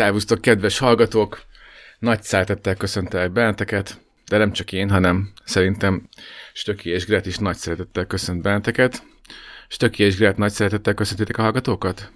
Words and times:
Szervusztok, 0.00 0.40
kedves 0.40 0.78
hallgatók! 0.78 1.42
Nagy 1.98 2.22
szeretettel 2.22 2.74
köszöntelek 2.74 3.32
benneteket, 3.32 4.00
de 4.28 4.36
nem 4.36 4.52
csak 4.52 4.72
én, 4.72 4.90
hanem 4.90 5.32
szerintem 5.44 6.08
Stöki 6.52 6.90
és 6.90 7.06
Gret 7.06 7.26
is 7.26 7.36
nagy 7.36 7.56
szeretettel 7.56 8.06
köszönt 8.06 8.42
benneteket. 8.42 9.02
Stöki 9.68 10.02
és 10.02 10.16
Gret 10.16 10.36
nagy 10.36 10.52
szeretettel 10.52 10.94
köszöntitek 10.94 11.38
a 11.38 11.42
hallgatókat? 11.42 12.12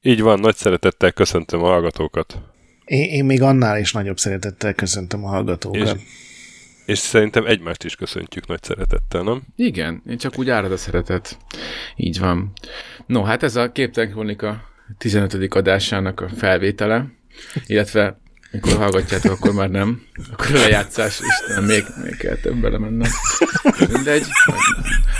Így 0.00 0.20
van, 0.20 0.40
nagy 0.40 0.54
szeretettel 0.54 1.12
köszöntöm 1.12 1.62
a 1.62 1.66
hallgatókat. 1.66 2.42
Én, 2.84 3.10
én 3.10 3.24
még 3.24 3.42
annál 3.42 3.78
is 3.78 3.92
nagyobb 3.92 4.18
szeretettel 4.18 4.74
köszöntöm 4.74 5.24
a 5.24 5.28
hallgatókat. 5.28 5.96
És, 5.96 6.02
és 6.86 6.98
szerintem 6.98 7.46
egymást 7.46 7.84
is 7.84 7.96
köszöntjük 7.96 8.46
nagy 8.46 8.62
szeretettel, 8.62 9.22
nem? 9.22 9.42
Igen, 9.56 10.02
én 10.08 10.16
csak 10.16 10.38
úgy 10.38 10.50
árad 10.50 10.72
a 10.72 10.76
szeretet. 10.76 11.38
Így 11.96 12.18
van. 12.18 12.52
No, 13.06 13.22
hát 13.22 13.42
ez 13.42 13.56
a 13.56 13.72
Képtelen 13.72 14.10
Kronika 14.10 14.70
15. 14.98 15.54
adásának 15.54 16.20
a 16.20 16.28
felvétele, 16.28 17.20
illetve 17.66 18.20
mikor 18.50 18.76
hallgatjátok, 18.76 19.32
akkor 19.32 19.52
már 19.52 19.70
nem. 19.70 20.02
Akkor 20.32 20.50
lejátszás, 20.50 21.20
Istenem, 21.20 21.64
még, 21.64 21.84
még 22.02 22.16
kell 22.16 22.36
több 22.36 22.56
belemennem. 22.56 23.10
Mindegy, 23.92 24.26
majd, 24.46 24.60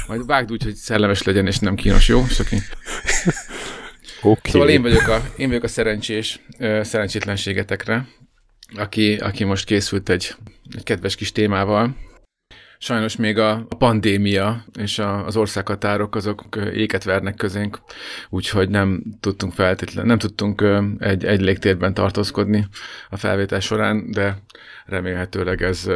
majd 0.06 0.26
vágd 0.26 0.52
úgy, 0.52 0.62
hogy 0.62 0.74
szellemes 0.74 1.22
legyen, 1.22 1.46
és 1.46 1.58
nem 1.58 1.74
kínos, 1.74 2.08
jó? 2.08 2.26
Soki. 2.26 2.56
Okay. 4.22 4.52
Szóval 4.52 4.68
én 4.68 4.82
vagyok 4.82 5.08
a, 5.08 5.22
én 5.36 5.48
vagyok 5.48 5.62
a 5.62 5.68
szerencsés 5.68 6.40
szerencsétlenségetekre, 6.82 8.08
aki, 8.76 9.16
aki 9.16 9.44
most 9.44 9.64
készült 9.64 10.08
egy, 10.08 10.34
egy 10.76 10.82
kedves 10.82 11.14
kis 11.14 11.32
témával, 11.32 11.96
Sajnos 12.84 13.16
még 13.16 13.38
a 13.38 13.66
pandémia 13.78 14.64
és 14.78 14.98
a, 14.98 15.26
az 15.26 15.36
országhatárok 15.36 16.14
azok 16.14 16.44
éket 16.74 17.04
vernek 17.04 17.34
közénk, 17.34 17.80
úgyhogy 18.30 18.68
nem 18.68 19.02
tudtunk 19.20 19.52
feltétlen, 19.52 20.06
nem 20.06 20.18
tudtunk 20.18 20.64
egy, 20.98 21.24
egy 21.24 21.40
légtérben 21.40 21.94
tartózkodni 21.94 22.66
a 23.10 23.16
felvétel 23.16 23.60
során, 23.60 24.10
de 24.10 24.36
remélhetőleg 24.86 25.62
ez, 25.62 25.88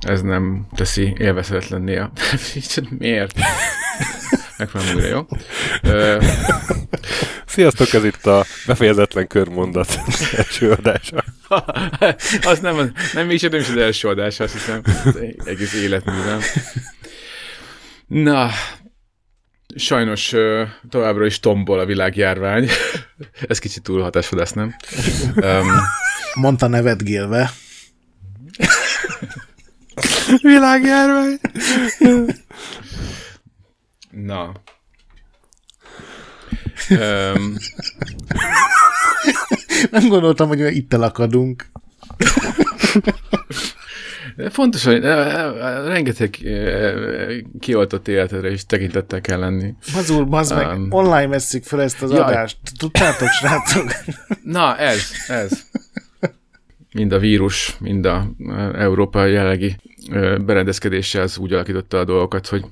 ez 0.00 0.22
nem 0.22 0.66
teszi 0.74 1.14
élvezhetetlenné 1.18 1.96
a... 1.96 2.10
Miért? 2.98 3.38
Megfelelően 4.58 4.96
újra, 4.96 5.08
jó? 5.08 5.26
Sziasztok, 7.46 7.92
ez 7.92 8.04
itt 8.04 8.26
a 8.26 8.44
befejezetlen 8.66 9.26
körmondat 9.26 9.98
első 10.36 10.70
adása. 10.70 11.24
az 12.50 12.58
nem, 12.60 12.92
nem 13.12 13.30
is, 13.30 13.40
nem 13.40 13.54
is 13.60 13.68
az 13.68 13.76
első 13.76 14.08
adás, 14.08 14.40
azt 14.40 14.52
hiszem. 14.52 14.82
Az 15.04 15.18
egész 15.44 15.74
életművem. 15.74 16.40
Na, 18.06 18.50
sajnos 19.76 20.34
továbbra 20.88 21.26
is 21.26 21.40
tombol 21.40 21.78
a 21.78 21.84
világjárvány. 21.86 22.68
Ez 23.48 23.58
kicsit 23.58 23.82
túl 23.82 24.02
hatásvadász, 24.02 24.52
nem? 24.52 24.74
Um, 25.36 25.66
Mondta 26.34 26.66
nevetgélve. 26.66 27.50
világjárvány. 30.42 31.38
Na. 34.14 34.52
Um, 36.90 37.56
Nem 39.90 40.08
gondoltam, 40.08 40.48
hogy 40.48 40.76
itt 40.76 40.92
elakadunk. 40.92 41.66
Fontos, 44.50 44.84
hogy 44.84 45.02
rengeteg 45.84 46.36
kioltott 47.60 48.08
életedre 48.08 48.50
is 48.50 48.66
tekintettel 48.66 49.20
kell 49.20 49.38
lenni. 49.38 49.74
Mazur, 49.94 50.28
bazd 50.28 50.54
meg, 50.54 50.66
um, 50.66 50.86
online 50.90 51.26
vesszük 51.26 51.64
fel 51.64 51.82
ezt 51.82 52.02
az 52.02 52.10
jaj. 52.10 52.20
adást. 52.20 52.56
Tudtátok, 52.78 53.28
srácok? 53.28 53.92
Na, 54.42 54.76
ez, 54.76 55.00
ez. 55.28 55.64
Mind 56.92 57.12
a 57.12 57.18
vírus, 57.18 57.76
mind 57.78 58.04
a 58.04 58.30
Európa 58.74 59.24
jellegi 59.24 59.76
berendezkedése 60.44 61.20
az 61.20 61.38
úgy 61.38 61.52
alakította 61.52 61.98
a 61.98 62.04
dolgokat, 62.04 62.46
hogy 62.46 62.64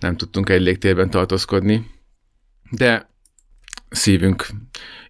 nem 0.00 0.16
tudtunk 0.16 0.48
egy 0.48 0.60
légtérben 0.60 1.10
tartózkodni. 1.10 1.86
De 2.70 3.10
szívünk 3.90 4.46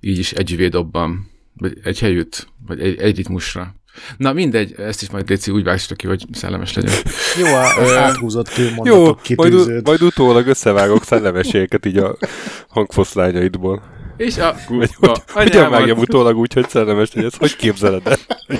így 0.00 0.18
is 0.18 0.32
egy 0.32 0.56
védobban, 0.56 1.30
vagy 1.54 1.78
egy 1.82 1.98
helyütt, 1.98 2.48
vagy 2.66 2.80
egy, 2.80 3.00
egy 3.00 3.16
ritmusra. 3.16 3.74
Na 4.16 4.32
mindegy, 4.32 4.74
ezt 4.78 5.02
is 5.02 5.10
majd 5.10 5.28
Léci 5.28 5.50
úgy 5.50 5.64
vágsz 5.64 5.92
ki, 5.96 6.06
hogy 6.06 6.24
szellemes 6.32 6.74
legyen. 6.74 6.94
Jó, 7.38 7.54
az 7.54 7.92
áthúzott 7.92 8.48
kőmondatok 8.48 9.28
Jó, 9.28 9.36
majd, 9.36 9.54
u- 9.54 9.86
majd 9.86 10.02
utólag 10.02 10.46
összevágok 10.46 11.04
szellemességeket 11.04 11.86
így 11.86 11.96
a 11.96 12.16
hangfoszlányaidból. 12.68 13.82
És 14.16 14.36
a... 14.36 14.56
Vagy, 14.68 14.90
hogy, 14.94 15.20
hogyan 15.26 15.70
vágjam 15.70 15.98
utólag 15.98 16.36
úgy, 16.36 16.52
hogy 16.52 16.68
szellemes 16.68 17.12
legyen? 17.12 17.30
Ezt 17.30 17.40
hogy 17.40 17.56
képzeled 17.56 18.06
el? 18.06 18.16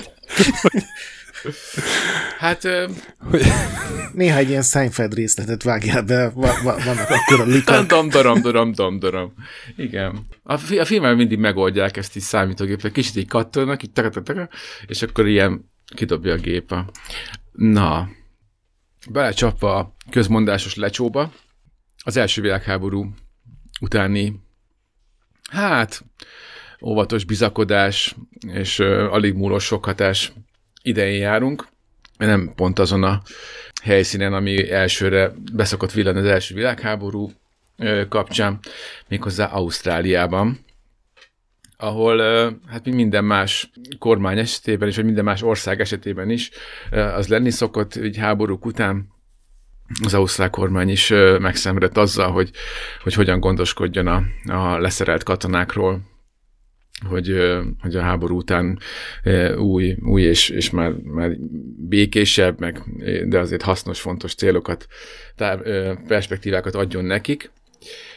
Hát... 2.39 2.65
Uh, 2.65 2.91
Néha 4.13 4.39
egy 4.39 4.49
ilyen 4.49 4.63
Seinfeld 4.63 5.15
részletet 5.15 5.63
vágjál 5.63 6.03
be, 6.03 6.31
va- 6.35 6.63
va- 6.63 6.85
vannak 6.85 7.11
akkor 7.11 7.41
a 7.41 7.45
likak. 7.45 7.87
Dom, 7.87 8.09
dorom, 8.09 8.41
dorom, 8.41 8.73
dom, 8.73 8.99
dorom. 8.99 9.33
Igen. 9.77 10.27
A, 10.43 10.57
fi- 10.57 10.79
a 10.79 10.85
filmben 10.85 11.17
mindig 11.17 11.39
megoldják 11.39 11.97
ezt 11.97 12.17
így 12.17 12.23
számítógépre. 12.23 12.91
Kicsit 12.91 13.17
így 13.17 13.29
kattolnak, 13.29 13.83
így 13.83 13.93
taka, 13.93 14.23
taka, 14.23 14.49
és 14.87 15.03
akkor 15.03 15.27
ilyen 15.27 15.71
kidobja 15.95 16.33
a 16.33 16.37
gép. 16.37 16.71
A... 16.71 16.91
Na, 17.53 18.09
belecsapva 19.11 19.77
a 19.77 19.95
közmondásos 20.11 20.75
lecsóba, 20.75 21.33
az 22.05 22.17
első 22.17 22.43
világháború 22.43 23.15
utáni, 23.81 24.41
hát, 25.51 26.05
óvatos 26.83 27.25
bizakodás 27.25 28.17
és 28.47 28.79
uh, 28.79 29.13
alig 29.13 29.35
múló 29.35 29.59
sok 29.59 29.85
hatás 29.85 30.33
idején 30.89 31.21
járunk, 31.21 31.67
nem 32.19 32.53
pont 32.55 32.79
azon 32.79 33.03
a 33.03 33.23
helyszínen, 33.83 34.33
ami 34.33 34.71
elsőre 34.71 35.33
beszokott 35.53 35.93
villan 35.93 36.17
az 36.17 36.25
első 36.25 36.55
világháború 36.55 37.31
kapcsán, 38.09 38.59
méghozzá 39.09 39.47
Ausztráliában, 39.47 40.59
ahol 41.77 42.19
hát 42.67 42.85
minden 42.85 43.25
más 43.25 43.71
kormány 43.99 44.39
esetében 44.39 44.89
is, 44.89 44.97
vagy 44.97 45.05
minden 45.05 45.25
más 45.25 45.43
ország 45.43 45.81
esetében 45.81 46.31
is 46.31 46.51
az 46.91 47.29
lenni 47.29 47.51
szokott 47.51 47.95
egy 47.95 48.17
háborúk 48.17 48.65
után, 48.65 49.17
az 50.05 50.15
ausztrál 50.15 50.51
kormány 50.51 50.89
is 50.89 51.09
megszenvedett 51.39 51.97
azzal, 51.97 52.31
hogy, 52.31 52.51
hogy 53.03 53.15
hogyan 53.15 53.41
gondoskodjon 53.41 54.07
a, 54.07 54.23
a 54.53 54.79
leszerelt 54.79 55.23
katonákról, 55.23 56.01
hogy, 57.07 57.37
hogy 57.81 57.97
a 57.97 58.03
háború 58.03 58.37
után 58.37 58.79
új, 59.59 59.97
új 60.05 60.23
és, 60.23 60.49
és 60.49 60.71
már, 60.71 60.93
már 61.05 61.31
békésebb, 61.77 62.61
meg, 62.61 62.83
de 63.27 63.39
azért 63.39 63.63
hasznos, 63.63 64.01
fontos 64.01 64.35
célokat, 64.35 64.87
tár, 65.37 65.63
perspektívákat 66.07 66.75
adjon 66.75 67.05
nekik. 67.05 67.51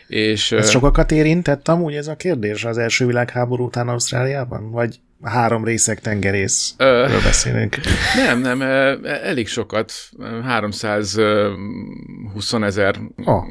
És, 0.08 0.52
ez 0.52 0.70
sokakat 0.70 1.12
érintett 1.12 1.68
amúgy 1.68 1.96
ez 1.96 2.08
a 2.08 2.16
kérdés 2.16 2.64
az 2.64 2.78
első 2.78 3.06
világháború 3.06 3.66
után 3.66 3.88
Ausztráliában? 3.88 4.72
Vagy 4.72 5.00
három 5.22 5.64
részek 5.64 6.00
tengerészről 6.00 7.22
beszélünk? 7.24 7.76
Nem, 8.16 8.42
nem, 8.42 8.62
elég 9.04 9.48
sokat. 9.48 9.94
320 10.44 12.54
ezer 12.54 13.00
oh. 13.26 13.44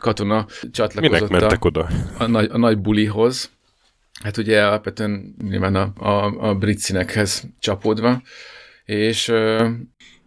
katona 0.00 0.46
csatlakozott 0.70 1.30
Minek 1.30 1.52
a, 1.52 1.66
oda? 1.66 1.88
A, 2.18 2.26
nagy, 2.26 2.48
a 2.52 2.58
nagy 2.58 2.78
bulihoz 2.78 3.50
hát 4.22 4.36
ugye 4.36 4.66
alapvetően 4.66 5.34
nyilván 5.48 5.74
a, 5.74 5.92
a, 5.96 6.48
a 6.48 6.54
brit 6.54 6.78
színekhez 6.78 7.44
csapódva, 7.58 8.22
és 8.84 9.32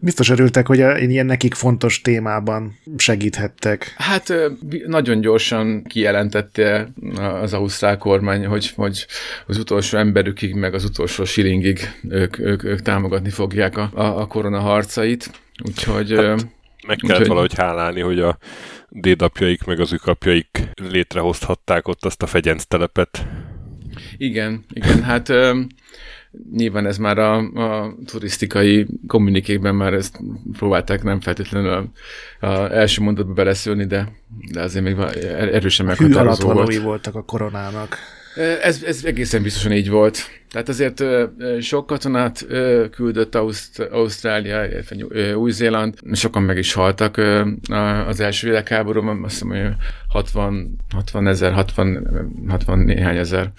Biztos 0.02 0.30
örültek, 0.30 0.68
hogy 0.68 0.78
ilyen 1.10 1.26
nekik 1.26 1.54
fontos 1.54 2.02
témában 2.02 2.80
segíthettek. 2.98 3.94
Hát 3.98 4.34
nagyon 4.86 5.22
gyorsan 5.22 5.84
kijelentette 5.84 6.92
az 7.42 7.54
ausztrál 7.54 7.98
kormány, 7.98 8.46
hogy, 8.46 8.72
hogy 8.76 9.06
az 9.48 9.58
utolsó 9.58 9.98
emberükig, 9.98 10.54
meg 10.54 10.74
az 10.74 10.84
utolsó 10.84 11.26
silingig 11.26 11.80
ők, 12.10 12.40
ők, 12.40 12.64
ők 12.64 12.82
támogatni 12.82 13.30
fogják 13.30 13.78
a, 13.78 13.90
a, 13.94 14.20
a 14.20 14.28
korona 14.28 14.60
harcait. 14.60 15.32
Úgyhogy... 15.66 16.12
Hát, 16.12 16.48
meg 16.88 16.98
kellett 16.98 17.04
úgyhogy... 17.04 17.28
valahogy 17.28 17.54
hálálni, 17.54 18.02
hogy 18.02 18.20
a 18.20 18.38
dédapjaik 18.90 19.64
meg 19.64 19.80
az 19.80 19.92
ükapjaik 19.92 20.70
létrehozhatták 20.92 21.88
ott 21.88 22.06
azt 22.06 22.24
a 22.24 22.28
fegyenctelepet. 22.28 23.28
Igen, 24.18 24.64
igen, 24.74 25.04
hát 25.04 25.30
ö, 25.30 25.60
nyilván 26.56 26.86
ez 26.86 26.98
már 26.98 27.18
a, 27.18 27.38
a 27.38 27.96
turisztikai 28.06 28.88
kommunikékben 29.08 29.76
már 29.76 29.94
ezt 29.94 30.20
próbálták 30.58 31.04
nem 31.04 31.20
feltétlenül 31.20 31.70
a, 31.70 32.46
a 32.46 32.72
első 32.72 33.02
mondatba 33.02 33.34
beleszülni, 33.34 33.86
de, 33.86 34.12
de 34.52 34.62
azért 34.62 34.86
még 34.86 34.96
erősen 35.34 35.86
meghatározó 35.86 36.52
volt. 36.52 36.78
voltak 36.78 37.16
a 37.16 37.22
koronának. 37.24 37.98
Ez, 38.62 38.84
ez 38.84 39.04
egészen 39.06 39.42
biztosan 39.44 39.72
így 39.72 39.90
volt. 39.90 40.18
Tehát 40.52 40.70
azért 40.70 41.04
sok 41.60 41.86
katonát 41.86 42.46
küldött 42.92 43.36
Auszt- 43.36 43.80
Ausztrália, 43.80 44.68
Új-Zéland, 45.36 45.94
sokan 46.12 46.44
meg 46.44 46.58
is 46.58 46.74
haltak 46.74 47.18
az 48.08 48.20
első 48.20 48.48
világháborúban, 48.48 49.24
azt 49.24 49.34
hiszem, 49.34 49.50
hogy 49.50 49.74
60, 50.08 50.76
60 50.94 51.28
ezer, 51.28 51.54
60, 51.54 52.08
60 52.48 52.80
néhány 52.80 53.18
ezer 53.18 53.52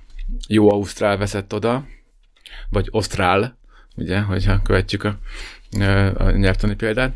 jó 0.48 0.72
Ausztrál 0.72 1.16
veszett 1.16 1.54
oda, 1.54 1.86
vagy 2.68 2.88
osztrál, 2.90 3.58
ugye, 3.96 4.20
hogyha 4.20 4.62
követjük 4.62 5.04
a, 5.04 5.18
a 6.16 6.30
nyelvtani 6.30 6.74
példát. 6.74 7.14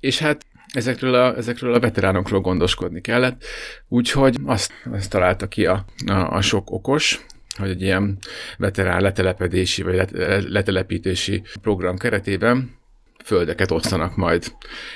És 0.00 0.18
hát 0.18 0.46
ezekről 0.72 1.14
a, 1.14 1.36
ezekről 1.36 1.74
a 1.74 1.80
veteránokról 1.80 2.40
gondoskodni 2.40 3.00
kellett, 3.00 3.44
úgyhogy 3.88 4.36
azt, 4.44 4.72
azt 4.92 5.10
találta 5.10 5.46
ki 5.46 5.66
a, 5.66 5.84
a, 6.06 6.12
a 6.12 6.40
sok 6.40 6.70
okos, 6.70 7.24
hogy 7.56 7.70
egy 7.70 7.82
ilyen 7.82 8.18
veterán 8.56 9.00
letelepedési 9.00 9.82
vagy 9.82 10.08
letelepítési 10.48 11.42
program 11.60 11.96
keretében 11.96 12.76
földeket 13.24 13.70
osztanak 13.70 14.16
majd, 14.16 14.52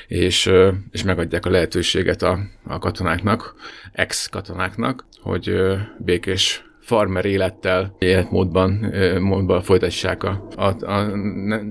és, 0.07 0.51
és 0.91 1.03
megadják 1.03 1.47
a 1.47 1.51
lehetőséget 1.51 2.23
a, 2.23 2.39
a 2.65 2.79
katonáknak, 2.79 3.55
ex-katonáknak, 3.93 5.07
hogy 5.21 5.57
békés 5.99 6.65
farmer 6.93 7.25
élettel, 7.25 7.97
életmódban 7.99 8.93
módban 9.21 9.63
folytassák 9.63 10.23
a, 10.23 10.49
a, 10.57 10.91
a 10.93 11.17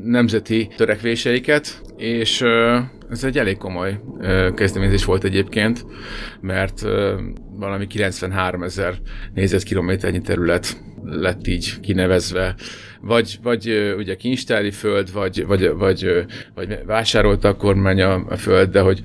nemzeti 0.03 0.69
törekvéseiket, 0.75 1.81
és 1.97 2.41
ez 3.09 3.23
egy 3.23 3.38
elég 3.38 3.57
komoly 3.57 4.00
kezdeményezés 4.56 5.06
volt 5.06 5.23
egyébként, 5.23 5.85
mert 6.39 6.81
valami 7.57 7.88
93 7.88 8.63
ezer 8.63 8.95
négyzetkilométernyi 9.33 10.21
terület 10.21 10.81
lett 11.03 11.47
így 11.47 11.79
kinevezve, 11.79 12.56
vagy, 13.01 13.39
vagy 13.44 13.94
ugye 13.97 14.15
kincstári 14.15 14.71
föld, 14.71 15.13
vagy, 15.13 15.45
vagy, 15.45 15.69
vagy, 15.74 16.25
vagy 16.56 16.79
vásárolta 16.85 17.47
a 17.47 17.56
kormány 17.56 18.01
a, 18.01 18.25
a 18.29 18.38
föld, 18.38 18.69
de 18.69 18.79
hogy, 18.79 19.01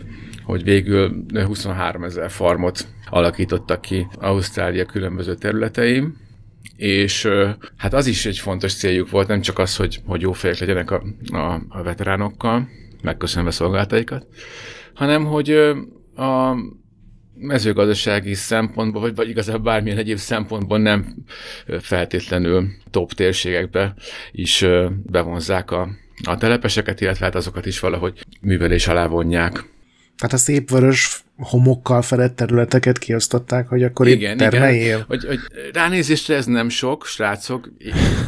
hogy 0.47 0.65
végül 0.65 1.25
23 1.45 2.03
ezer 2.05 2.31
farmot 2.31 2.87
alakítottak 3.11 3.81
ki 3.81 4.07
Ausztrália 4.15 4.85
különböző 4.85 5.35
területeim, 5.35 6.17
és 6.77 7.29
hát 7.77 7.95
az 7.95 8.07
is 8.07 8.27
egy 8.27 8.39
fontos 8.39 8.75
céljuk 8.75 9.11
volt, 9.11 9.29
nem 9.29 9.41
csak 9.41 9.59
az, 9.59 9.77
hogy, 9.77 10.01
hogy 10.05 10.21
jó 10.21 10.33
fejek 10.33 10.59
legyenek 10.59 10.91
a, 10.91 11.03
a, 11.33 11.61
a 11.69 11.83
veteránokkal, 11.83 12.69
megköszönve 13.03 13.51
szolgáltaikat, 13.51 14.27
hanem 14.95 15.25
hogy 15.25 15.51
a 16.17 16.55
mezőgazdasági 17.35 18.35
szempontból, 18.35 19.01
vagy, 19.01 19.15
vagy 19.15 19.29
igazából 19.29 19.63
bármilyen 19.63 19.99
egyéb 19.99 20.17
szempontból 20.17 20.79
nem 20.79 21.15
feltétlenül 21.81 22.67
top 22.91 23.13
térségekbe 23.13 23.95
is 24.33 24.65
bevonzák 25.03 25.71
a, 25.71 25.89
a 26.25 26.37
telepeseket, 26.37 27.01
illetve 27.01 27.25
hát 27.25 27.35
azokat 27.35 27.67
is 27.67 27.81
valahogy 27.81 28.21
művelés 28.41 28.87
alá 28.87 29.07
vonják. 29.07 29.65
Tehát 30.19 30.35
a 30.35 30.37
szép 30.37 30.71
vörös 30.71 31.25
homokkal 31.37 32.03
fedett 32.03 32.37
területeket 32.37 32.99
kiosztották, 32.99 33.69
hogy 33.69 33.83
akkor 33.83 34.09
igen, 34.09 34.33
itt 34.33 34.39
termeljél? 34.39 34.85
Igen. 34.85 35.05
Hogy, 35.07 35.25
hogy 35.25 35.39
ránézésre 35.73 36.35
ez 36.35 36.47
nem 36.47 36.69
sok, 36.69 37.07
srácok, 37.07 37.71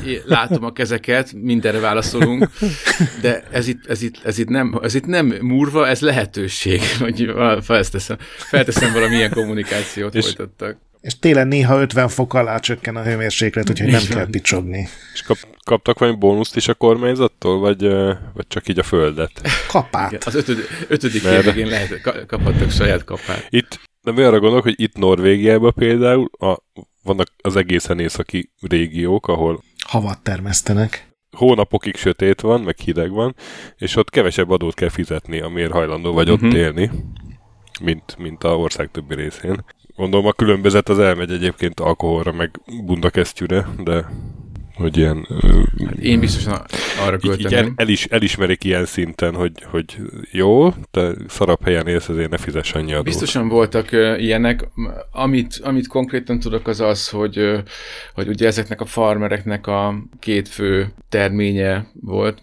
én 0.07 0.21
látom 0.25 0.65
a 0.65 0.73
kezeket, 0.73 1.33
mindenre 1.33 1.79
válaszolunk, 1.79 2.51
de 3.23 3.43
ez 3.51 3.69
itt, 3.69 3.87
ez 3.87 4.03
itt, 4.03 4.25
ez 4.25 4.39
itt, 4.39 4.49
nem, 4.49 4.81
ez 4.83 4.95
itt 4.95 5.07
nem 5.07 5.35
murva, 5.41 5.89
ez 5.89 6.01
lehetőség, 6.01 6.81
hogy 6.99 7.33
felteszem, 7.61 8.17
felteszem 8.37 8.93
valamilyen 8.93 9.31
kommunikációt 9.31 10.15
és, 10.15 10.25
folytattak. 10.25 10.79
És 11.01 11.19
télen 11.19 11.49
néha 11.49 11.81
50 11.81 12.09
fok 12.09 12.35
alá 12.35 12.59
csökken 12.59 12.97
a 12.97 13.03
hőmérséklet, 13.03 13.71
úgyhogy 13.71 13.91
nem 13.91 14.03
kell 14.09 14.27
picsogni. 14.31 14.89
És 15.13 15.23
kap, 15.23 15.37
kaptak 15.65 15.99
valami 15.99 16.17
bónuszt 16.19 16.57
is 16.57 16.69
a 16.69 16.75
kormányzattól, 16.75 17.59
vagy, 17.59 17.83
vagy 18.35 18.47
csak 18.49 18.69
így 18.69 18.79
a 18.79 18.83
földet? 18.83 19.41
Kapát. 19.69 20.13
Igen, 20.13 20.23
az 20.25 20.35
ötöd, 20.35 20.59
ötödik 20.89 21.23
Mert... 21.23 21.47
évigén 21.47 21.67
lehet, 21.67 22.01
kaphattak 22.27 22.71
saját 22.71 23.05
kapát. 23.05 23.47
Itt, 23.49 23.81
de 24.03 24.13
mi 24.13 24.23
arra 24.23 24.41
gondolok, 24.41 24.65
hogy 24.65 24.81
itt 24.81 24.97
Norvégiában 24.97 25.73
például 25.75 26.31
a, 26.39 26.57
vannak 27.03 27.29
az 27.43 27.57
egészen 27.57 27.99
északi 27.99 28.53
régiók, 28.61 29.29
ahol 29.29 29.63
havat 29.87 30.23
termesztenek. 30.23 31.07
Hónapokig 31.31 31.97
sötét 31.97 32.41
van, 32.41 32.61
meg 32.61 32.79
hideg 32.79 33.11
van, 33.11 33.35
és 33.77 33.97
ott 33.97 34.11
kevesebb 34.11 34.51
adót 34.51 34.75
kell 34.75 34.89
fizetni, 34.89 35.41
amiért 35.41 35.73
hajlandó 35.73 36.13
vagy 36.13 36.31
uh-huh. 36.31 36.45
ott 36.45 36.53
mhm. 36.53 36.63
élni, 36.63 36.91
mint, 37.81 38.17
mint 38.19 38.45
a 38.45 38.57
ország 38.57 38.91
többi 38.91 39.15
részén. 39.15 39.65
Gondolom 39.99 40.27
a 40.27 40.33
különbözet 40.33 40.89
az 40.89 40.99
elmegy 40.99 41.31
egyébként 41.31 41.81
alkoholra, 41.81 42.33
meg 42.33 42.61
bundakesztyűre, 42.85 43.69
de 43.85 44.07
hogy 44.79 44.97
ilyen... 44.97 45.27
Hát 45.87 45.99
én 45.99 46.21
biztosan 46.21 46.65
arra 47.07 47.19
költeném. 47.19 47.73
El 47.77 47.89
is, 47.89 48.05
elismerik 48.05 48.65
ilyen 48.65 48.85
szinten, 48.85 49.35
hogy, 49.35 49.53
hogy 49.71 49.97
jó, 50.31 50.71
te 50.91 51.15
szarab 51.29 51.65
helyen 51.65 51.87
élsz, 51.87 52.09
ezért 52.09 52.31
ne 52.31 52.37
fizess 52.37 52.73
annyi 52.73 52.93
adót. 52.93 53.05
Biztosan 53.05 53.49
voltak 53.49 53.89
uh, 53.93 54.23
ilyenek. 54.23 54.69
Amit, 55.11 55.61
amit 55.63 55.87
konkrétan 55.87 56.39
tudok 56.39 56.67
az 56.67 56.81
az, 56.81 57.09
hogy, 57.09 57.39
uh, 57.39 57.59
hogy 58.15 58.29
ugye 58.29 58.47
ezeknek 58.47 58.81
a 58.81 58.85
farmereknek 58.85 59.67
a 59.67 59.95
két 60.19 60.49
fő 60.49 60.93
terménye 61.09 61.87
volt. 62.01 62.43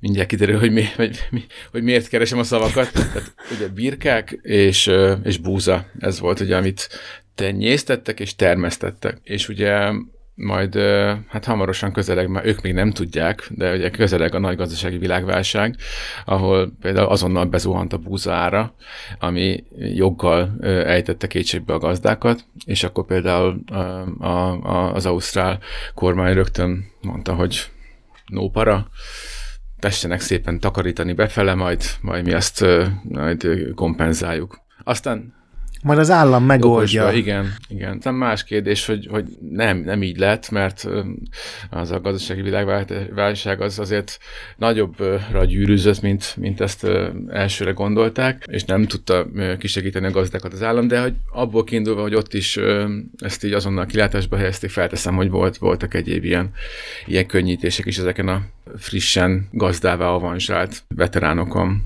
Mindjárt 0.00 0.28
kiderül, 0.28 0.58
hogy, 0.58 0.72
mi, 0.72 0.84
hogy, 0.96 1.26
mi, 1.30 1.44
hogy 1.70 1.82
miért 1.82 2.08
keresem 2.08 2.38
a 2.38 2.44
szavakat. 2.44 2.92
Tehát 2.92 3.34
ugye 3.56 3.68
birkák 3.68 4.38
és, 4.42 4.86
uh, 4.86 5.12
és 5.24 5.38
búza. 5.38 5.86
Ez 5.98 6.20
volt 6.20 6.40
ugye, 6.40 6.56
amit 6.56 6.88
tenyésztettek 7.34 8.20
és 8.20 8.34
termesztettek. 8.34 9.18
És 9.22 9.48
ugye 9.48 9.92
majd 10.34 10.74
hát 11.28 11.44
hamarosan 11.44 11.92
közeleg, 11.92 12.28
már 12.28 12.46
ők 12.46 12.60
még 12.60 12.74
nem 12.74 12.90
tudják, 12.90 13.48
de 13.50 13.74
ugye 13.74 13.90
közeleg 13.90 14.34
a 14.34 14.38
nagy 14.38 14.56
gazdasági 14.56 14.98
világválság, 14.98 15.76
ahol 16.24 16.72
például 16.80 17.08
azonnal 17.08 17.44
bezuhant 17.44 17.92
a 17.92 17.98
búzára, 17.98 18.74
ami 19.18 19.64
joggal 19.94 20.56
ejtette 20.62 21.26
kétségbe 21.26 21.74
a 21.74 21.78
gazdákat, 21.78 22.44
és 22.64 22.84
akkor 22.84 23.06
például 23.06 23.62
a, 24.18 24.26
a, 24.26 24.94
az 24.94 25.06
ausztrál 25.06 25.58
kormány 25.94 26.34
rögtön 26.34 26.84
mondta, 27.00 27.34
hogy 27.34 27.60
no 28.26 28.50
para, 28.50 28.88
tessenek 29.78 30.20
szépen 30.20 30.60
takarítani 30.60 31.12
befele, 31.12 31.54
majd, 31.54 31.82
majd 32.00 32.24
mi 32.24 32.32
azt 32.32 32.64
majd 33.02 33.46
kompenzáljuk. 33.74 34.58
Aztán 34.84 35.34
majd 35.84 35.98
az 35.98 36.10
állam 36.10 36.44
megoldja. 36.44 37.02
Okosba, 37.02 37.18
igen, 37.18 37.54
igen. 37.68 38.00
Tehát 38.00 38.18
más 38.18 38.44
kérdés, 38.44 38.86
hogy, 38.86 39.06
hogy 39.10 39.24
nem, 39.50 39.78
nem 39.78 40.02
így 40.02 40.18
lett, 40.18 40.50
mert 40.50 40.88
az 41.70 41.90
a 41.90 42.00
gazdasági 42.00 42.42
világválság 42.42 43.60
az 43.60 43.78
azért 43.78 44.18
nagyobbra 44.56 45.44
gyűrűzött, 45.44 46.00
mint, 46.00 46.36
mint 46.36 46.60
ezt 46.60 46.86
elsőre 47.28 47.70
gondolták, 47.70 48.44
és 48.50 48.64
nem 48.64 48.86
tudta 48.86 49.26
kisegíteni 49.58 50.06
a 50.06 50.10
gazdákat 50.10 50.52
az 50.52 50.62
állam, 50.62 50.88
de 50.88 51.00
hogy 51.00 51.14
abból 51.32 51.64
kiindulva, 51.64 52.02
hogy 52.02 52.14
ott 52.14 52.34
is 52.34 52.58
ezt 53.18 53.44
így 53.44 53.52
azonnal 53.52 53.86
kilátásba 53.86 54.36
helyezték, 54.36 54.70
felteszem, 54.70 55.14
hogy 55.14 55.30
volt, 55.30 55.56
voltak 55.56 55.94
egyéb 55.94 56.24
ilyen, 56.24 56.50
ilyen 57.06 57.26
könnyítések 57.26 57.86
is 57.86 57.98
ezeken 57.98 58.28
a 58.28 58.42
frissen 58.76 59.48
gazdává 59.52 60.06
avanzsált 60.06 60.82
veteránokon. 60.88 61.82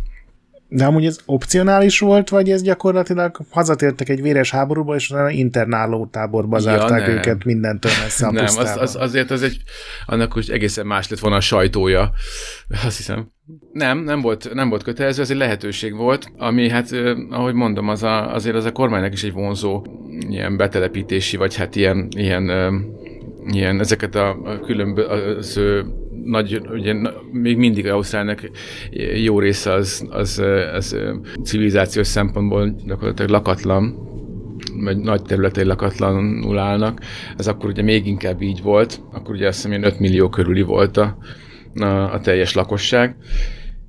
De 0.71 0.85
amúgy 0.85 1.07
ez 1.07 1.19
opcionális 1.27 1.99
volt, 1.99 2.29
vagy 2.29 2.51
ez 2.51 2.63
gyakorlatilag 2.63 3.41
hazatértek 3.51 4.09
egy 4.09 4.23
véres 4.23 4.51
háborúba, 4.51 4.95
és 4.95 5.11
utána 5.11 5.31
internáló 5.31 6.07
táborba 6.07 6.59
zárták 6.59 7.07
ja, 7.07 7.13
őket 7.13 7.45
mindentől 7.45 7.93
messze 8.03 8.27
a 8.27 8.31
Nem, 8.31 8.45
az, 8.45 8.77
az, 8.77 8.97
azért 8.97 9.31
az 9.31 9.43
egy, 9.43 9.63
annak 10.07 10.33
hogy 10.33 10.51
egészen 10.51 10.87
más 10.87 11.09
lett 11.09 11.19
volna 11.19 11.37
a 11.37 11.41
sajtója, 11.41 12.11
azt 12.87 12.97
hiszem. 12.97 13.31
Nem, 13.73 13.99
nem 13.99 14.21
volt, 14.21 14.55
nem 14.55 14.69
volt 14.69 14.83
kötelező, 14.83 15.23
ez 15.23 15.31
egy 15.31 15.37
lehetőség 15.37 15.95
volt, 15.95 16.33
ami 16.37 16.69
hát, 16.69 16.91
ahogy 17.31 17.55
mondom, 17.55 17.89
az 17.89 18.03
a, 18.03 18.35
azért 18.35 18.57
az 18.57 18.65
a 18.65 18.73
kormánynak 18.73 19.13
is 19.13 19.23
egy 19.23 19.33
vonzó 19.33 19.85
ilyen 20.29 20.57
betelepítési, 20.57 21.37
vagy 21.37 21.57
hát 21.57 21.77
ilyen, 21.77 22.09
ilyen, 22.17 22.51
ilyen 23.47 23.81
ezeket 23.81 24.15
a 24.15 24.61
különböző 24.65 25.87
nagy, 26.25 26.61
ugye 26.71 26.95
még 27.33 27.57
mindig 27.57 27.89
Ausztrálnak 27.89 28.51
jó 29.23 29.39
része 29.39 29.73
az, 29.73 30.07
az, 30.11 30.43
az 30.75 30.97
civilizációs 31.45 32.07
szempontból 32.07 32.75
gyakorlatilag 32.87 33.31
lakatlan, 33.31 34.07
vagy 34.81 34.97
nagy 34.97 35.23
területei 35.23 35.65
lakatlanul 35.65 36.59
állnak. 36.59 37.01
Ez 37.37 37.47
akkor 37.47 37.71
ugye 37.71 37.83
még 37.83 38.07
inkább 38.07 38.43
így 38.43 38.63
volt, 38.63 39.01
akkor 39.13 39.35
ugye 39.35 39.49
azt 39.49 39.63
hiszem 39.65 39.83
5 39.83 39.99
millió 39.99 40.29
körüli 40.29 40.63
volt 40.63 40.97
a, 40.97 41.19
a, 41.75 41.85
a 41.85 42.21
teljes 42.21 42.55
lakosság. 42.55 43.17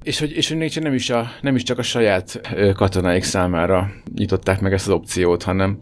És 0.10 0.20
hogy, 0.20 0.32
és 0.32 0.48
hogy 0.48 0.58
még 0.58 0.72
nem 0.82 0.94
is, 0.94 1.10
a, 1.10 1.32
nem 1.42 1.56
is 1.56 1.64
csak 1.64 1.78
a 1.78 1.82
saját 1.82 2.42
katonáik 2.76 3.24
számára 3.24 3.92
nyitották 4.16 4.60
meg 4.62 4.74
ezt 4.74 4.88
az 4.88 4.94
opciót, 4.94 5.44
hanem, 5.44 5.78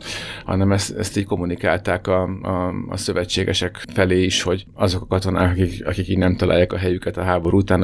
hanem 0.46 0.72
ezt, 0.72 0.98
ezt 0.98 1.18
így 1.18 1.26
kommunikálták 1.26 2.08
a, 2.08 2.24
a, 2.24 2.74
a 2.90 2.98
szövetségesek 2.98 3.84
felé 3.94 4.24
is, 4.24 4.42
hogy 4.42 4.66
azok 4.74 5.02
a 5.02 5.06
katonák, 5.06 5.52
akik, 5.52 5.86
akik 5.86 6.08
így 6.08 6.18
nem 6.18 6.36
találják 6.36 6.74
a 6.74 6.78
helyüket 6.78 7.18
a 7.18 7.24
háború 7.24 7.58
után, 7.58 7.84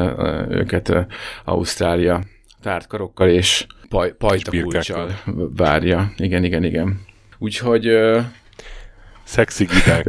őket 0.51 1.07
Ausztrália 1.45 2.23
tártkarokkal 2.61 3.29
és 3.29 3.65
paj, 3.89 4.13
pajtakulcsal 4.17 5.19
várja. 5.55 6.13
Igen, 6.17 6.43
igen, 6.43 6.63
igen. 6.63 7.01
Úgyhogy... 7.39 7.89
Szexi 9.23 9.65
gidák. 9.65 10.05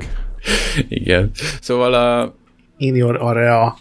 igen. 0.88 1.30
Szóval 1.60 1.94
a... 1.94 2.34
In 2.76 2.94
your 2.94 3.16
area. 3.20 3.76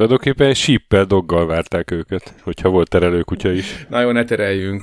Tulajdonképpen 0.00 0.54
síppel 0.54 1.04
doggal 1.04 1.46
várták 1.46 1.90
őket, 1.90 2.34
hogyha 2.42 2.68
volt 2.68 2.88
terelőkutya 2.88 3.52
is. 3.52 3.86
Na 3.88 4.00
jó, 4.00 4.10
ne 4.10 4.24
tereljünk. 4.24 4.82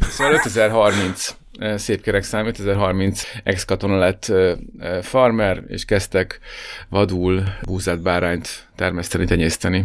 Szóval 0.00 0.32
5030 0.32 1.34
szép 1.74 2.00
kerek 2.02 2.22
szám, 2.22 2.44
2030 2.44 3.22
ex-katona 3.44 3.98
lett 3.98 4.32
farmer, 5.02 5.62
és 5.68 5.84
kezdtek 5.84 6.38
vadul 6.88 7.42
búzát 7.62 8.02
bárányt 8.02 8.68
termeszteni, 8.76 9.24
tenyészteni. 9.24 9.84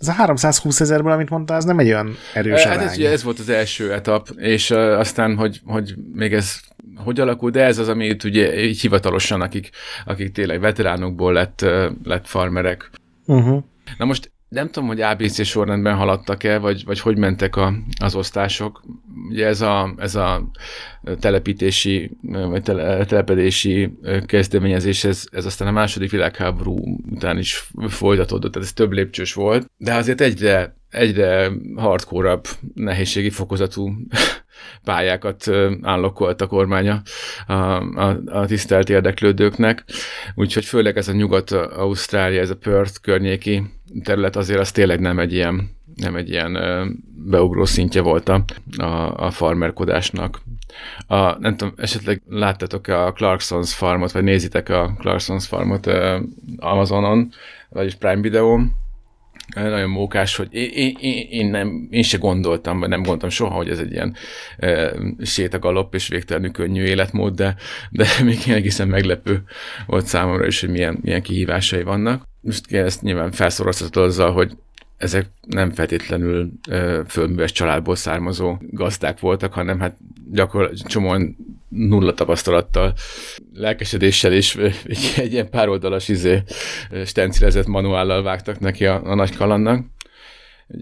Ez 0.00 0.08
a 0.08 0.12
320 0.12 0.80
ezerből, 0.80 1.12
amit 1.12 1.30
mondtál, 1.30 1.56
ez 1.56 1.64
nem 1.64 1.78
egy 1.78 1.86
olyan 1.86 2.16
erős 2.34 2.64
Hát 2.64 2.80
ez, 2.80 2.96
ugye 2.96 3.10
ez 3.10 3.22
volt 3.22 3.38
az 3.38 3.48
első 3.48 3.92
etap, 3.92 4.28
és 4.36 4.70
uh, 4.70 4.78
aztán, 4.78 5.36
hogy, 5.36 5.60
hogy 5.64 5.94
még 6.14 6.34
ez 6.34 6.60
hogy 6.96 7.20
alakul, 7.20 7.50
de 7.50 7.64
ez 7.64 7.78
az, 7.78 7.88
ami 7.88 8.06
itt 8.06 8.24
ugye 8.24 8.64
így 8.64 8.80
hivatalosan, 8.80 9.40
akik, 9.40 9.70
akik 10.04 10.32
tényleg 10.32 10.60
veteránokból 10.60 11.32
lett, 11.32 11.60
lett 12.04 12.26
farmerek. 12.26 12.90
Uh-huh. 13.32 13.62
Na 13.98 14.04
most 14.04 14.32
nem 14.52 14.70
tudom, 14.70 14.88
hogy 14.88 15.00
ABC 15.00 15.44
sorrendben 15.44 15.96
haladtak-e, 15.96 16.58
vagy, 16.58 16.84
vagy 16.84 17.00
hogy 17.00 17.18
mentek 17.18 17.56
a, 17.56 17.74
az 18.00 18.14
osztások. 18.14 18.82
Ugye 19.28 19.46
ez 19.46 19.60
a, 19.60 19.94
ez 19.96 20.14
a 20.14 20.50
telepítési, 21.20 22.10
vagy 22.22 22.62
tele, 22.62 23.04
telepedési 23.04 23.92
kezdeményezés, 24.26 25.04
ez, 25.04 25.24
ez 25.30 25.46
aztán 25.46 25.68
a 25.68 25.72
második 25.72 26.10
világháború 26.10 26.98
után 27.10 27.38
is 27.38 27.70
folytatódott, 27.88 28.52
tehát 28.52 28.68
ez 28.68 28.74
több 28.74 28.92
lépcsős 28.92 29.34
volt, 29.34 29.70
de 29.76 29.94
azért 29.94 30.20
egyre, 30.20 30.76
egyre 30.90 31.50
hardcore 31.76 32.40
nehézségi 32.74 33.30
fokozatú 33.30 33.92
pályákat 34.84 35.50
állokolt 35.82 36.40
a 36.40 36.46
kormánya 36.46 37.02
a, 37.46 37.52
a, 37.52 38.20
a 38.26 38.46
tisztelt 38.46 38.88
érdeklődőknek, 38.88 39.84
úgyhogy 40.34 40.64
főleg 40.64 40.96
ez 40.96 41.08
a 41.08 41.12
Nyugat-Ausztrália, 41.12 42.40
ez 42.40 42.50
a 42.50 42.56
Perth 42.56 43.00
környéki 43.02 43.62
terület 44.04 44.36
azért 44.36 44.60
az 44.60 44.72
tényleg 44.72 45.00
nem 45.00 45.18
egy 45.18 45.32
ilyen, 45.32 45.70
nem 45.94 46.16
egy 46.16 46.28
ilyen 46.28 46.58
beugró 47.26 47.64
szintje 47.64 48.00
volt 48.00 48.28
a, 48.28 48.44
a, 48.76 49.14
a 49.14 49.30
farmerkodásnak. 49.30 50.40
A, 51.06 51.38
nem 51.38 51.56
tudom, 51.56 51.74
esetleg 51.76 52.22
láttatok-e 52.28 53.04
a 53.04 53.12
Clarksons 53.12 53.74
farmot, 53.74 54.12
vagy 54.12 54.22
nézitek 54.22 54.68
a 54.68 54.94
Clarksons 54.98 55.46
farmot 55.46 55.90
Amazonon, 56.56 57.30
vagyis 57.68 57.94
Prime 57.94 58.20
Videón, 58.20 58.72
nagyon 59.54 59.90
mókás, 59.90 60.36
hogy 60.36 60.48
én, 60.50 60.96
én, 61.00 61.26
én, 61.30 61.46
nem, 61.46 61.88
én 61.90 62.02
se 62.02 62.18
gondoltam, 62.18 62.78
vagy 62.78 62.88
nem 62.88 63.00
gondoltam 63.00 63.28
soha, 63.28 63.54
hogy 63.54 63.68
ez 63.68 63.78
egy 63.78 63.92
ilyen 63.92 64.14
e, 64.56 64.92
sétagalopp 65.22 65.94
és 65.94 66.08
végtelenül 66.08 66.50
könnyű 66.50 66.82
életmód, 66.82 67.34
de, 67.34 67.56
de 67.90 68.06
még 68.24 68.38
egészen 68.46 68.88
meglepő 68.88 69.42
volt 69.86 70.06
számomra 70.06 70.46
is, 70.46 70.60
hogy 70.60 70.70
milyen, 70.70 70.98
milyen 71.02 71.22
kihívásai 71.22 71.82
vannak. 71.82 72.24
Most 72.40 72.72
ezt 72.72 73.02
nyilván 73.02 73.32
felszorozhatod 73.32 74.04
azzal, 74.04 74.32
hogy 74.32 74.56
ezek 74.96 75.26
nem 75.46 75.70
feltétlenül 75.70 76.52
e, 76.70 77.04
fölműves 77.04 77.52
családból 77.52 77.96
származó 77.96 78.56
gazdák 78.70 79.20
voltak, 79.20 79.52
hanem 79.52 79.80
hát 79.80 79.96
gyakorlatilag 80.30 80.86
csomóan 80.86 81.36
nulla 81.72 82.14
tapasztalattal, 82.14 82.94
lelkesedéssel 83.52 84.32
és 84.32 84.56
egy, 84.56 85.14
egy 85.16 85.32
ilyen 85.32 85.50
pároldalas 85.50 86.08
izé, 86.08 86.42
stencilezett 87.04 87.66
manuállal 87.66 88.22
vágtak 88.22 88.60
neki 88.60 88.86
a, 88.86 89.04
a 89.04 89.14
nagy 89.14 89.36
kalannak. 89.36 89.86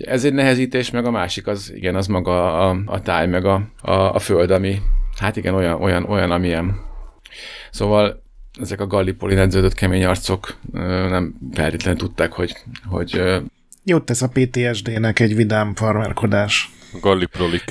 Ez 0.04 0.24
egy 0.24 0.32
nehezítés, 0.32 0.90
meg 0.90 1.04
a 1.04 1.10
másik 1.10 1.46
az, 1.46 1.72
igen, 1.74 1.94
az 1.94 2.06
maga 2.06 2.68
a, 2.68 2.82
a 2.86 3.02
táj, 3.02 3.26
meg 3.26 3.44
a, 3.44 3.70
a, 3.80 3.92
a 3.92 4.18
föld, 4.18 4.50
ami, 4.50 4.78
hát 5.18 5.36
igen, 5.36 5.54
olyan, 5.54 5.82
olyan, 5.82 6.04
olyan 6.04 6.30
amilyen. 6.30 6.80
Szóval 7.70 8.22
ezek 8.60 8.80
a 8.80 8.86
Gallipoli 8.86 9.36
edződött 9.36 9.74
kemény 9.74 10.04
arcok 10.04 10.56
nem 11.08 11.34
feltétlenül 11.52 11.98
tudták, 11.98 12.32
hogy, 12.32 12.56
hogy 12.84 13.22
Jót 13.84 14.04
tesz 14.04 14.22
a 14.22 14.28
PTSD-nek 14.28 15.20
egy 15.20 15.36
vidám 15.36 15.74
farmerkodás. 15.74 16.70
Galliprolik. 17.00 17.64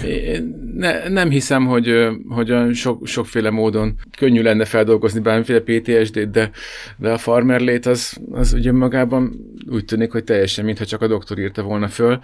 Ne, 0.74 1.10
nem 1.10 1.30
hiszem, 1.30 1.66
hogy, 1.66 2.08
hogy 2.28 2.76
sok, 2.76 3.08
sokféle 3.08 3.50
módon 3.50 3.96
könnyű 4.18 4.42
lenne 4.42 4.66
feldolgozni 4.66 5.20
bármiféle 5.20 5.60
PTSD-t, 5.60 6.30
de, 6.30 6.52
de 6.98 7.12
a 7.12 7.18
farmer 7.18 7.60
lét 7.60 7.86
az, 7.86 8.18
az 8.32 8.54
ugye 8.54 8.72
magában 8.72 9.34
úgy 9.70 9.86
tűnik, 9.86 10.12
hogy 10.12 10.24
teljesen, 10.24 10.66
mintha 10.66 10.86
csak 10.86 11.02
a 11.02 11.08
doktor 11.08 11.40
írta 11.40 11.62
volna 11.62 11.88
föl. 11.88 12.20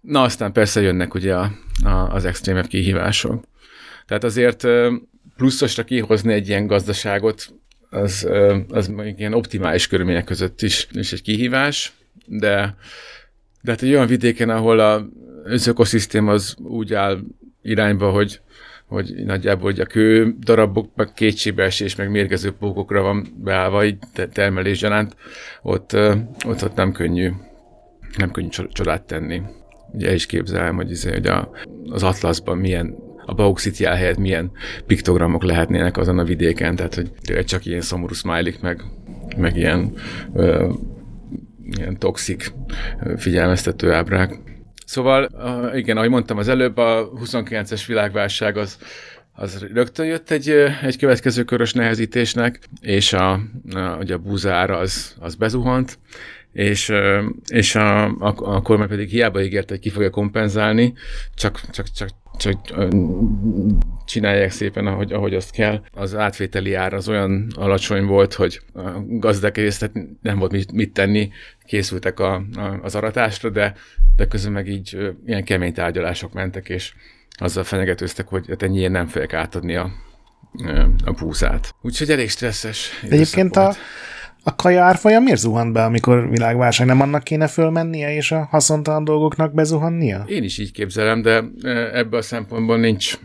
Na 0.00 0.22
aztán 0.22 0.52
persze 0.52 0.80
jönnek 0.80 1.14
ugye 1.14 1.34
a, 1.34 1.50
a, 1.84 1.88
az 1.88 2.24
extrémebb 2.24 2.66
kihívások. 2.66 3.44
Tehát 4.06 4.24
azért 4.24 4.66
pluszosra 5.36 5.84
kihozni 5.84 6.32
egy 6.32 6.48
ilyen 6.48 6.66
gazdaságot, 6.66 7.54
az, 7.90 8.28
az 8.68 8.92
ilyen 9.16 9.34
optimális 9.34 9.86
körülmények 9.86 10.24
között 10.24 10.62
is, 10.62 10.88
is 10.90 11.12
egy 11.12 11.22
kihívás, 11.22 11.92
de, 12.26 12.76
de 13.60 13.70
hát 13.70 13.82
egy 13.82 13.92
olyan 13.92 14.06
vidéken, 14.06 14.50
ahol 14.50 14.78
a 14.78 15.08
az 15.44 15.66
ökoszisztém 15.66 16.28
az 16.28 16.56
úgy 16.58 16.94
áll 16.94 17.18
irányba, 17.62 18.10
hogy, 18.10 18.40
hogy 18.86 19.14
nagyjából 19.24 19.70
hogy 19.70 19.80
a 19.80 19.86
kő 19.86 20.34
darabok, 20.40 20.90
meg 20.94 21.12
kétségbeesés, 21.12 21.96
meg 21.96 22.10
mérgező 22.10 22.52
pókokra 22.52 23.02
van 23.02 23.26
beállva, 23.36 23.84
így 23.84 23.98
termelés 24.32 24.78
gyanánt, 24.78 25.16
ott, 25.62 25.96
ott, 26.46 26.64
ott 26.64 26.74
nem 26.74 26.92
könnyű, 26.92 27.30
nem 28.16 28.30
könnyű 28.30 28.48
csodát 28.72 29.02
tenni. 29.02 29.42
Ugye 29.92 30.14
is 30.14 30.26
képzelem, 30.26 30.76
hogy, 30.76 30.90
izé, 30.90 31.10
hogy 31.10 31.26
a, 31.26 31.50
az 31.84 32.02
Atlaszban 32.02 32.58
milyen 32.58 32.94
a 33.26 33.34
bauxit 33.34 33.76
helyett 33.76 34.18
milyen 34.18 34.50
piktogramok 34.86 35.42
lehetnének 35.42 35.96
azon 35.96 36.18
a 36.18 36.24
vidéken, 36.24 36.76
tehát 36.76 36.94
hogy 36.94 37.12
tényleg 37.20 37.44
csak 37.44 37.66
ilyen 37.66 37.80
szomorú 37.80 38.14
smiley 38.14 38.52
meg, 38.60 38.82
meg 39.36 39.56
ilyen, 39.56 39.92
ö, 40.34 40.72
ilyen 41.76 41.98
toxik 41.98 42.52
figyelmeztető 43.16 43.92
ábrák. 43.92 44.51
Szóval, 44.86 45.30
igen, 45.74 45.96
ahogy 45.96 46.08
mondtam 46.08 46.38
az 46.38 46.48
előbb, 46.48 46.76
a 46.76 47.10
29-es 47.24 47.82
világválság 47.86 48.56
az, 48.56 48.78
az 49.32 49.66
rögtön 49.72 50.06
jött 50.06 50.30
egy, 50.30 50.48
egy 50.82 50.98
következő 50.98 51.42
körös 51.42 51.72
nehezítésnek, 51.72 52.58
és 52.80 53.12
a, 53.12 53.32
a, 53.74 53.96
ugye 54.00 54.14
a 54.14 54.18
búzára 54.18 54.76
az, 54.78 55.16
az 55.18 55.34
bezuhant, 55.34 55.98
és, 56.52 56.92
és 57.46 57.74
a, 57.74 58.04
a, 58.04 58.34
a 58.36 58.62
kormány 58.62 58.88
pedig 58.88 59.08
hiába 59.08 59.42
ígért, 59.42 59.68
hogy 59.68 59.78
ki 59.78 59.90
fogja 59.90 60.10
kompenzálni, 60.10 60.94
csak, 61.34 61.60
csak, 61.70 61.86
csak, 61.90 62.08
csak 62.36 62.58
csinálják 64.04 64.50
szépen, 64.50 64.86
ahogy, 64.86 65.12
ahogy 65.12 65.34
azt 65.34 65.50
kell. 65.50 65.82
Az 65.92 66.14
átvételi 66.14 66.74
ár 66.74 66.94
az 66.94 67.08
olyan 67.08 67.46
alacsony 67.54 68.04
volt, 68.04 68.34
hogy 68.34 68.60
a 68.74 68.90
gazdák 69.06 69.56
részt 69.56 69.90
nem 70.22 70.38
volt 70.38 70.52
mit, 70.52 70.72
mit 70.72 70.92
tenni, 70.92 71.30
készültek 71.64 72.20
a, 72.20 72.34
a, 72.34 72.78
az 72.82 72.94
aratásra, 72.94 73.50
de, 73.50 73.74
de 74.16 74.26
közben 74.26 74.52
meg 74.52 74.68
így 74.68 75.14
ilyen 75.26 75.44
kemény 75.44 75.72
tárgyalások 75.72 76.32
mentek, 76.32 76.68
és 76.68 76.94
azzal 77.30 77.64
fenyegetőztek, 77.64 78.28
hogy 78.28 78.44
hát 78.48 78.62
ennyi 78.62 78.86
nem 78.86 79.06
fogják 79.06 79.34
átadni 79.34 79.76
a, 79.76 79.90
a 81.04 81.12
púszát. 81.12 81.74
Úgyhogy 81.82 82.10
elég 82.10 82.30
stresszes. 82.30 82.90
Egyébként 83.02 83.56
a, 83.56 83.74
a 84.44 84.56
kaja 84.56 84.84
árfolya 84.84 85.20
miért 85.20 85.38
zuhant 85.38 85.72
be, 85.72 85.84
amikor 85.84 86.30
világválság? 86.30 86.86
Nem 86.86 87.00
annak 87.00 87.24
kéne 87.24 87.46
fölmennie, 87.46 88.14
és 88.14 88.32
a 88.32 88.48
haszontalan 88.50 89.04
dolgoknak 89.04 89.54
bezuhannia? 89.54 90.24
Én 90.26 90.42
is 90.42 90.58
így 90.58 90.72
képzelem, 90.72 91.22
de 91.22 91.44
ebből 91.92 92.18
a 92.18 92.22
szempontból 92.22 92.78
nincs, 92.78 93.18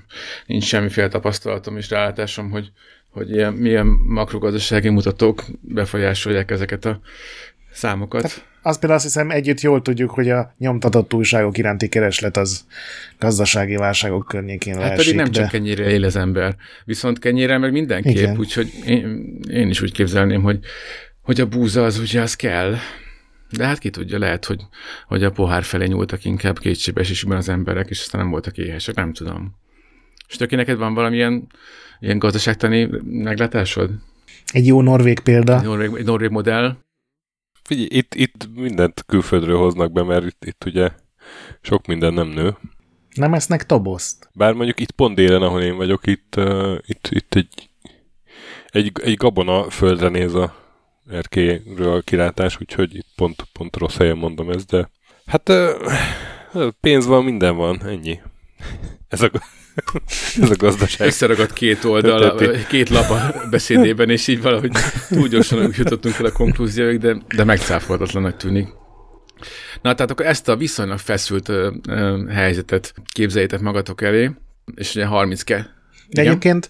nincs 0.45 0.63
semmiféle 0.63 1.07
tapasztalatom 1.07 1.77
és 1.77 1.89
rálátásom, 1.89 2.49
hogy, 2.49 2.71
hogy 3.09 3.31
ilyen, 3.31 3.53
milyen 3.53 3.85
makrogazdasági 4.07 4.89
mutatók 4.89 5.43
befolyásolják 5.61 6.51
ezeket 6.51 6.85
a 6.85 6.99
számokat. 7.71 8.21
Tehát 8.21 8.45
azt 8.61 8.79
például 8.79 8.99
azt 9.01 9.09
hiszem 9.13 9.31
együtt 9.31 9.61
jól 9.61 9.81
tudjuk, 9.81 10.11
hogy 10.11 10.29
a 10.29 10.53
nyomtatott 10.57 11.13
újságok 11.13 11.57
iránti 11.57 11.87
kereslet 11.87 12.37
az 12.37 12.65
gazdasági 13.19 13.75
válságok 13.75 14.25
környékén 14.27 14.73
hát 14.73 14.83
leesik. 14.83 14.97
pedig 14.97 15.15
nem 15.15 15.31
de... 15.31 15.41
csak 15.41 15.53
ennyire 15.53 15.89
él 15.89 16.03
az 16.03 16.15
ember, 16.15 16.55
viszont 16.85 17.19
kenyére 17.19 17.57
meg 17.57 17.71
mindenképp, 17.71 18.37
úgyhogy 18.37 18.71
én, 18.85 19.37
én 19.49 19.69
is 19.69 19.81
úgy 19.81 19.91
képzelném, 19.91 20.41
hogy 20.41 20.59
hogy 21.27 21.41
a 21.41 21.47
búza 21.47 21.83
az 21.83 21.99
ugye 21.99 22.21
az 22.21 22.35
kell, 22.35 22.75
de 23.49 23.65
hát 23.65 23.77
ki 23.77 23.89
tudja, 23.89 24.19
lehet, 24.19 24.45
hogy, 24.45 24.61
hogy 25.07 25.23
a 25.23 25.31
pohár 25.31 25.63
felé 25.63 25.85
nyúltak 25.85 26.25
inkább 26.25 26.59
kétségbeesésben 26.59 27.37
az 27.37 27.49
emberek, 27.49 27.89
és 27.89 27.99
aztán 27.99 28.21
nem 28.21 28.29
voltak 28.29 28.57
éhesek, 28.57 28.95
nem 28.95 29.13
tudom. 29.13 29.55
És 30.27 30.35
töké 30.35 30.55
neked 30.55 30.77
van 30.77 30.93
valamilyen 30.93 31.47
ilyen 31.99 32.19
gazdaságtani 32.19 32.89
meglátásod? 33.03 33.89
Egy 34.51 34.65
jó 34.65 34.81
norvég 34.81 35.19
példa. 35.19 35.57
Egy 35.59 35.63
norvég, 35.63 35.89
egy 35.97 36.05
norvég 36.05 36.29
modell. 36.29 36.75
Figyelj, 37.63 37.87
itt, 37.91 38.15
itt 38.15 38.47
mindent 38.55 39.03
külföldről 39.07 39.57
hoznak 39.57 39.91
be, 39.91 40.03
mert 40.03 40.25
itt, 40.25 40.45
itt 40.45 40.63
ugye 40.65 40.89
sok 41.61 41.85
minden 41.85 42.13
nem 42.13 42.27
nő. 42.27 42.55
Nem 43.15 43.33
esznek 43.33 43.65
toboszt. 43.65 44.29
Bár 44.33 44.53
mondjuk 44.53 44.79
itt 44.79 44.91
pont 44.91 45.15
délen, 45.15 45.41
ahol 45.41 45.61
én 45.61 45.75
vagyok, 45.75 46.07
itt, 46.07 46.33
uh, 46.37 46.77
itt, 46.85 47.07
itt 47.11 47.35
egy, 47.35 47.69
egy, 48.69 48.91
egy 49.03 49.15
gabona 49.15 49.69
földre 49.69 50.09
néz 50.09 50.33
a 50.33 50.65
erkéről 51.09 52.03
kilátás, 52.03 52.57
úgyhogy 52.61 52.95
itt 52.95 53.07
pont, 53.15 53.43
pont 53.53 53.75
rossz 53.75 53.97
helyen 53.97 54.17
mondom 54.17 54.49
ezt, 54.49 54.69
de 54.69 54.89
hát 55.25 55.51
pénz 56.79 57.05
van, 57.05 57.23
minden 57.23 57.55
van, 57.55 57.81
ennyi. 57.85 58.19
Ez 59.09 59.21
a, 59.21 59.31
ez 60.41 60.49
a 60.49 60.55
gazdaság. 60.55 61.07
Összeragadt 61.07 61.53
két 61.53 61.83
oldal, 61.83 62.35
két 62.67 62.89
lap 62.89 63.09
a 63.09 63.47
beszédében, 63.49 64.09
és 64.09 64.27
így 64.27 64.41
valahogy 64.41 64.71
túl 65.09 65.27
gyorsan 65.27 65.73
jutottunk 65.77 66.19
el 66.19 66.25
a 66.25 66.31
konklúzióig, 66.31 66.99
de, 66.99 67.17
de 67.35 67.43
megcáfolhatatlanak 67.43 68.37
tűnik. 68.37 68.67
Na, 69.81 69.93
tehát 69.93 70.11
akkor 70.11 70.25
ezt 70.25 70.49
a 70.49 70.55
viszonylag 70.55 70.97
feszült 70.97 71.49
ö, 71.49 71.73
ö, 71.89 72.25
helyzetet 72.29 72.93
képzeljétek 73.11 73.59
magatok 73.59 74.01
elé, 74.01 74.31
és 74.75 74.95
ugye 74.95 75.05
32 75.05 75.61
De 75.61 76.21
Igen? 76.21 76.25
egyébként 76.25 76.69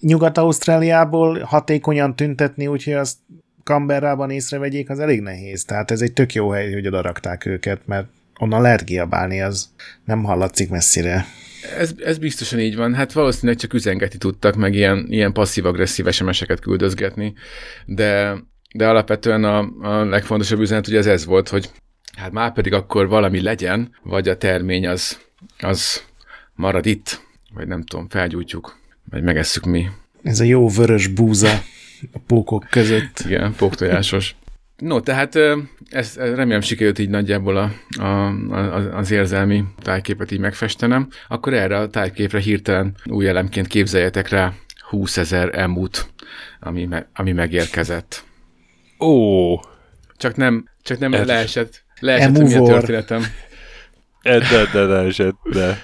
Nyugat-Ausztráliából 0.00 1.38
hatékonyan 1.38 2.16
tüntetni, 2.16 2.66
úgyhogy 2.66 2.92
azt 2.92 3.16
Canberrában 3.64 4.30
észrevegyék, 4.30 4.90
az 4.90 4.98
elég 4.98 5.20
nehéz. 5.20 5.64
Tehát 5.64 5.90
ez 5.90 6.00
egy 6.00 6.12
tök 6.12 6.34
jó 6.34 6.50
hely, 6.50 6.72
hogy 6.72 6.86
oda 6.86 7.00
rakták 7.00 7.46
őket, 7.46 7.86
mert 7.86 8.06
onnan 8.38 8.62
lehet 8.62 8.84
kiabálni, 8.84 9.40
az 9.40 9.68
nem 10.04 10.22
hallatszik 10.22 10.70
messzire. 10.70 11.24
Ez, 11.78 11.94
ez 12.04 12.18
biztosan 12.18 12.60
így 12.60 12.76
van. 12.76 12.94
Hát 12.94 13.12
valószínűleg 13.12 13.60
csak 13.60 13.74
üzengetni 13.74 14.18
tudtak, 14.18 14.54
meg 14.54 14.74
ilyen, 14.74 15.06
ilyen 15.08 15.32
passzív-agresszív 15.32 16.10
SMS-eket 16.10 16.60
küldözgetni, 16.60 17.34
de, 17.86 18.36
de 18.74 18.88
alapvetően 18.88 19.44
a, 19.44 19.58
a 19.80 20.04
legfontosabb 20.04 20.60
üzenet 20.60 20.86
ugye 20.86 20.98
ez, 20.98 21.06
ez 21.06 21.24
volt, 21.24 21.48
hogy 21.48 21.70
hát 22.16 22.32
már 22.32 22.52
pedig 22.52 22.72
akkor 22.72 23.08
valami 23.08 23.42
legyen, 23.42 23.96
vagy 24.02 24.28
a 24.28 24.36
termény 24.36 24.86
az, 24.86 25.18
az 25.58 26.02
marad 26.54 26.86
itt, 26.86 27.20
vagy 27.54 27.66
nem 27.66 27.82
tudom, 27.82 28.08
felgyújtjuk, 28.08 28.78
vagy 29.10 29.22
megesszük 29.22 29.64
mi. 29.64 29.86
Ez 30.22 30.40
a 30.40 30.44
jó 30.44 30.68
vörös 30.68 31.06
búza 31.06 31.62
a 32.12 32.18
pókok 32.26 32.66
között. 32.70 33.22
Igen, 33.26 33.54
póktojásos. 33.54 34.34
No, 34.76 35.00
tehát 35.00 35.38
ez 35.90 36.16
remélem 36.16 36.60
sikerült 36.60 36.98
így 36.98 37.08
nagyjából 37.08 37.56
a, 37.56 37.70
a, 38.02 38.96
az 38.96 39.10
érzelmi 39.10 39.64
tájképet 39.82 40.30
így 40.30 40.38
megfestenem. 40.38 41.08
Akkor 41.28 41.54
erre 41.54 41.78
a 41.78 41.88
tájképre 41.88 42.38
hirtelen 42.38 42.96
új 43.04 43.28
elemként 43.28 43.66
képzeljetek 43.66 44.28
rá 44.28 44.52
20 44.88 45.16
ezer 45.16 45.58
emút, 45.58 46.10
ami, 46.60 46.84
me, 46.84 47.08
ami 47.14 47.32
megérkezett. 47.32 48.24
Ó! 49.00 49.54
Csak 50.16 50.36
nem, 50.36 50.68
csak 50.82 50.98
nem 50.98 51.12
ez 51.12 51.26
leesett, 51.26 51.84
leesett 52.00 52.36
a 52.36 52.62
történetem. 52.62 53.24
De, 54.22 54.38
de, 54.38 54.64
de, 54.72 54.82
leesett, 54.82 55.36
de. 55.52 55.78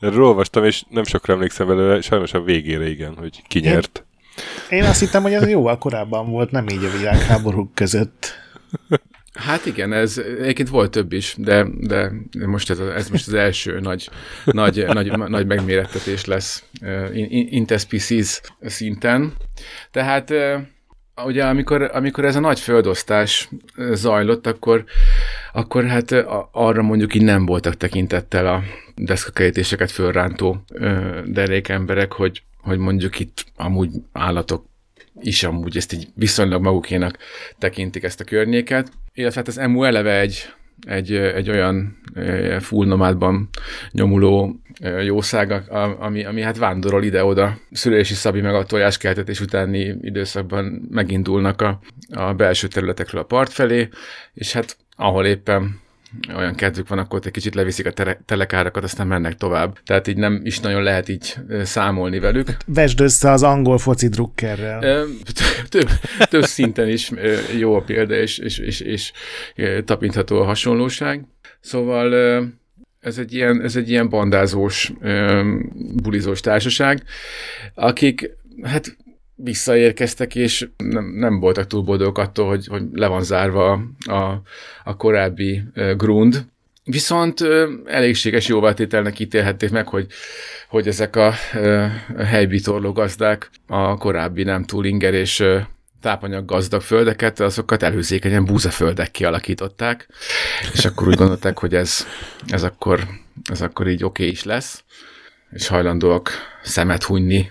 Erről 0.00 0.24
olvastam, 0.24 0.64
és 0.64 0.82
nem 0.88 1.04
sokra 1.04 1.32
emlékszem 1.32 1.66
belőle, 1.66 2.00
sajnos 2.00 2.32
a 2.32 2.42
végére 2.42 2.88
igen, 2.88 3.14
hogy 3.16 3.42
ki 3.48 3.58
nyert. 3.58 4.04
Én, 4.70 4.84
azt 4.84 5.00
hittem, 5.00 5.22
hogy 5.22 5.32
ez 5.32 5.48
jóval 5.48 5.78
korábban 5.78 6.30
volt, 6.30 6.50
nem 6.50 6.68
így 6.68 6.84
a 6.84 6.98
világháborúk 6.98 7.74
között. 7.74 8.38
Hát 9.32 9.66
igen, 9.66 9.92
ez 9.92 10.18
egyébként 10.40 10.68
volt 10.68 10.90
több 10.90 11.12
is, 11.12 11.34
de, 11.38 11.66
de 11.80 12.12
most 12.46 12.70
ez, 12.70 12.78
ez 12.78 13.08
most 13.08 13.26
az 13.26 13.34
első 13.34 13.80
nagy, 13.80 14.10
nagy, 14.44 14.86
nagy, 14.86 15.18
nagy 15.18 15.46
megmérettetés 15.46 16.24
lesz 16.24 16.64
uh, 16.82 17.16
interspecies 17.50 18.40
szinten. 18.60 19.32
Tehát 19.90 20.30
uh, 20.30 20.60
ugye 21.24 21.44
amikor, 21.44 21.90
amikor 21.92 22.24
ez 22.24 22.36
a 22.36 22.40
nagy 22.40 22.60
földosztás 22.60 23.48
zajlott, 23.92 24.46
akkor, 24.46 24.84
akkor 25.52 25.86
hát 25.86 26.12
arra 26.52 26.82
mondjuk 26.82 27.14
így 27.14 27.22
nem 27.22 27.46
voltak 27.46 27.76
tekintettel 27.76 28.46
a 28.46 28.62
deszkakerítéseket 28.94 29.90
fölrántó 29.90 30.64
derék 31.24 31.68
emberek, 31.68 32.12
hogy, 32.12 32.42
hogy 32.62 32.78
mondjuk 32.78 33.18
itt 33.18 33.44
amúgy 33.56 33.90
állatok 34.12 34.68
is 35.20 35.42
amúgy 35.42 35.76
ezt 35.76 35.92
így 35.92 36.08
viszonylag 36.14 36.62
magukénak 36.62 37.18
tekintik 37.58 38.02
ezt 38.02 38.20
a 38.20 38.24
környéket. 38.24 38.90
Illetve 39.14 39.38
hát 39.38 39.48
az 39.48 39.58
EMU 39.58 39.84
eleve 39.84 40.20
egy, 40.20 40.44
egy, 40.86 41.14
egy 41.14 41.50
olyan 41.50 41.98
full 42.60 42.86
nomádban 42.86 43.48
nyomuló 43.90 44.60
jószág, 45.02 45.70
ami, 45.98 46.24
ami 46.24 46.42
hát 46.42 46.56
vándorol 46.56 47.04
ide-oda. 47.04 47.58
Szülési 47.70 48.14
szabi 48.14 48.40
meg 48.40 48.54
a 48.54 48.64
tojáskeltetés 48.64 49.40
utáni 49.40 49.96
időszakban 50.00 50.86
megindulnak 50.90 51.60
a, 51.60 51.80
a 52.10 52.34
belső 52.34 52.68
területekről 52.68 53.20
a 53.20 53.24
part 53.24 53.52
felé, 53.52 53.88
és 54.34 54.52
hát 54.52 54.76
ahol 54.96 55.26
éppen 55.26 55.80
olyan 56.36 56.54
kedvük 56.54 56.88
van, 56.88 56.98
akkor 56.98 57.20
egy 57.24 57.30
kicsit 57.30 57.54
leviszik 57.54 57.86
a 57.86 57.92
tere- 57.92 58.20
telekárakat, 58.26 58.84
aztán 58.84 59.06
mennek 59.06 59.34
tovább. 59.34 59.78
Tehát 59.84 60.06
így 60.06 60.16
nem 60.16 60.40
is 60.42 60.60
nagyon 60.60 60.82
lehet 60.82 61.08
így 61.08 61.34
számolni 61.62 62.18
velük. 62.18 62.46
Hát 62.46 62.64
vesd 62.66 63.00
össze 63.00 63.30
az 63.30 63.42
angol 63.42 63.78
foci 63.78 64.08
drukkerrel. 64.08 65.06
Több, 65.68 65.88
több 66.28 66.44
szinten 66.44 66.88
is 66.88 67.10
jó 67.58 67.74
a 67.74 67.80
példa, 67.80 68.14
és, 68.14 68.38
és, 68.38 68.58
és, 68.58 68.80
és 68.80 69.12
tapintható 69.84 70.40
a 70.40 70.44
hasonlóság. 70.44 71.24
Szóval 71.60 72.14
ez 73.00 73.18
egy 73.18 73.34
ilyen, 73.34 73.62
ez 73.62 73.76
egy 73.76 73.90
ilyen 73.90 74.08
bandázós, 74.08 74.92
bulizós 76.02 76.40
társaság, 76.40 77.02
akik 77.74 78.30
hát 78.62 78.96
visszaérkeztek, 79.42 80.34
és 80.34 80.68
nem, 80.76 81.04
nem 81.04 81.40
voltak 81.40 81.66
túl 81.66 81.82
boldogok 81.82 82.18
attól, 82.18 82.48
hogy, 82.48 82.66
hogy 82.66 82.82
le 82.92 83.06
van 83.06 83.22
zárva 83.22 83.72
a, 84.06 84.42
a 84.84 84.96
korábbi 84.96 85.62
grund. 85.96 86.44
Viszont 86.84 87.40
elégséges 87.84 88.48
jóvátételnek 88.48 89.18
ítélhették 89.18 89.70
meg, 89.70 89.88
hogy, 89.88 90.06
hogy 90.68 90.88
ezek 90.88 91.16
a 91.16 91.34
uh, 91.54 91.86
helybitorló 92.24 92.92
gazdák 92.92 93.50
a 93.66 93.96
korábbi 93.96 94.42
nem 94.42 94.64
túl 94.64 94.84
inger 94.84 95.14
és 95.14 95.44
tápanyag 96.00 96.44
gazdag 96.44 96.80
földeket, 96.80 97.40
azokat 97.40 97.82
előzékenyen 97.82 98.44
búzaföldek 98.44 99.10
kialakították, 99.10 100.08
és 100.72 100.84
akkor 100.84 101.08
úgy 101.08 101.14
gondolták, 101.14 101.58
hogy 101.58 101.74
ez, 101.74 102.06
ez, 102.46 102.62
akkor, 102.62 103.08
ez 103.50 103.60
akkor 103.60 103.88
így 103.88 104.04
oké 104.04 104.22
okay 104.22 104.34
is 104.34 104.44
lesz, 104.44 104.84
és 105.52 105.66
hajlandóak 105.66 106.30
szemet 106.62 107.02
hunyni 107.02 107.50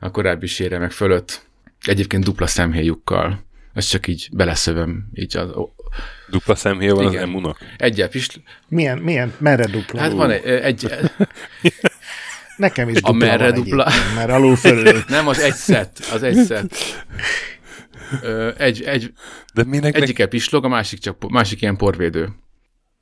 a 0.00 0.10
korábbi 0.10 0.46
séremek 0.46 0.90
fölött. 0.90 1.46
Egyébként 1.80 2.24
dupla 2.24 2.46
szemhéjukkal. 2.46 3.44
Ez 3.74 3.86
csak 3.86 4.06
így 4.06 4.28
beleszövöm. 4.32 5.08
Így 5.14 5.36
az, 5.36 5.50
dupla 6.28 6.54
szemhéja 6.54 6.94
van 6.94 7.04
igen. 7.04 7.22
az 7.22 7.28
emunak? 7.28 7.58
Egyel 7.76 8.08
pist. 8.08 8.40
Milyen, 8.68 8.98
milyen, 8.98 9.32
merre 9.38 9.66
dupla? 9.66 10.00
Hát 10.00 10.12
van 10.12 10.30
egy, 10.30 10.44
egy 10.44 10.92
Nekem 12.56 12.88
is 12.88 12.94
dupla 12.94 13.10
A 13.10 13.12
merre 13.12 13.50
dupla? 13.50 13.92
Mert 14.14 14.30
alul 14.30 14.56
fölül. 14.56 15.04
Nem, 15.08 15.28
az 15.28 15.38
egy 15.38 15.54
szett, 15.54 15.98
az 16.12 16.22
egy 16.22 16.36
szett. 16.36 16.74
egy, 18.58 18.82
egy, 18.82 19.12
De 19.54 19.64
minek 19.64 19.96
egyike 19.96 20.26
pislog, 20.26 20.64
a 20.64 20.68
másik 20.68 20.98
csak 20.98 21.30
másik 21.30 21.62
ilyen 21.62 21.76
porvédő. 21.76 22.28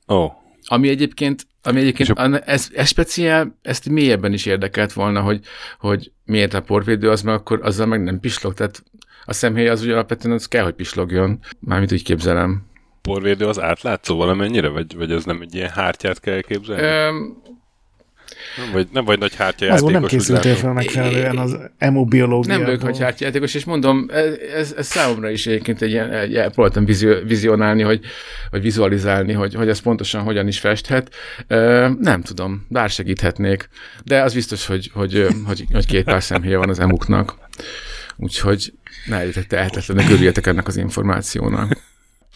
Ó. 0.07 0.15
Oh. 0.15 0.31
Ami 0.65 0.89
egyébként, 0.89 1.47
ami 1.63 1.79
egyébként 1.79 2.09
a... 2.09 2.41
ez, 2.45 2.69
ez 2.73 2.87
speciál, 2.87 3.57
ezt 3.61 3.89
mélyebben 3.89 4.33
is 4.33 4.45
érdekelt 4.45 4.93
volna, 4.93 5.21
hogy, 5.21 5.39
hogy 5.79 6.11
miért 6.25 6.53
a 6.53 6.61
porvédő 6.61 7.09
az, 7.09 7.21
mert 7.21 7.39
akkor 7.39 7.59
azzal 7.63 7.85
meg 7.85 8.03
nem 8.03 8.19
pislog, 8.19 8.53
tehát 8.53 8.83
a 9.25 9.33
szemhéj 9.33 9.67
az 9.67 9.81
ugye 9.81 9.93
alapvetően 9.93 10.35
az 10.35 10.47
kell, 10.47 10.63
hogy 10.63 10.73
pislogjon, 10.73 11.39
mármint 11.59 11.91
úgy 11.91 12.03
képzelem. 12.03 12.67
Porvédő 13.01 13.47
az 13.47 13.59
átlátszó 13.59 14.15
valamennyire, 14.15 14.67
vagy, 14.67 14.95
vagy 14.95 15.11
ez 15.11 15.25
nem 15.25 15.41
egy 15.41 15.55
ilyen 15.55 15.69
hártyát 15.69 16.19
kell 16.19 16.41
képzelni? 16.41 16.81
Öm, 16.81 17.41
nem 18.59 18.71
vagy, 18.71 18.87
nem 18.91 19.05
vagy 19.05 19.19
nagy 19.19 19.35
hártyajátékos. 19.35 19.89
Azon 19.89 20.01
nem 20.01 20.09
készültél 20.09 20.55
fel 20.55 20.73
megfelelően 20.73 21.37
az 21.37 21.57
emu 21.77 22.05
biológiából. 22.05 22.65
Nem 22.65 22.65
vagyok 22.65 22.83
nagy 22.83 22.99
hártyajátékos, 22.99 23.53
és 23.53 23.63
mondom, 23.63 24.07
ez, 24.55 24.73
ez 24.77 24.87
számomra 24.87 25.29
is 25.29 25.47
egyébként 25.47 25.81
egy 25.81 25.91
ilyen, 25.91 26.11
egy, 26.11 26.51
próbáltam 26.51 26.85
vizionálni, 27.25 27.81
hogy, 27.81 27.99
vagy 28.51 28.61
vizualizálni, 28.61 29.33
hogy, 29.33 29.53
hogy 29.53 29.69
ez 29.69 29.79
pontosan 29.79 30.21
hogyan 30.21 30.47
is 30.47 30.59
festhet. 30.59 31.15
Nem 31.99 32.21
tudom, 32.21 32.65
bár 32.69 32.89
segíthetnék, 32.89 33.69
de 34.03 34.21
az 34.21 34.33
biztos, 34.33 34.65
hogy, 34.65 34.89
hogy, 34.93 35.27
hogy, 35.45 35.65
hogy 35.71 35.85
két 35.85 36.03
pár 36.03 36.23
szemhéja 36.23 36.59
van 36.59 36.69
az 36.69 36.79
emuknak. 36.79 37.35
Úgyhogy 38.17 38.73
ne 39.05 39.17
legyetek 39.17 39.47
tehetetlenek, 39.47 40.09
örüljetek 40.09 40.47
ennek 40.47 40.67
az 40.67 40.77
információnak. 40.77 41.77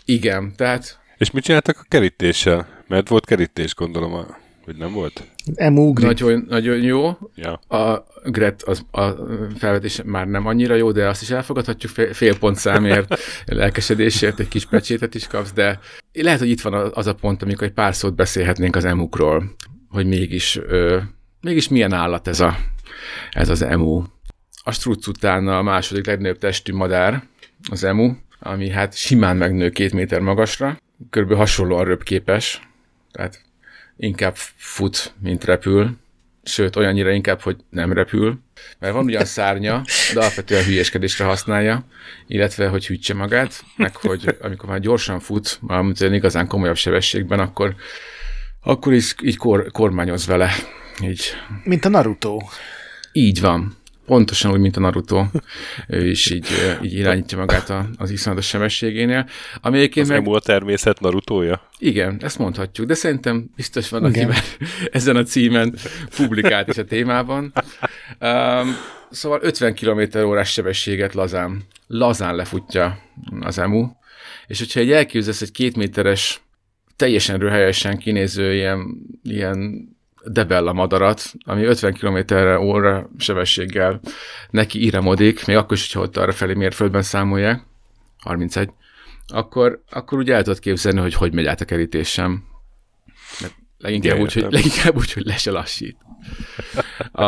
Igen, 0.06 0.54
tehát... 0.56 1.00
És 1.18 1.32
mit 1.32 1.44
csináltak 1.44 1.78
a 1.80 1.86
kerítéssel? 1.88 2.68
Mert 2.88 3.08
volt 3.08 3.26
kerítés, 3.26 3.76
gondolom, 3.76 4.14
a 4.14 4.38
vagy 4.66 4.76
nem 4.76 4.94
volt? 4.94 5.24
Emugri. 5.56 6.06
Nagyon, 6.06 6.46
nagyon 6.50 6.82
jó. 6.82 7.18
Ja. 7.36 7.54
A 7.54 8.06
Gret 8.24 8.62
az, 8.62 8.86
a 8.92 9.10
felvetés 9.58 10.02
már 10.06 10.28
nem 10.28 10.48
annyira 10.48 10.76
jó, 10.76 10.92
de 10.92 11.08
azt 11.08 11.22
is 11.22 11.30
elfogadhatjuk 11.30 11.92
fél, 11.92 12.14
fél 12.14 12.38
pont 12.38 12.56
számért, 12.56 13.20
lelkesedésért 13.46 14.40
egy 14.40 14.48
kis 14.48 14.66
pecsétet 14.66 15.16
is 15.16 15.28
kapsz, 15.28 15.52
de 15.52 15.80
lehet, 16.14 16.40
hogy 16.40 16.50
itt 16.50 16.62
van 16.62 16.92
az 16.94 17.08
a 17.08 17.16
pont, 17.16 17.42
amikor 17.42 17.68
egy 17.68 17.74
pár 17.74 17.96
szót 17.96 18.16
beszélhetnénk 18.16 18.76
az 18.76 18.86
emukról, 18.86 19.56
hogy 19.90 20.06
mégis, 20.06 20.60
ö, 20.68 21.00
mégis 21.42 21.68
milyen 21.68 21.94
állat 21.94 22.28
ez, 22.28 22.40
a, 22.40 22.58
ez 23.32 23.50
az 23.50 23.62
emu. 23.62 24.04
A 24.64 24.72
struc 24.72 25.08
után 25.08 25.48
a 25.48 25.62
második 25.62 26.06
legnagyobb 26.06 26.38
testű 26.38 26.74
madár, 26.74 27.24
az 27.70 27.84
emu, 27.84 28.14
ami 28.40 28.70
hát 28.70 28.96
simán 28.96 29.38
megnő 29.38 29.70
két 29.70 29.94
méter 29.94 30.20
magasra, 30.20 30.78
körülbelül 31.10 31.44
hasonlóan 31.44 31.86
röpképes, 31.86 32.62
tehát 33.12 33.42
inkább 34.04 34.36
fut, 34.56 35.14
mint 35.22 35.44
repül, 35.44 35.98
sőt, 36.44 36.76
olyannyira 36.76 37.12
inkább, 37.12 37.42
hogy 37.42 37.58
nem 37.70 37.94
repül, 37.94 38.40
mert 38.80 38.94
van 38.94 39.06
ugyan 39.06 39.26
szárnya, 39.26 39.82
de 40.14 40.20
alapvetően 40.20 40.64
hülyeskedésre 40.64 41.26
használja, 41.26 41.86
illetve, 42.28 42.68
hogy 42.68 42.88
hűtse 42.88 43.14
magát, 43.14 43.64
meg 43.76 43.96
hogy 43.96 44.38
amikor 44.42 44.70
már 44.70 44.80
gyorsan 44.80 45.20
fut, 45.20 45.58
valamint 45.62 46.00
igazán 46.00 46.48
komolyabb 46.48 46.76
sebességben, 46.76 47.40
akkor, 47.40 47.76
akkor 48.62 48.94
is 48.94 49.16
így 49.22 49.38
kor, 49.38 49.72
kormányoz 49.72 50.26
vele. 50.26 50.52
Így. 51.02 51.24
Mint 51.64 51.86
a 51.86 51.90
Naruto. 51.90 52.38
Így 53.12 53.42
van. 53.42 53.78
Pontosan 54.06 54.52
úgy, 54.52 54.60
mint 54.60 54.78
a 54.78 54.80
Naruto. 54.80 55.26
Ő 55.88 56.08
is 56.08 56.32
így, 56.32 56.48
így 56.82 56.94
irányítja 56.94 57.38
magát 57.38 57.70
a, 57.70 57.90
az 57.98 58.12
iszonyatos 58.12 58.48
sebességénél. 58.48 59.28
Ami 59.62 59.78
egyébként 59.78 60.10
az 60.10 60.18
meg... 60.18 60.28
a 60.28 60.40
természet 60.40 61.00
Narutója? 61.00 61.70
Igen, 61.78 62.18
ezt 62.22 62.38
mondhatjuk, 62.38 62.88
de 62.88 62.94
szerintem 62.94 63.50
biztos 63.56 63.90
van, 63.90 64.04
aki 64.04 64.28
ezen 64.92 65.16
a 65.16 65.24
címen 65.24 65.76
publikált 66.16 66.68
is 66.68 66.78
a 66.78 66.86
témában. 66.86 67.54
Um, 68.20 68.76
Szóval 69.14 69.40
50 69.42 69.76
km 69.76 70.18
órás 70.18 70.52
sebességet 70.52 71.14
lazán, 71.14 71.64
lazán 71.88 72.36
lefutja 72.36 73.00
az 73.40 73.58
emu, 73.58 73.88
és 74.48 74.60
hogyha 74.60 74.80
egy 74.80 74.92
elképzelsz 74.92 75.42
egy 75.42 75.52
két 75.52 75.76
méteres, 75.76 76.42
teljesen 76.96 77.40
röhelyesen 77.40 77.98
kinéző 77.98 78.54
ilyen, 78.54 78.96
ilyen 79.24 79.88
debella 80.26 80.74
madarat, 80.74 81.34
ami 81.46 81.64
50 81.64 81.94
km 81.94 82.36
óra 82.60 83.10
sebességgel 83.18 84.00
neki 84.50 84.82
íremodik, 84.84 85.46
még 85.46 85.56
akkor 85.56 85.78
is, 85.78 85.84
hogyha 85.84 86.08
ott 86.08 86.18
arra 86.18 86.32
felé 86.32 86.54
mérföldben 86.54 87.02
számolják, 87.02 87.66
31, 88.18 88.70
akkor, 89.28 89.84
akkor 89.90 90.18
ugye 90.18 90.34
el 90.34 90.44
tudod 90.44 90.60
képzelni, 90.60 91.00
hogy 91.00 91.14
hogy 91.14 91.34
megy 91.34 91.46
át 91.46 91.62
a 91.62 91.66
kerítésem. 91.66 92.44
Mert 93.42 93.54
leginkább, 93.78 94.20
úgy, 94.20 94.34
hogy, 94.34 94.46
leginkább 94.50 94.96
úgy, 94.96 95.14
hogy 95.14 95.26
le 95.26 95.38
se 95.38 95.52
lassít. 95.52 95.98
A, 97.12 97.24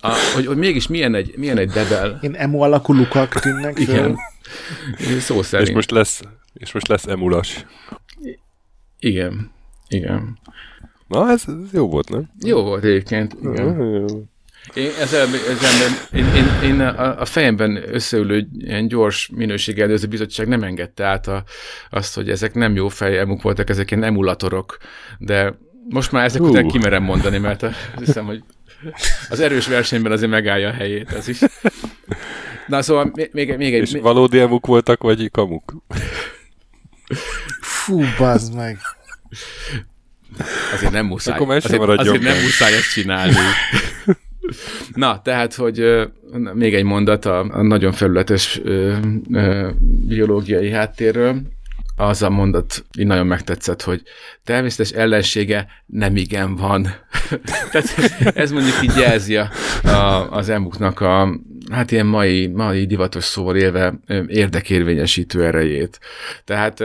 a, 0.00 0.12
hogy, 0.34 0.46
hogy 0.46 0.56
mégis 0.56 0.86
milyen 0.86 1.14
egy, 1.14 1.34
milyen 1.36 1.58
egy 1.58 1.70
debel. 1.70 2.18
Én 2.22 2.34
emu 2.34 2.60
alakú 2.60 2.92
lukak 2.92 3.40
tűnnek 3.40 3.78
Igen. 3.78 4.16
Szó 5.18 5.42
szerint. 5.42 5.68
És 5.68 5.74
most 5.74 5.90
lesz, 5.90 6.22
és 6.54 6.72
most 6.72 6.88
lesz 6.88 7.06
emulas. 7.06 7.66
Igen. 8.98 9.50
Igen. 9.88 10.38
Na, 11.10 11.30
ez, 11.30 11.44
ez 11.46 11.72
jó 11.72 11.88
volt, 11.88 12.08
nem? 12.08 12.30
Jó 12.40 12.62
volt 12.62 12.84
egyébként. 12.84 13.36
Igen. 13.42 14.28
Én, 14.74 14.90
ezzel, 15.00 15.26
ezzel, 15.48 15.90
én, 16.12 16.24
én, 16.24 16.70
én 16.70 16.80
a, 16.80 17.20
a 17.20 17.24
fejemben 17.24 17.94
összeülő 17.94 18.48
ilyen 18.58 18.88
gyors 18.88 19.30
minőségelőző 19.34 20.06
bizottság 20.06 20.48
nem 20.48 20.62
engedte 20.62 21.04
át 21.04 21.26
a, 21.26 21.44
azt, 21.90 22.14
hogy 22.14 22.30
ezek 22.30 22.54
nem 22.54 22.74
jó 22.74 22.88
fejemuk 22.88 23.42
voltak, 23.42 23.68
ezek 23.68 23.90
ilyen 23.90 24.02
emulatorok, 24.02 24.76
de 25.18 25.58
most 25.88 26.12
már 26.12 26.24
ezek 26.24 26.40
uh. 26.42 26.48
után 26.48 26.68
kimerem 26.68 27.02
mondani, 27.02 27.38
mert 27.38 27.62
azt 27.62 27.76
hiszem, 27.98 28.24
hogy 28.24 28.42
az 29.28 29.40
erős 29.40 29.66
versenyben 29.66 30.12
azért 30.12 30.30
megállja 30.30 30.68
a 30.68 30.72
helyét, 30.72 31.12
ez 31.12 31.28
is. 31.28 31.38
Na 32.66 32.82
szóval 32.82 33.10
még, 33.32 33.56
még 33.56 33.74
egy... 33.74 33.80
És 33.80 33.90
még... 33.90 34.02
valódi 34.02 34.38
emuk 34.38 34.66
voltak, 34.66 35.02
vagy 35.02 35.30
kamuk? 35.30 35.74
Fú, 37.60 38.02
bazd 38.18 38.54
meg. 38.54 38.78
Azért 40.72 40.92
nem 40.92 41.06
muszáj. 41.06 41.34
Akkor 41.34 41.54
azért, 41.54 41.82
azért 41.82 42.22
nem 42.22 42.42
muszáj 42.42 42.72
ezt 42.72 42.92
csinálni. 42.92 43.34
Na, 44.94 45.20
tehát, 45.22 45.54
hogy 45.54 46.08
még 46.54 46.74
egy 46.74 46.84
mondat 46.84 47.24
a, 47.24 47.38
a 47.38 47.62
nagyon 47.62 47.92
felületes 47.92 48.60
ö, 48.64 48.96
ö, 49.32 49.70
biológiai 50.06 50.70
háttérről. 50.70 51.42
Az 51.96 52.22
a 52.22 52.30
mondat 52.30 52.84
így 52.98 53.06
nagyon 53.06 53.26
megtetszett, 53.26 53.82
hogy 53.82 54.02
természetes 54.44 54.90
ellensége 54.90 55.66
nem 55.86 56.16
igen 56.16 56.56
van. 56.56 56.82
tehát 57.70 57.88
ez 58.34 58.50
mondjuk 58.50 58.82
így 58.82 58.96
jelzi 58.96 59.36
a, 59.36 59.50
a, 59.82 60.30
az 60.30 60.48
emuknak 60.48 61.00
a, 61.00 61.40
hát 61.70 61.90
ilyen 61.90 62.06
mai, 62.06 62.46
mai 62.46 62.86
divatos 62.86 63.24
szóval 63.24 63.56
élve 63.56 64.00
érdekérvényesítő 64.26 65.44
erejét. 65.44 65.98
Tehát 66.44 66.84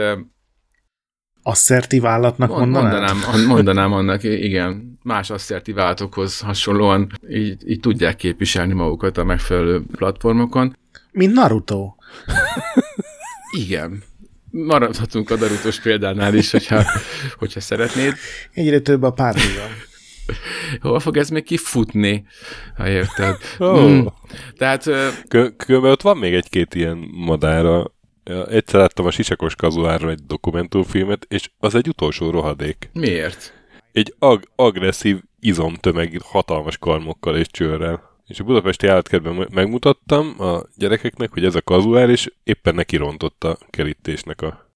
asszertív 1.46 2.06
állatnak 2.06 2.48
mondanám? 2.48 2.90
Mondanám, 2.90 3.46
mondanám 3.46 3.92
annak, 3.92 4.22
igen. 4.22 4.98
Más 5.02 5.30
asszertív 5.30 5.78
állatokhoz 5.78 6.40
hasonlóan 6.40 7.10
így, 7.30 7.68
így 7.68 7.80
tudják 7.80 8.16
képviselni 8.16 8.72
magukat 8.72 9.18
a 9.18 9.24
megfelelő 9.24 9.82
platformokon. 9.96 10.76
Mint 11.12 11.32
Naruto. 11.32 11.94
igen. 13.64 14.02
Maradhatunk 14.50 15.30
a 15.30 15.36
naruto 15.36 15.68
példánál 15.82 16.34
is, 16.34 16.50
hogyha, 16.50 16.82
hogyha 17.38 17.60
szeretnéd. 17.60 18.14
Egyre 18.52 18.78
több 18.78 19.02
a 19.02 19.10
párhuzam. 19.10 19.70
Hol 20.80 21.00
fog 21.00 21.16
ez 21.16 21.28
még 21.28 21.44
kifutni, 21.44 22.26
ha 22.76 22.88
érted? 22.88 23.36
Oh. 23.58 23.90
Mm. 23.90 24.06
Tehát... 24.56 24.84
Különben 25.56 25.90
ott 25.90 26.02
van 26.02 26.16
még 26.16 26.34
egy-két 26.34 26.74
ilyen 26.74 26.96
madára, 27.12 27.94
egyszer 28.48 28.80
láttam 28.80 29.06
a 29.06 29.10
Sisakos 29.10 29.54
kazuárról 29.54 30.10
egy 30.10 30.24
dokumentumfilmet, 30.26 31.26
és 31.28 31.50
az 31.58 31.74
egy 31.74 31.88
utolsó 31.88 32.30
rohadék. 32.30 32.90
Miért? 32.92 33.54
Egy 33.92 34.14
ag- 34.18 34.48
agresszív 34.56 35.20
izomtömeg 35.40 36.20
hatalmas 36.24 36.78
karmokkal 36.78 37.36
és 37.36 37.46
csőrrel. 37.46 38.14
És 38.26 38.40
a 38.40 38.44
budapesti 38.44 38.86
állatkertben 38.86 39.48
megmutattam 39.50 40.34
a 40.38 40.62
gyerekeknek, 40.76 41.32
hogy 41.32 41.44
ez 41.44 41.54
a 41.54 41.62
kazuár, 41.62 42.10
és 42.10 42.32
éppen 42.44 42.74
neki 42.74 42.96
rontott 42.96 43.44
a 43.44 43.58
kerítésnek 43.70 44.42
a, 44.42 44.66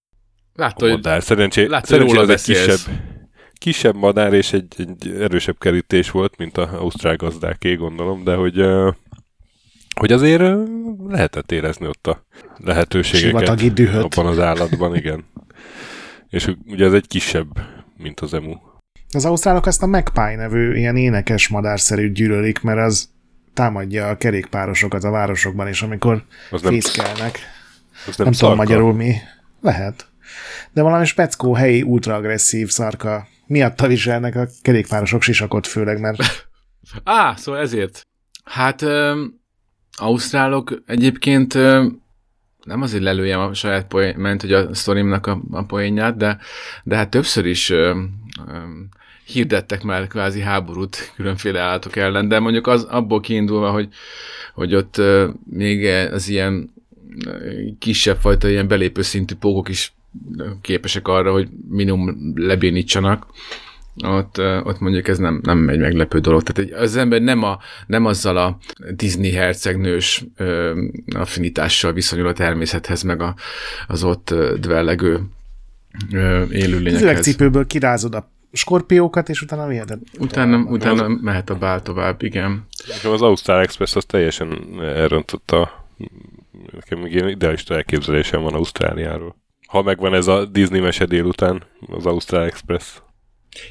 Látta, 0.55 0.87
madár. 0.87 1.23
Szerencsé, 1.23 1.65
látta, 1.67 1.87
szerencsé 1.87 2.17
az 2.17 2.29
egy 2.29 2.43
kisebb, 2.43 2.79
kisebb 3.55 3.95
madár 3.95 4.33
és 4.33 4.53
egy, 4.53 4.75
egy 4.77 5.09
erősebb 5.21 5.59
kerítés 5.59 6.11
volt, 6.11 6.37
mint 6.37 6.59
a 6.59 6.71
ausztrál 6.79 7.17
gazdáké, 7.17 7.75
gondolom, 7.75 8.25
de 8.25 8.35
hogy 8.35 8.59
hogy 9.97 10.13
azért 10.13 10.43
lehetett 11.09 11.53
érezni 11.53 11.87
ott 11.87 12.07
a 12.07 12.27
lehetőségeket 12.57 13.79
abban 13.95 14.27
az 14.27 14.39
állatban, 14.39 14.97
igen. 14.97 15.25
És 16.29 16.51
ugye 16.67 16.85
ez 16.85 16.93
egy 16.93 17.07
kisebb, 17.07 17.49
mint 17.97 18.21
az 18.21 18.35
emu. 18.35 18.55
Az 19.13 19.25
ausztrálok 19.25 19.67
ezt 19.67 19.83
a 19.83 19.87
Magpie 19.87 20.37
nevű 20.37 20.75
ilyen 20.75 20.97
énekes 20.97 21.49
madárszerű 21.49 22.13
gyűlölik, 22.13 22.61
mert 22.61 22.79
az 22.79 23.09
támadja 23.55 24.09
a 24.09 24.17
kerékpárosokat 24.17 25.05
a 25.05 25.11
városokban, 25.11 25.69
és 25.69 25.83
amikor 25.83 26.25
az 26.51 26.63
nem, 26.63 26.73
fészkelnek. 26.73 27.39
Az 28.07 28.17
nem, 28.17 28.27
nem 28.27 28.37
tudom 28.39 28.57
magyarul 28.57 28.95
mi. 28.95 29.15
Lehet. 29.61 30.09
De 30.73 30.83
valami 30.83 31.05
speckó 31.05 31.55
helyi 31.55 31.83
ultraagresszív 31.83 32.69
szarka 32.69 33.27
miatt 33.47 33.87
viselnek 33.87 34.37
a 34.37 34.49
kerékpárosok 34.63 35.23
sisakot 35.23 35.67
főleg, 35.67 36.01
mert... 36.01 36.19
Á, 37.05 37.35
szóval 37.37 37.61
ezért. 37.61 38.07
Hát 38.45 38.85
ausztrálok 40.01 40.83
egyébként 40.87 41.55
nem 42.65 42.83
azért 42.83 43.03
lelőjem 43.03 43.41
a 43.41 43.55
saját 43.55 43.87
poén, 43.87 44.39
hogy 44.41 44.53
a 44.53 44.75
sztorimnak 44.75 45.27
a, 45.27 45.41
a 45.51 45.63
poénját, 45.63 46.17
de, 46.17 46.39
de 46.85 46.97
hát 46.97 47.11
többször 47.11 47.47
is 47.47 47.71
ö, 47.71 48.01
ö, 48.47 48.59
hirdettek 49.25 49.83
már 49.83 50.07
kvázi 50.07 50.41
háborút 50.41 51.13
különféle 51.17 51.61
állatok 51.61 51.97
ellen, 51.97 52.29
de 52.29 52.39
mondjuk 52.39 52.67
az 52.67 52.83
abból 52.83 53.21
kiindulva, 53.21 53.71
hogy, 53.71 53.89
hogy 54.55 54.75
ott 54.75 54.99
ö, 54.99 55.29
még 55.51 55.85
az 56.13 56.29
ilyen 56.29 56.73
kisebb 57.79 58.17
fajta 58.17 58.49
ilyen 58.49 58.69
belépő 58.69 59.03
szintű 59.03 59.35
pókok 59.35 59.69
is 59.69 59.93
képesek 60.61 61.09
arra, 61.09 61.33
hogy 61.33 61.49
minimum 61.69 62.33
lebénítsanak 62.37 63.27
ott, 64.05 64.39
ott 64.39 64.81
mondjuk 64.81 65.09
ez 65.09 65.19
nem, 65.19 65.41
nem 65.43 65.69
egy 65.69 65.79
meglepő 65.79 66.19
dolog. 66.19 66.43
Tehát 66.43 66.73
az 66.73 66.97
ember 66.97 67.21
nem, 67.21 67.43
a, 67.43 67.59
nem 67.87 68.07
azzal 68.07 68.37
a 68.37 68.59
Disney 68.91 69.33
hercegnős 69.33 70.25
ö, 70.37 70.83
affinitással 71.15 71.93
viszonyul 71.93 72.27
a 72.27 72.33
természethez, 72.33 73.03
meg 73.03 73.21
a, 73.21 73.35
az 73.87 74.05
ott 74.05 74.35
dvellegő 74.61 75.21
élőlényekhez. 76.51 77.03
Üvegcipőből 77.03 77.67
kirázod 77.67 78.15
a 78.15 78.31
skorpiókat, 78.53 79.29
és 79.29 79.43
utána 79.43 79.67
viheted. 79.67 80.01
Utána, 80.19 80.59
utána 80.59 81.05
az... 81.05 81.19
mehet 81.21 81.51
a 81.51 81.55
bál 81.55 81.83
tovább, 81.83 82.23
igen. 82.23 82.67
Az 83.05 83.23
Ausztrál 83.23 83.61
Express 83.61 83.97
az 83.97 84.05
teljesen 84.05 84.81
elrontotta. 84.81 85.87
Nekem 86.73 86.99
még 86.99 87.13
ilyen 87.13 87.29
idealista 87.29 87.75
elképzelésem 87.75 88.43
van 88.43 88.55
Ausztráliáról. 88.55 89.37
Ha 89.67 89.83
megvan 89.83 90.15
ez 90.15 90.27
a 90.27 90.45
Disney 90.45 90.81
mese 90.81 91.05
délután, 91.05 91.63
az 91.87 92.07
Ausztrál 92.07 92.45
Express. 92.45 93.01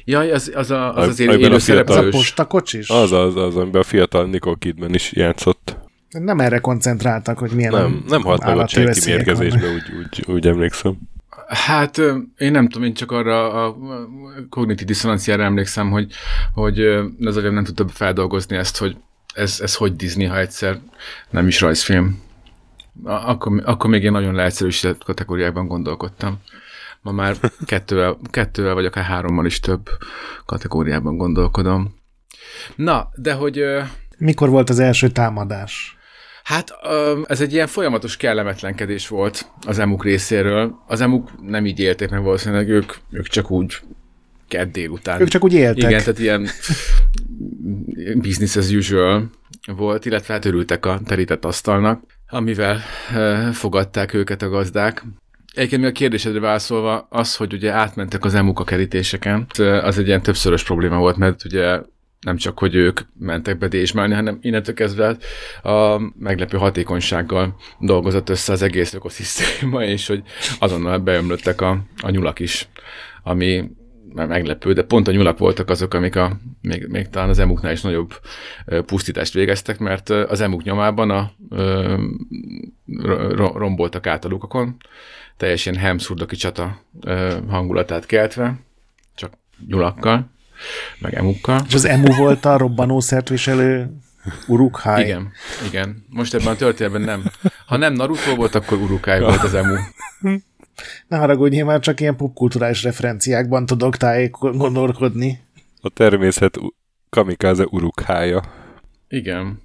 Jaj, 0.04 0.30
az, 0.32 0.52
az, 0.54 0.70
a, 0.70 0.96
az 0.96 1.08
az 1.08 1.20
élő 1.20 1.58
szereplős. 1.58 1.96
A 1.96 2.08
postakocsis? 2.08 2.88
Az, 2.88 3.12
az, 3.12 3.36
az, 3.36 3.56
amiben 3.56 3.80
a 3.80 3.84
fiatal 3.84 4.26
Nicole 4.26 4.56
Kidman 4.58 4.94
is 4.94 5.12
játszott. 5.12 5.76
Nem 6.10 6.40
erre 6.40 6.58
koncentráltak, 6.58 7.38
hogy 7.38 7.50
milyen 7.50 7.72
Nem, 7.72 8.04
nem 8.08 8.22
halt 8.22 8.44
meg 8.44 8.56
ott 8.56 8.68
senki 8.68 9.00
mérgezésbe, 9.04 9.66
úgy, 9.72 9.82
úgy, 9.98 10.34
úgy 10.34 10.46
emlékszem. 10.46 10.98
Hát 11.46 11.98
én 12.36 12.50
nem 12.50 12.68
tudom, 12.68 12.86
én 12.86 12.94
csak 12.94 13.10
arra 13.10 13.64
a 13.64 13.76
kognitív 14.48 14.86
diszonanciára 14.86 15.42
emlékszem, 15.42 15.90
hogy, 15.90 16.12
hogy 16.54 16.80
az 17.20 17.36
agyam 17.36 17.54
nem 17.54 17.64
tudta 17.64 17.88
feldolgozni 17.88 18.56
ezt, 18.56 18.76
hogy 18.76 18.96
ez, 19.34 19.58
ez 19.62 19.74
hogy 19.74 19.96
Disney, 19.96 20.24
ha 20.26 20.38
egyszer 20.38 20.78
nem 21.30 21.46
is 21.46 21.60
rajzfilm. 21.60 22.22
Akkor, 23.04 23.62
akkor 23.64 23.90
még 23.90 24.02
én 24.02 24.12
nagyon 24.12 24.34
leegyszerűsített 24.34 25.04
kategóriákban 25.04 25.66
gondolkodtam. 25.66 26.38
Ma 27.02 27.12
már 27.12 27.36
kettővel, 27.64 28.18
kettővel 28.30 28.74
vagy 28.74 28.84
akár 28.84 29.04
hárommal 29.04 29.46
is 29.46 29.60
több 29.60 29.88
kategóriában 30.46 31.16
gondolkodom. 31.16 31.94
Na, 32.76 33.08
de 33.14 33.32
hogy... 33.32 33.64
Mikor 34.18 34.48
volt 34.48 34.70
az 34.70 34.78
első 34.78 35.08
támadás? 35.08 35.98
Hát 36.44 36.72
ez 37.26 37.40
egy 37.40 37.52
ilyen 37.52 37.66
folyamatos 37.66 38.16
kellemetlenkedés 38.16 39.08
volt 39.08 39.50
az 39.66 39.78
emuk 39.78 40.04
részéről. 40.04 40.74
Az 40.86 41.00
emuk 41.00 41.30
nem 41.48 41.66
így 41.66 41.78
élték 41.78 42.10
meg 42.10 42.22
valószínűleg, 42.22 42.68
ők, 42.68 42.92
ők 43.10 43.26
csak 43.26 43.50
úgy 43.50 43.80
kedd 44.48 44.72
délután. 44.72 45.20
Ők 45.20 45.28
csak 45.28 45.44
úgy 45.44 45.52
éltek. 45.52 45.90
Igen, 45.90 45.98
tehát 45.98 46.18
ilyen 46.18 46.48
business 48.14 48.56
as 48.56 48.70
usual 48.70 49.30
volt, 49.66 50.04
illetve 50.04 50.34
hát 50.34 50.44
örültek 50.44 50.86
a 50.86 51.00
terített 51.04 51.44
asztalnak, 51.44 52.02
amivel 52.28 52.80
fogadták 53.52 54.14
őket 54.14 54.42
a 54.42 54.48
gazdák. 54.48 55.04
Egyébként 55.52 55.82
mi 55.82 55.88
a 55.88 55.92
kérdésedre 55.92 56.40
válaszolva, 56.40 57.06
az, 57.10 57.36
hogy 57.36 57.52
ugye 57.52 57.70
átmentek 57.72 58.24
az 58.24 58.34
emuk 58.34 58.60
a 58.60 58.64
kerítéseken, 58.64 59.46
az 59.58 59.98
egy 59.98 60.06
ilyen 60.06 60.22
többszörös 60.22 60.64
probléma 60.64 60.98
volt, 60.98 61.16
mert 61.16 61.44
ugye 61.44 61.80
nem 62.20 62.36
csak, 62.36 62.58
hogy 62.58 62.74
ők 62.74 63.00
mentek 63.18 63.58
be 63.58 63.68
dézsmálni, 63.68 64.14
hanem 64.14 64.38
innentől 64.40 64.74
kezdve 64.74 65.16
a 65.62 66.00
meglepő 66.18 66.58
hatékonysággal 66.58 67.56
dolgozott 67.78 68.28
össze 68.28 68.52
az 68.52 68.62
egész 68.62 68.94
ökoszisztéma, 68.94 69.84
és 69.94 70.06
hogy 70.06 70.22
azonnal 70.58 70.98
beömlöttek 70.98 71.60
a, 71.60 71.78
a 72.02 72.10
nyulak 72.10 72.38
is, 72.38 72.68
ami 73.22 73.70
meglepő, 74.14 74.72
de 74.72 74.82
pont 74.82 75.08
a 75.08 75.12
nyulak 75.12 75.38
voltak 75.38 75.70
azok, 75.70 75.94
amik 75.94 76.16
a, 76.16 76.36
még, 76.60 76.86
még 76.86 77.08
talán 77.08 77.28
az 77.28 77.38
emuknál 77.38 77.72
is 77.72 77.80
nagyobb 77.80 78.12
pusztítást 78.86 79.32
végeztek, 79.32 79.78
mert 79.78 80.08
az 80.08 80.40
emuk 80.40 80.62
nyomában 80.62 81.10
a, 81.10 81.30
ro, 83.28 83.58
romboltak 83.58 84.06
át 84.06 84.24
a 84.24 84.28
lukakon, 84.28 84.76
teljesen 85.40 85.76
Hemszurdoki 85.76 86.36
csata 86.36 86.80
hangulatát 87.48 88.06
keltve, 88.06 88.54
csak 89.14 89.32
nyulakkal, 89.66 90.30
meg 90.98 91.14
emukkal. 91.14 91.60
És 91.66 91.74
az 91.74 91.84
emu 91.84 92.14
volt 92.14 92.44
a 92.44 92.56
robbanószert 92.56 93.28
viselő 93.28 93.90
Urukhai. 94.46 95.04
Igen, 95.04 95.32
igen. 95.66 96.04
Most 96.08 96.34
ebben 96.34 96.52
a 96.52 96.56
történetben 96.56 97.00
nem. 97.00 97.22
Ha 97.66 97.76
nem 97.76 97.92
Naruto 97.92 98.34
volt, 98.34 98.54
akkor 98.54 98.78
Urukhai 98.78 99.20
volt 99.20 99.42
az 99.42 99.54
emu. 99.54 99.74
Ne 101.08 101.16
haragudj, 101.16 101.56
én 101.56 101.64
már 101.64 101.80
csak 101.80 102.00
ilyen 102.00 102.16
popkulturális 102.16 102.82
referenciákban 102.82 103.66
tudok 103.66 103.96
tájék 103.96 104.30
gondolkodni. 104.38 105.40
A 105.80 105.88
természet 105.88 106.58
kamikáze 107.10 107.64
urukhája. 107.70 108.42
Igen. 109.08 109.62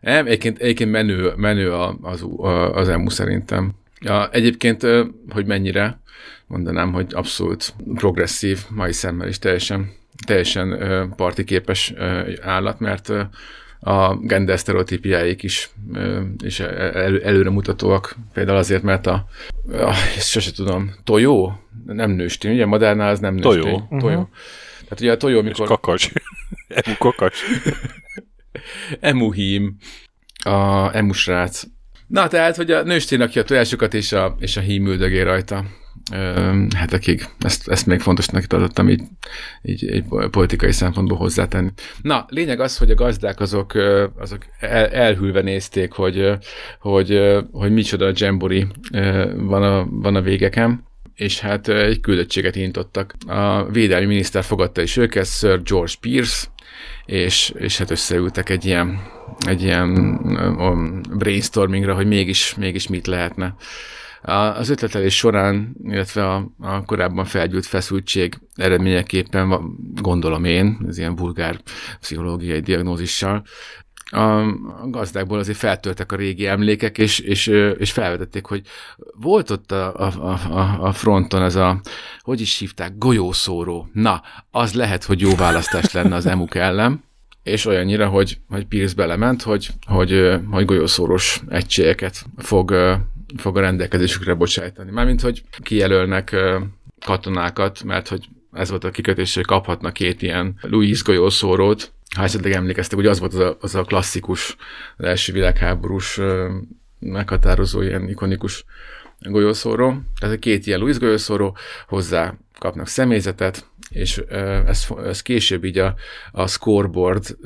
Nem, 0.00 0.26
egyébként, 0.26 0.58
egyébként 0.58 0.90
menő, 0.90 1.32
menő 1.36 1.72
az, 2.02 2.24
az 2.72 2.88
emu 2.88 3.10
szerintem. 3.10 3.82
Ja, 4.04 4.28
egyébként, 4.30 4.82
hogy 5.28 5.46
mennyire, 5.46 6.00
mondanám, 6.46 6.92
hogy 6.92 7.06
abszolút 7.14 7.74
progresszív, 7.94 8.58
mai 8.68 8.92
szemmel 8.92 9.28
is 9.28 9.38
teljesen, 9.38 9.92
teljesen 10.26 10.78
partiképes 11.16 11.92
állat, 12.42 12.80
mert 12.80 13.12
a 13.80 14.16
gender 14.16 14.58
sztereotípiáik 14.58 15.42
is, 15.42 15.70
is 16.44 16.60
elő, 16.60 17.22
előremutatóak. 17.22 18.16
Például 18.32 18.58
azért, 18.58 18.82
mert 18.82 19.06
a, 19.06 19.26
a 19.72 19.94
ezt 20.16 20.28
sose 20.28 20.52
tudom, 20.52 20.94
tojó? 21.04 21.60
Nem 21.86 22.10
nőstény, 22.10 22.52
ugye 22.52 22.66
madárnál 22.66 23.10
az 23.10 23.20
nem 23.20 23.34
nőstény. 23.34 23.62
Tojó. 23.62 23.86
tojó. 23.98 24.18
Uh-huh. 24.18 24.28
Tehát 24.82 25.00
ugye 25.00 25.12
a 25.12 25.16
tojó, 25.16 25.42
mikor... 25.42 25.60
És 25.60 25.66
kakas. 25.66 26.12
Emu 26.68 26.96
kakas. 26.98 27.44
Emuhím. 29.00 29.76
A 30.44 30.90
emusrác. 30.96 31.62
Na, 32.06 32.28
tehát, 32.28 32.56
hogy 32.56 32.70
a 32.70 32.82
nőstény 32.82 33.20
aki 33.20 33.38
a 33.38 33.44
tojásokat 33.44 33.94
és 33.94 34.12
a, 34.12 34.36
és 34.38 34.56
a 34.56 34.60
hím 34.60 34.86
üldögé 34.86 35.20
rajta 35.20 35.64
hetekig. 36.76 37.26
Ezt, 37.38 37.68
ezt 37.68 37.86
még 37.86 38.00
fontosnak 38.00 38.44
tartottam 38.44 38.88
így, 38.88 39.02
így, 39.62 39.82
így 39.82 40.04
politikai 40.30 40.72
szempontból 40.72 41.16
hozzátenni. 41.16 41.70
Na, 42.02 42.24
lényeg 42.28 42.60
az, 42.60 42.78
hogy 42.78 42.90
a 42.90 42.94
gazdák 42.94 43.40
azok, 43.40 43.72
azok 44.18 44.44
el, 44.60 44.86
elhűlve 44.86 45.40
nézték, 45.40 45.92
hogy, 45.92 46.30
hogy, 46.78 47.20
hogy 47.50 47.72
micsoda 47.72 48.12
Jambori 48.14 48.66
van 49.36 49.62
a, 49.62 49.86
van 49.90 50.14
a 50.14 50.20
végeken, 50.20 50.84
és 51.14 51.40
hát 51.40 51.68
egy 51.68 52.00
küldöttséget 52.00 52.56
intottak. 52.56 53.14
A 53.26 53.64
védelmi 53.64 54.06
miniszter 54.06 54.44
fogadta 54.44 54.82
is 54.82 54.96
őket, 54.96 55.26
Sir 55.26 55.62
George 55.62 55.94
Pierce, 56.00 56.46
és, 57.04 57.52
és 57.58 57.78
hát 57.78 57.90
összeültek 57.90 58.48
egy 58.48 58.64
ilyen, 58.64 59.00
egy 59.46 59.62
ilyen 59.62 60.18
brainstormingra, 61.16 61.94
hogy 61.94 62.06
mégis, 62.06 62.54
mégis 62.54 62.88
mit 62.88 63.06
lehetne. 63.06 63.54
Az 64.56 64.68
ötletelés 64.68 65.16
során, 65.16 65.76
illetve 65.84 66.30
a, 66.30 66.50
a 66.58 66.84
korábban 66.84 67.24
felgyűlt 67.24 67.66
feszültség 67.66 68.38
eredményeképpen, 68.54 69.76
gondolom 69.94 70.44
én, 70.44 70.78
ez 70.88 70.98
ilyen 70.98 71.16
vulgár 71.16 71.60
pszichológiai 72.00 72.60
diagnózissal, 72.60 73.42
a 74.14 74.44
gazdákból 74.90 75.38
azért 75.38 75.58
feltörtek 75.58 76.12
a 76.12 76.16
régi 76.16 76.46
emlékek, 76.46 76.98
és, 76.98 77.18
és, 77.18 77.46
és 77.78 77.92
felvetették, 77.92 78.46
hogy 78.46 78.62
volt 79.20 79.50
ott 79.50 79.72
a, 79.72 79.94
a, 79.96 80.28
a, 80.50 80.78
a 80.80 80.92
fronton 80.92 81.42
ez 81.42 81.54
a, 81.54 81.80
hogy 82.20 82.40
is 82.40 82.58
hívták, 82.58 82.98
golyószóró. 82.98 83.88
Na, 83.92 84.22
az 84.50 84.74
lehet, 84.74 85.04
hogy 85.04 85.20
jó 85.20 85.34
választás 85.34 85.92
lenne 85.92 86.14
az 86.14 86.26
emuk 86.26 86.54
ellen, 86.54 87.04
és 87.44 87.66
olyannyira, 87.66 88.08
hogy, 88.08 88.38
hogy 88.48 88.66
Pierce 88.66 88.94
belement, 88.94 89.42
hogy, 89.42 89.68
hogy, 89.86 90.30
hogy 90.50 90.64
golyószóros 90.64 91.42
egységeket 91.48 92.24
fog 92.36 92.74
fog 93.36 93.56
a 93.56 93.60
rendelkezésükre 93.60 94.34
bocsájtani. 94.34 94.90
Mármint, 94.90 95.20
hogy 95.20 95.42
kijelölnek 95.62 96.36
katonákat, 97.04 97.82
mert 97.82 98.08
hogy 98.08 98.28
ez 98.52 98.70
volt 98.70 98.84
a 98.84 98.90
kikötés, 98.90 99.34
hogy 99.34 99.44
kaphatnak 99.44 99.92
két 99.92 100.22
ilyen 100.22 100.58
Louis 100.60 101.02
golyószórót. 101.02 101.92
Ha 102.16 102.22
esetleg 102.22 102.52
emlékeztek, 102.52 102.98
hogy 102.98 103.06
az 103.06 103.18
volt 103.18 103.32
az 103.32 103.38
a, 103.38 103.56
az 103.60 103.74
a 103.74 103.82
klasszikus, 103.82 104.56
az 104.96 105.04
első 105.04 105.32
világháborús 105.32 106.20
meghatározó, 106.98 107.82
ilyen 107.82 108.08
ikonikus 108.08 108.64
golyószóró. 109.18 110.00
Tehát 110.20 110.38
két 110.38 110.66
ilyen 110.66 110.78
Louis 110.78 110.98
golyószóró, 110.98 111.56
hozzá 111.88 112.34
kapnak 112.58 112.86
személyzetet, 112.86 113.66
és 113.90 114.22
ez, 114.66 114.86
ez 115.04 115.22
később 115.22 115.64
így 115.64 115.78
a, 115.78 115.94
a 116.32 116.46
scoreboard 116.46 117.36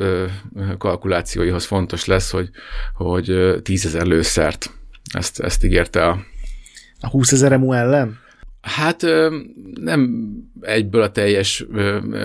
kalkulációihoz 0.78 1.64
fontos 1.64 2.04
lesz, 2.04 2.30
hogy, 2.30 2.50
hogy 2.94 3.58
tízezer 3.62 4.02
lőszert 4.02 4.70
ezt, 5.12 5.40
ezt 5.40 5.64
ígérte 5.64 6.06
a... 6.06 6.18
A 7.00 7.08
20 7.08 7.32
ezer 7.32 7.52
ellen? 7.52 8.18
Hát 8.60 9.06
nem 9.74 10.28
egyből 10.60 11.02
a 11.02 11.10
teljes 11.10 11.64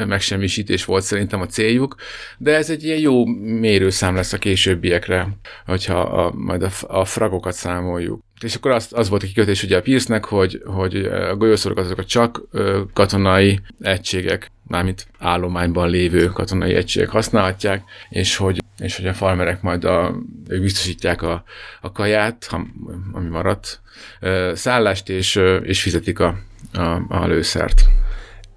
megsemmisítés 0.08 0.86
volt 0.86 1.04
szerintem 1.04 1.42
a 1.42 1.46
céljuk, 1.46 1.96
de 2.38 2.56
ez 2.56 2.70
egy 2.70 2.84
ilyen 2.84 3.00
jó 3.00 3.26
mérőszám 3.36 4.16
lesz 4.16 4.34
a 4.34 4.38
későbbiekre, 4.38 5.38
hogyha 5.66 6.00
a, 6.00 6.34
majd 6.36 6.64
a, 6.64 6.70
a 6.88 7.06
fragokat 7.06 7.54
számoljuk. 7.54 8.22
És 8.42 8.56
akkor 8.56 8.72
az, 8.72 8.88
az 8.92 9.10
volt 9.10 9.24
a 9.24 9.26
kikötés 9.26 9.64
ugye 9.64 9.78
a 9.78 9.82
Pierce-nek, 9.82 10.26
hogy, 10.26 10.62
hogy 10.66 10.96
a 11.06 11.36
golyószorokat 11.36 11.86
azokat 11.86 12.08
csak 12.08 12.42
katonai 12.94 13.60
egységek, 13.80 14.52
mármint 14.74 15.08
állományban 15.20 15.90
lévő 15.90 16.26
katonai 16.26 16.74
egységek 16.74 17.10
használhatják, 17.10 17.84
és 18.10 18.36
hogy, 18.36 18.64
és 18.78 18.96
hogy 18.96 19.08
a 19.08 19.14
farmerek 19.14 19.62
majd 19.62 19.84
a, 19.84 20.16
ők 20.48 20.62
biztosítják 20.62 21.22
a, 21.22 21.44
a 21.82 21.92
kaját, 21.92 22.46
ha, 22.46 22.66
ami 23.12 23.30
maradt, 23.30 23.82
szállást, 24.54 25.10
és, 25.10 25.36
és 25.62 25.82
fizetik 25.82 26.20
a, 26.20 26.38
a, 26.74 27.02
a 27.10 27.26
lőszert. 27.26 27.86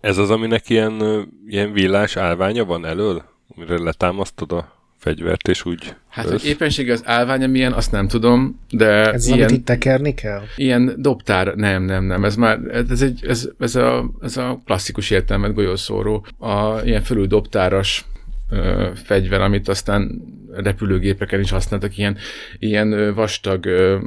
Ez 0.00 0.18
az, 0.18 0.30
aminek 0.30 0.68
ilyen, 0.68 1.26
ilyen 1.46 1.72
villás 1.72 2.16
állványa 2.16 2.64
van 2.64 2.86
elől, 2.86 3.24
amire 3.56 3.78
letámasztod 3.78 4.52
a 4.52 4.75
fegyvert, 4.98 5.48
és 5.48 5.64
úgy... 5.64 5.94
Hát, 6.08 6.28
hogy 6.28 6.44
éppensége 6.44 6.92
az 6.92 7.02
állványa 7.04 7.46
milyen, 7.46 7.72
azt 7.72 7.92
nem 7.92 8.08
tudom, 8.08 8.60
de... 8.70 9.12
Ez 9.12 9.26
ilyen, 9.26 9.38
amit 9.38 9.50
itt 9.50 9.64
tekerni 9.64 10.14
kell? 10.14 10.42
Ilyen 10.56 10.94
dobtár, 10.96 11.54
nem, 11.54 11.82
nem, 11.82 12.04
nem, 12.04 12.24
ez 12.24 12.36
már, 12.36 12.58
ez, 12.90 13.02
egy, 13.02 13.20
ez, 13.26 13.48
ez, 13.58 13.74
a, 13.74 14.10
ez 14.22 14.36
a 14.36 14.62
klasszikus 14.64 15.10
értelmet 15.10 15.54
golyószóró, 15.54 16.26
a 16.38 16.80
ilyen 16.84 17.02
fölül 17.02 17.26
dobtáras 17.26 18.04
ö, 18.50 18.88
fegyver, 19.04 19.40
amit 19.40 19.68
aztán 19.68 20.22
repülőgépeken 20.52 21.40
is 21.40 21.50
használtak, 21.50 21.98
ilyen, 21.98 22.16
ilyen 22.58 23.14
vastag 23.14 23.66
ö, 23.66 23.98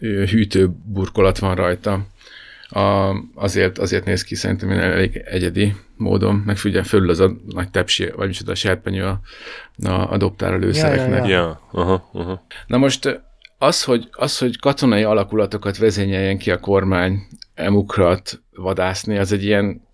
hűtőburkolat 0.00 1.38
van 1.38 1.54
rajta. 1.54 2.06
A, 2.68 3.14
azért, 3.34 3.78
azért 3.78 4.04
néz 4.04 4.22
ki 4.22 4.34
szerintem 4.34 4.70
elég 4.70 5.22
egyedi 5.24 5.74
módon, 5.96 6.42
meg 6.46 6.56
figyelj, 6.56 6.84
fölül 6.84 7.10
az 7.10 7.20
a 7.20 7.36
nagy 7.46 7.70
tepsi, 7.70 8.10
vagy 8.16 8.26
micsoda 8.26 8.52
a 8.52 8.54
serpenyő 8.54 9.04
a, 9.04 9.20
a, 9.88 10.12
a 10.12 10.16
dobtára 10.16 10.56
lőszereknek. 10.56 11.26
Ja, 11.26 11.28
ja, 11.28 11.38
ja. 11.38 11.60
Aha, 11.70 12.10
aha. 12.12 12.46
Na 12.66 12.76
most 12.76 13.22
az 13.58 13.84
hogy, 13.84 14.08
az, 14.10 14.38
hogy 14.38 14.58
katonai 14.58 15.02
alakulatokat 15.02 15.78
vezényeljen 15.78 16.38
ki 16.38 16.50
a 16.50 16.60
kormány 16.60 17.26
emukrat 17.54 18.42
vadászni, 18.54 19.18
az 19.18 19.32
egy 19.32 19.44
ilyen 19.44 19.84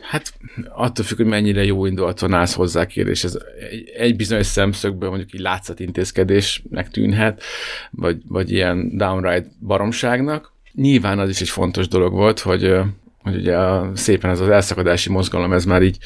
Hát 0.00 0.32
attól 0.68 1.04
függ, 1.04 1.16
hogy 1.16 1.26
mennyire 1.26 1.64
jó 1.64 1.86
indulaton 1.86 2.32
állsz 2.32 2.54
hozzá 2.54 2.86
kérdés. 2.86 3.24
Ez 3.24 3.38
egy, 3.70 3.88
egy 3.96 4.16
bizonyos 4.16 4.46
szemszögből 4.46 5.08
mondjuk 5.08 5.34
így 5.34 5.40
látszatintézkedésnek 5.40 6.90
tűnhet, 6.90 7.42
vagy, 7.90 8.22
vagy 8.28 8.52
ilyen 8.52 8.96
downright 8.96 9.46
baromságnak. 9.66 10.52
Nyilván 10.74 11.18
az 11.18 11.28
is 11.28 11.40
egy 11.40 11.48
fontos 11.48 11.88
dolog 11.88 12.12
volt, 12.12 12.40
hogy, 12.40 12.74
hogy 13.18 13.34
ugye 13.34 13.56
a, 13.56 13.90
szépen 13.94 14.30
ez 14.30 14.40
az 14.40 14.48
elszakadási 14.48 15.10
mozgalom, 15.10 15.52
ez 15.52 15.64
már 15.64 15.82
így 15.82 15.98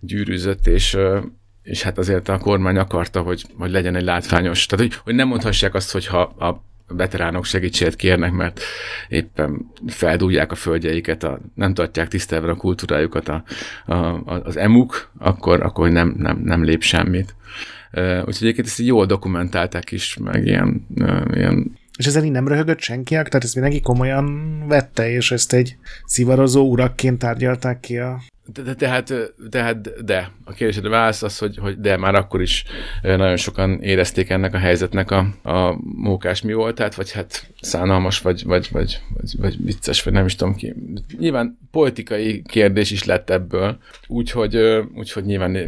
gyűrűzött, 0.00 0.66
és, 0.66 0.96
és 1.62 1.82
hát 1.82 1.98
azért 1.98 2.28
a 2.28 2.38
kormány 2.38 2.76
akarta, 2.76 3.22
hogy, 3.22 3.44
hogy 3.58 3.70
legyen 3.70 3.94
egy 3.94 4.04
látványos. 4.04 4.66
Tehát, 4.66 4.86
hogy, 4.86 5.00
hogy 5.04 5.14
nem 5.14 5.28
mondhassák 5.28 5.74
azt, 5.74 5.92
hogy 5.92 6.06
ha 6.06 6.20
a 6.20 6.64
veteránok 6.88 7.44
segítséget 7.44 7.96
kérnek, 7.96 8.32
mert 8.32 8.60
éppen 9.08 9.70
feldúlják 9.86 10.52
a 10.52 10.54
földjeiket, 10.54 11.22
a, 11.22 11.40
nem 11.54 11.74
tartják 11.74 12.08
tisztelve 12.08 12.50
a 12.50 12.54
kultúrájukat 12.54 13.28
a, 13.28 13.42
a, 13.86 13.94
az 14.24 14.56
emuk, 14.56 15.10
akkor, 15.18 15.62
akkor 15.62 15.90
nem, 15.90 16.14
nem, 16.18 16.40
nem 16.44 16.64
lép 16.64 16.82
semmit. 16.82 17.34
Úgyhogy 17.96 18.36
egyébként 18.40 18.66
ezt 18.66 18.78
jól 18.78 19.06
dokumentálták 19.06 19.92
is, 19.92 20.16
meg 20.16 20.46
ilyen, 20.46 20.86
ilyen 21.32 21.78
és 21.96 22.06
ezzel 22.06 22.24
így 22.24 22.30
nem 22.30 22.48
röhögött 22.48 22.80
senkiak? 22.80 23.28
Tehát 23.28 23.44
ezt 23.44 23.54
mindenki 23.54 23.80
komolyan 23.80 24.58
vette, 24.68 25.10
és 25.10 25.30
ezt 25.30 25.52
egy 25.52 25.76
szivarozó 26.04 26.70
urakként 26.70 27.18
tárgyalták 27.18 27.80
ki 27.80 27.98
a 27.98 28.20
de, 28.52 28.74
tehát, 28.74 29.12
tehát 29.50 30.04
de. 30.04 30.30
A 30.44 30.52
kérdésedre 30.52 30.88
válasz 30.88 31.22
az, 31.22 31.38
hogy, 31.38 31.56
hogy 31.56 31.80
de 31.80 31.96
már 31.96 32.14
akkor 32.14 32.42
is 32.42 32.64
nagyon 33.02 33.36
sokan 33.36 33.82
érezték 33.82 34.30
ennek 34.30 34.54
a 34.54 34.58
helyzetnek 34.58 35.10
a, 35.10 35.18
a 35.42 35.78
mókás 35.82 36.42
mi 36.42 36.52
voltát, 36.52 36.94
vagy 36.94 37.12
hát 37.12 37.50
szánalmas, 37.60 38.20
vagy, 38.20 38.44
vagy, 38.44 38.68
vagy, 38.72 39.00
vagy, 39.14 39.34
vagy 39.38 39.64
vicces, 39.64 40.02
vagy 40.02 40.12
nem 40.12 40.26
is 40.26 40.34
tudom 40.34 40.54
ki. 40.54 40.74
Nyilván 41.18 41.58
politikai 41.70 42.42
kérdés 42.42 42.90
is 42.90 43.04
lett 43.04 43.30
ebből, 43.30 43.78
úgyhogy, 44.06 44.56
úgyhogy 44.94 45.24
nyilván 45.24 45.58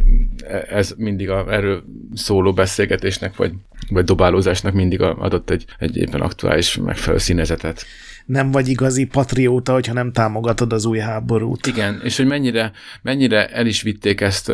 ez 0.69 0.93
mindig 0.97 1.29
a 1.29 1.53
erről 1.53 1.83
szóló 2.13 2.53
beszélgetésnek, 2.53 3.35
vagy, 3.35 3.53
vagy 3.89 4.03
dobálózásnak 4.03 4.73
mindig 4.73 5.01
adott 5.01 5.49
egy, 5.49 5.65
egy 5.79 5.97
éppen 5.97 6.21
aktuális 6.21 6.77
megfelelő 6.77 7.19
színezetet 7.19 7.85
nem 8.29 8.51
vagy 8.51 8.67
igazi 8.67 9.05
patrióta, 9.05 9.73
hogyha 9.73 9.93
nem 9.93 10.11
támogatod 10.11 10.73
az 10.73 10.85
új 10.85 10.99
háborút. 10.99 11.67
Igen, 11.67 12.01
és 12.03 12.17
hogy 12.17 12.25
mennyire, 12.25 12.71
mennyire 13.01 13.47
el 13.47 13.65
is 13.65 13.81
vitték 13.81 14.21
ezt, 14.21 14.51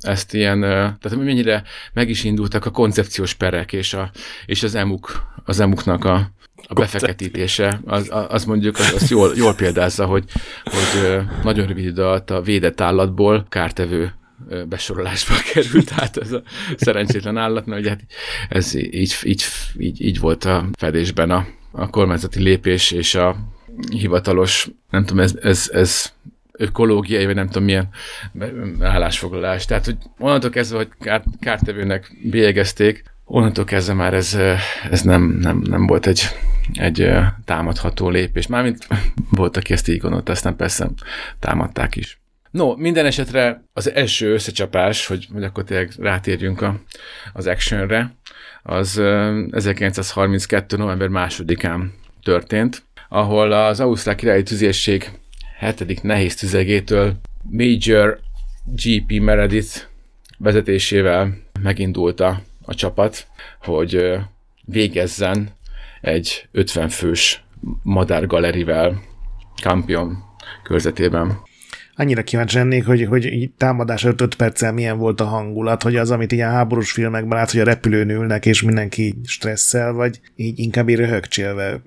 ezt 0.00 0.34
ilyen, 0.34 0.60
tehát 0.60 1.16
mennyire 1.16 1.62
meg 1.92 2.08
is 2.08 2.24
indultak 2.24 2.64
a 2.64 2.70
koncepciós 2.70 3.34
perek, 3.34 3.72
és, 3.72 3.94
a, 3.94 4.10
és 4.46 4.62
az 4.62 4.74
emuk, 4.74 5.32
az 5.44 5.60
emuknak 5.60 6.04
a, 6.04 6.30
a 6.66 6.74
befeketítése, 6.74 7.80
az, 7.84 8.10
az 8.28 8.44
mondjuk 8.44 8.78
az, 8.78 8.92
az 8.94 9.10
jól, 9.10 9.32
jól 9.36 9.54
példázza, 9.54 10.06
hogy, 10.06 10.24
hogy 10.64 11.20
nagyon 11.42 11.66
rövid 11.66 11.84
idő 11.84 12.02
alatt 12.02 12.30
a 12.30 12.42
védett 12.42 12.80
állatból 12.80 13.46
kártevő 13.48 14.12
besorolásba 14.68 15.34
került 15.52 15.92
át 15.96 16.16
ez 16.16 16.32
a 16.32 16.42
szerencsétlen 16.76 17.36
állat, 17.36 17.66
mert 17.66 17.80
ugye 17.80 17.90
hát 17.90 18.00
ez 18.48 18.74
így, 18.74 19.16
így, 19.22 19.44
így, 19.78 20.04
így 20.04 20.18
volt 20.18 20.44
a 20.44 20.68
fedésben 20.78 21.30
a, 21.30 21.46
a 21.70 21.90
kormányzati 21.90 22.42
lépés 22.42 22.90
és 22.90 23.14
a 23.14 23.36
hivatalos, 23.90 24.68
nem 24.90 25.04
tudom, 25.04 25.22
ez, 25.22 25.38
ez, 25.42 25.70
ez 25.72 26.12
ökológiai, 26.52 27.24
vagy 27.24 27.34
nem 27.34 27.46
tudom 27.46 27.64
milyen 27.64 27.88
állásfoglalás. 28.80 29.64
Tehát, 29.64 29.84
hogy 29.84 29.96
onnantól 30.18 30.50
kezdve, 30.50 30.76
hogy 30.76 30.88
kár, 31.00 31.22
kártevőnek 31.40 32.16
bélyegezték, 32.22 33.04
onnantól 33.24 33.64
kezdve 33.64 33.94
már 33.94 34.14
ez, 34.14 34.38
ez 34.90 35.02
nem, 35.02 35.22
nem, 35.22 35.58
nem 35.58 35.86
volt 35.86 36.06
egy, 36.06 36.22
egy 36.72 37.10
támadható 37.44 38.08
lépés. 38.08 38.46
Mármint 38.46 38.86
volt, 39.30 39.56
aki 39.56 39.72
ezt 39.72 39.88
így 39.88 39.98
gondolta, 39.98 40.32
aztán 40.32 40.56
persze 40.56 40.88
támadták 41.38 41.96
is. 41.96 42.20
No, 42.50 42.76
minden 42.76 43.06
esetre 43.06 43.62
az 43.72 43.90
első 43.90 44.32
összecsapás, 44.32 45.06
hogy, 45.06 45.28
hogy 45.32 45.44
akkor 45.44 45.64
tényleg 45.64 45.92
rátérjünk 45.98 46.60
a, 46.60 46.80
az 47.32 47.46
actionre, 47.46 48.12
az 48.68 48.98
1932. 49.50 50.76
november 50.76 51.08
másodikán 51.08 51.92
történt, 52.22 52.82
ahol 53.08 53.52
az 53.52 53.80
Ausztrál 53.80 54.14
királyi 54.14 54.42
tüzérség 54.42 55.10
7. 55.60 56.02
nehéz 56.02 56.36
tüzegétől 56.36 57.16
Major 57.50 58.20
G.P. 58.64 59.20
Meredith 59.20 59.86
vezetésével 60.38 61.36
megindult 61.60 62.20
a, 62.20 62.40
a 62.64 62.74
csapat, 62.74 63.26
hogy 63.62 64.18
végezzen 64.64 65.48
egy 66.00 66.48
50 66.52 66.88
fős 66.88 67.44
madárgalerivel 67.82 69.02
Campion 69.62 70.18
körzetében 70.62 71.38
annyira 71.98 72.22
kíváncsi 72.22 72.56
lennék, 72.56 72.86
hogy, 72.86 73.04
hogy 73.04 73.24
így 73.24 73.50
támadás 73.50 74.04
5 74.04 74.34
perccel 74.34 74.72
milyen 74.72 74.98
volt 74.98 75.20
a 75.20 75.24
hangulat, 75.24 75.82
hogy 75.82 75.96
az, 75.96 76.10
amit 76.10 76.32
ilyen 76.32 76.50
háborús 76.50 76.92
filmekben 76.92 77.38
lát, 77.38 77.50
hogy 77.50 77.60
a 77.60 77.64
repülőn 77.64 78.10
ülnek, 78.10 78.46
és 78.46 78.62
mindenki 78.62 79.14
stresszel, 79.24 79.92
vagy 79.92 80.20
így 80.36 80.58
inkább 80.58 80.88
így 80.88 80.96
röhögcsélve 80.96 81.82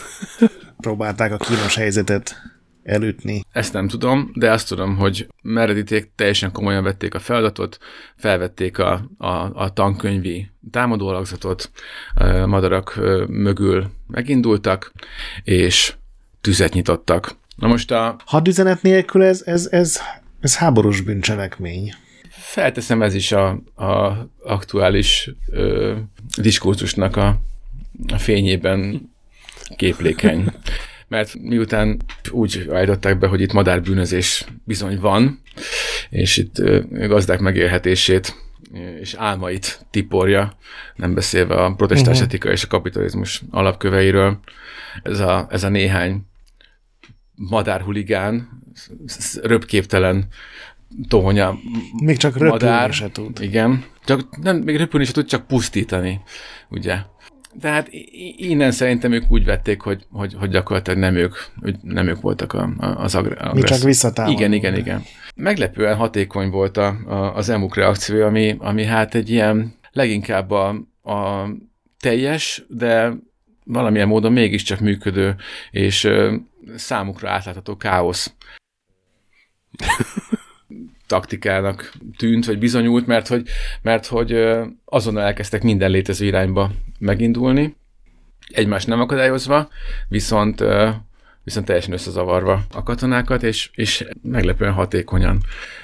próbálták 0.80 1.32
a 1.32 1.36
kínos 1.36 1.74
helyzetet 1.74 2.36
elütni. 2.82 3.44
Ezt 3.52 3.72
nem 3.72 3.88
tudom, 3.88 4.30
de 4.34 4.50
azt 4.50 4.68
tudom, 4.68 4.96
hogy 4.96 5.26
Merediték 5.42 6.10
teljesen 6.14 6.52
komolyan 6.52 6.82
vették 6.82 7.14
a 7.14 7.18
feladatot, 7.18 7.78
felvették 8.16 8.78
a, 8.78 9.10
a, 9.18 9.32
a 9.54 9.72
tankönyvi 9.72 10.50
támadólagzatot, 10.70 11.70
a 12.14 12.46
madarak 12.46 13.00
mögül 13.28 13.90
megindultak, 14.06 14.92
és 15.42 15.94
tüzet 16.40 16.72
nyitottak 16.72 17.36
Na 17.58 17.66
most 17.66 17.90
a... 17.90 18.16
Hadüzenet 18.24 18.82
nélkül 18.82 19.22
ez, 19.22 19.42
ez, 19.46 19.68
ez, 19.70 20.00
ez 20.40 20.56
háborús 20.56 21.00
bűncselekmény. 21.00 21.94
Felteszem 22.30 23.02
ez 23.02 23.14
is 23.14 23.32
a, 23.32 23.48
a 23.74 24.16
aktuális 24.42 25.30
ö, 25.50 25.96
diskurzusnak 26.40 27.16
a, 27.16 27.40
a 28.12 28.18
fényében 28.18 29.10
képlékeny. 29.76 30.44
Mert 31.08 31.34
miután 31.40 32.00
úgy 32.30 32.68
állították 32.72 33.18
be, 33.18 33.26
hogy 33.26 33.40
itt 33.40 33.52
madárbűnözés 33.52 34.44
bizony 34.64 35.00
van, 35.00 35.40
és 36.10 36.36
itt 36.36 36.58
ö, 36.58 36.80
gazdák 36.90 37.40
megélhetését 37.40 38.34
és 39.00 39.14
álmait 39.14 39.86
tiporja, 39.90 40.56
nem 40.94 41.14
beszélve 41.14 41.54
a 41.54 41.74
protestáns 41.74 42.16
uh-huh. 42.16 42.32
etika 42.32 42.50
és 42.50 42.64
a 42.64 42.68
kapitalizmus 42.68 43.42
alapköveiről. 43.50 44.38
Ez 45.02 45.20
a, 45.20 45.46
ez 45.50 45.64
a 45.64 45.68
néhány 45.68 46.27
madárhuligán, 47.38 48.62
röpképtelen 49.42 50.26
tohonya 51.08 51.58
Még 52.02 52.16
csak 52.16 52.38
madár, 52.38 52.92
se 52.92 53.10
tud. 53.10 53.40
Igen, 53.40 53.84
csak 54.04 54.38
nem, 54.42 54.56
még 54.56 54.76
röpülni 54.76 55.06
se 55.06 55.12
tud, 55.12 55.26
csak 55.26 55.46
pusztítani, 55.46 56.20
ugye. 56.68 56.96
Tehát 57.60 57.88
innen 58.36 58.70
szerintem 58.70 59.12
ők 59.12 59.30
úgy 59.30 59.44
vették, 59.44 59.80
hogy, 59.80 60.06
hogy, 60.10 60.34
hogy 60.38 60.50
gyakorlatilag 60.50 60.98
nem 60.98 61.14
ők, 61.14 61.36
nem 61.82 62.08
ők 62.08 62.20
voltak 62.20 62.52
a, 62.52 62.70
az 62.78 63.14
agresszor. 63.14 63.54
Mi 63.54 63.62
csak 63.62 63.82
visszatámadunk. 63.82 64.40
Igen, 64.40 64.52
igen, 64.52 64.76
igen. 64.76 65.02
Meglepően 65.34 65.96
hatékony 65.96 66.50
volt 66.50 66.76
a, 66.76 66.86
a, 66.86 67.36
az 67.36 67.48
emuk 67.48 67.74
reakció, 67.76 68.24
ami, 68.24 68.56
ami 68.58 68.84
hát 68.84 69.14
egy 69.14 69.30
ilyen 69.30 69.74
leginkább 69.92 70.50
a, 70.50 70.68
a 71.02 71.48
teljes, 72.00 72.64
de 72.68 73.12
valamilyen 73.68 74.08
módon 74.08 74.32
mégiscsak 74.32 74.80
működő, 74.80 75.36
és 75.70 76.08
számukra 76.76 77.30
átlátható 77.30 77.76
káosz 77.76 78.34
taktikának 81.06 81.92
tűnt, 82.16 82.44
vagy 82.46 82.58
bizonyult, 82.58 83.06
mert 83.06 83.28
hogy, 83.28 83.48
mert 83.82 84.06
hogy 84.06 84.32
azonnal 84.84 85.22
elkezdtek 85.22 85.62
minden 85.62 85.90
létező 85.90 86.26
irányba 86.26 86.70
megindulni, 86.98 87.76
egymást 88.48 88.86
nem 88.86 89.00
akadályozva, 89.00 89.68
viszont 90.08 90.64
viszont 91.48 91.66
teljesen 91.66 91.92
összezavarva 91.92 92.60
a 92.74 92.82
katonákat, 92.82 93.42
és, 93.42 93.70
és 93.74 94.06
meglepően 94.22 94.72
hatékonyan 94.72 95.40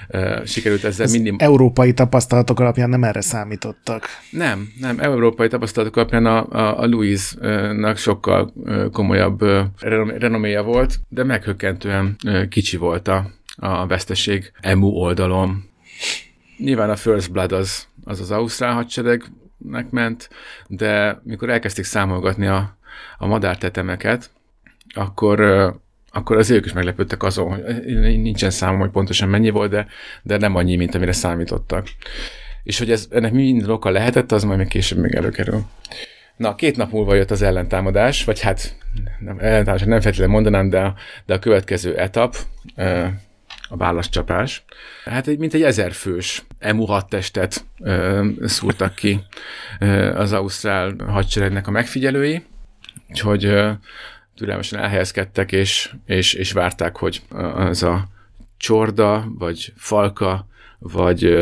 uh, 0.09 0.45
sikerült 0.45 0.83
ezzel 0.83 1.05
Ez 1.05 1.11
mindig... 1.11 1.33
európai 1.37 1.93
tapasztalatok 1.93 2.59
alapján 2.59 2.89
nem 2.89 3.03
erre 3.03 3.21
számítottak. 3.21 4.05
Nem, 4.29 4.69
nem, 4.79 4.99
európai 4.99 5.47
tapasztalatok 5.47 5.95
alapján 5.95 6.25
a, 6.25 6.47
a, 6.49 6.79
a 6.79 6.85
Louise-nak 6.85 7.97
sokkal 7.97 8.53
komolyabb 8.91 9.39
renoméja 10.17 10.63
volt, 10.63 10.99
de 11.09 11.23
meghökkentően 11.23 12.15
kicsi 12.49 12.77
volt 12.77 13.07
a, 13.07 13.29
a 13.55 13.87
veszteség 13.87 14.51
EMU 14.61 14.87
oldalon. 14.87 15.63
Nyilván 16.57 16.89
a 16.89 16.95
First 16.95 17.31
Blood 17.31 17.51
az 17.51 17.87
az, 18.05 18.19
az 18.19 18.31
Ausztrál 18.31 18.73
hadseregnek 18.73 19.89
ment, 19.89 20.29
de 20.67 21.21
mikor 21.23 21.49
elkezdték 21.49 21.85
számolgatni 21.85 22.47
a, 22.47 22.77
a 23.17 23.27
madártetemeket, 23.27 24.29
akkor, 24.95 25.41
akkor 26.11 26.37
az 26.37 26.49
ők 26.49 26.65
is 26.65 26.73
meglepődtek 26.73 27.23
azon, 27.23 27.49
hogy 27.49 28.21
nincsen 28.21 28.49
számom, 28.49 28.79
hogy 28.79 28.89
pontosan 28.89 29.29
mennyi 29.29 29.49
volt, 29.49 29.69
de, 29.69 29.87
de 30.23 30.37
nem 30.37 30.55
annyi, 30.55 30.75
mint 30.75 30.95
amire 30.95 31.11
számítottak. 31.11 31.87
És 32.63 32.77
hogy 32.77 32.91
ez, 32.91 33.07
ennek 33.11 33.31
minden 33.31 33.69
oka 33.69 33.89
lehetett, 33.89 34.31
az 34.31 34.43
majd 34.43 34.57
még 34.57 34.67
később 34.67 34.97
még 34.97 35.15
előkerül. 35.15 35.61
Na, 36.37 36.55
két 36.55 36.77
nap 36.77 36.91
múlva 36.91 37.15
jött 37.15 37.31
az 37.31 37.41
ellentámadás, 37.41 38.23
vagy 38.23 38.41
hát 38.41 38.75
nem, 39.19 39.37
ellentámadás 39.39 39.87
nem 39.87 40.01
feltétlenül 40.01 40.33
mondanám, 40.33 40.69
de, 40.69 40.93
de 41.25 41.33
a 41.33 41.39
következő 41.39 41.97
etap, 41.97 42.35
a 43.69 43.77
válaszcsapás. 43.77 44.63
Hát 45.05 45.27
egy, 45.27 45.37
mint 45.37 45.53
egy 45.53 45.63
ezerfős 45.63 46.45
emu 46.59 46.85
testet 47.09 47.65
szúrtak 48.41 48.95
ki 48.95 49.19
az 50.15 50.33
ausztrál 50.33 50.95
hadseregnek 51.07 51.67
a 51.67 51.71
megfigyelői, 51.71 52.43
úgyhogy 53.09 53.53
türelmesen 54.35 54.79
elhelyezkedtek, 54.79 55.51
és, 55.51 55.93
és, 56.05 56.33
és 56.33 56.51
várták, 56.51 56.97
hogy 56.97 57.21
az 57.55 57.83
a 57.83 58.07
csorda, 58.57 59.25
vagy 59.37 59.73
falka, 59.75 60.47
vagy 60.79 61.37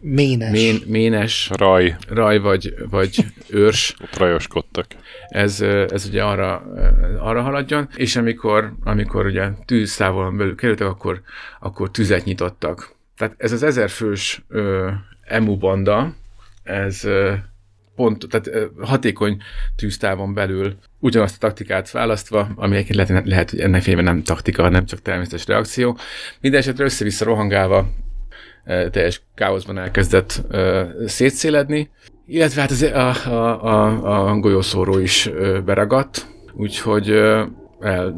ménes, 0.00 0.50
mén, 0.50 0.82
ménes 0.86 1.50
raj, 1.54 1.96
raj 2.08 2.38
vagy, 2.38 2.74
vagy 2.90 3.24
őrs. 3.48 3.94
Ott 4.02 4.16
rajoskodtak. 4.16 4.86
Ez, 5.28 5.60
ez 5.90 6.06
ugye 6.06 6.22
arra, 6.22 6.62
arra 7.18 7.42
haladjon, 7.42 7.88
és 7.96 8.16
amikor, 8.16 8.72
amikor 8.84 9.26
ugye 9.26 9.48
tűzszávolon 9.64 10.36
belül 10.36 10.54
kerültek, 10.54 10.86
akkor, 10.86 11.22
akkor 11.60 11.90
tüzet 11.90 12.24
nyitottak. 12.24 12.94
Tehát 13.16 13.34
ez 13.38 13.52
az 13.52 13.62
ezerfős 13.62 14.44
emu 15.24 15.56
banda, 15.56 16.14
ez 16.62 17.08
pont, 18.02 18.26
tehát 18.28 18.70
hatékony 18.80 19.36
tűztávon 19.76 20.34
belül 20.34 20.76
ugyanazt 20.98 21.34
a 21.34 21.46
taktikát 21.46 21.90
választva, 21.90 22.48
ami 22.56 22.74
egyébként 22.76 23.08
lehet, 23.08 23.26
lehet, 23.26 23.50
hogy 23.50 23.60
ennek 23.60 23.82
fényben 23.82 24.04
nem 24.04 24.22
taktika, 24.22 24.68
nem 24.68 24.86
csak 24.86 25.02
természetes 25.02 25.46
reakció. 25.46 25.98
Mindenesetre 26.40 26.84
össze-vissza 26.84 27.24
rohangálva 27.24 27.88
teljes 28.90 29.22
káoszban 29.34 29.78
elkezdett 29.78 30.42
szétszéledni, 31.06 31.90
illetve 32.26 32.60
hát 32.60 32.70
az, 32.70 32.82
a, 32.82 33.08
a, 33.26 33.64
a, 33.64 34.30
a 34.30 34.36
golyószóró 34.36 34.98
is 34.98 35.30
beragadt, 35.64 36.26
úgyhogy 36.52 37.10
el, 37.80 38.14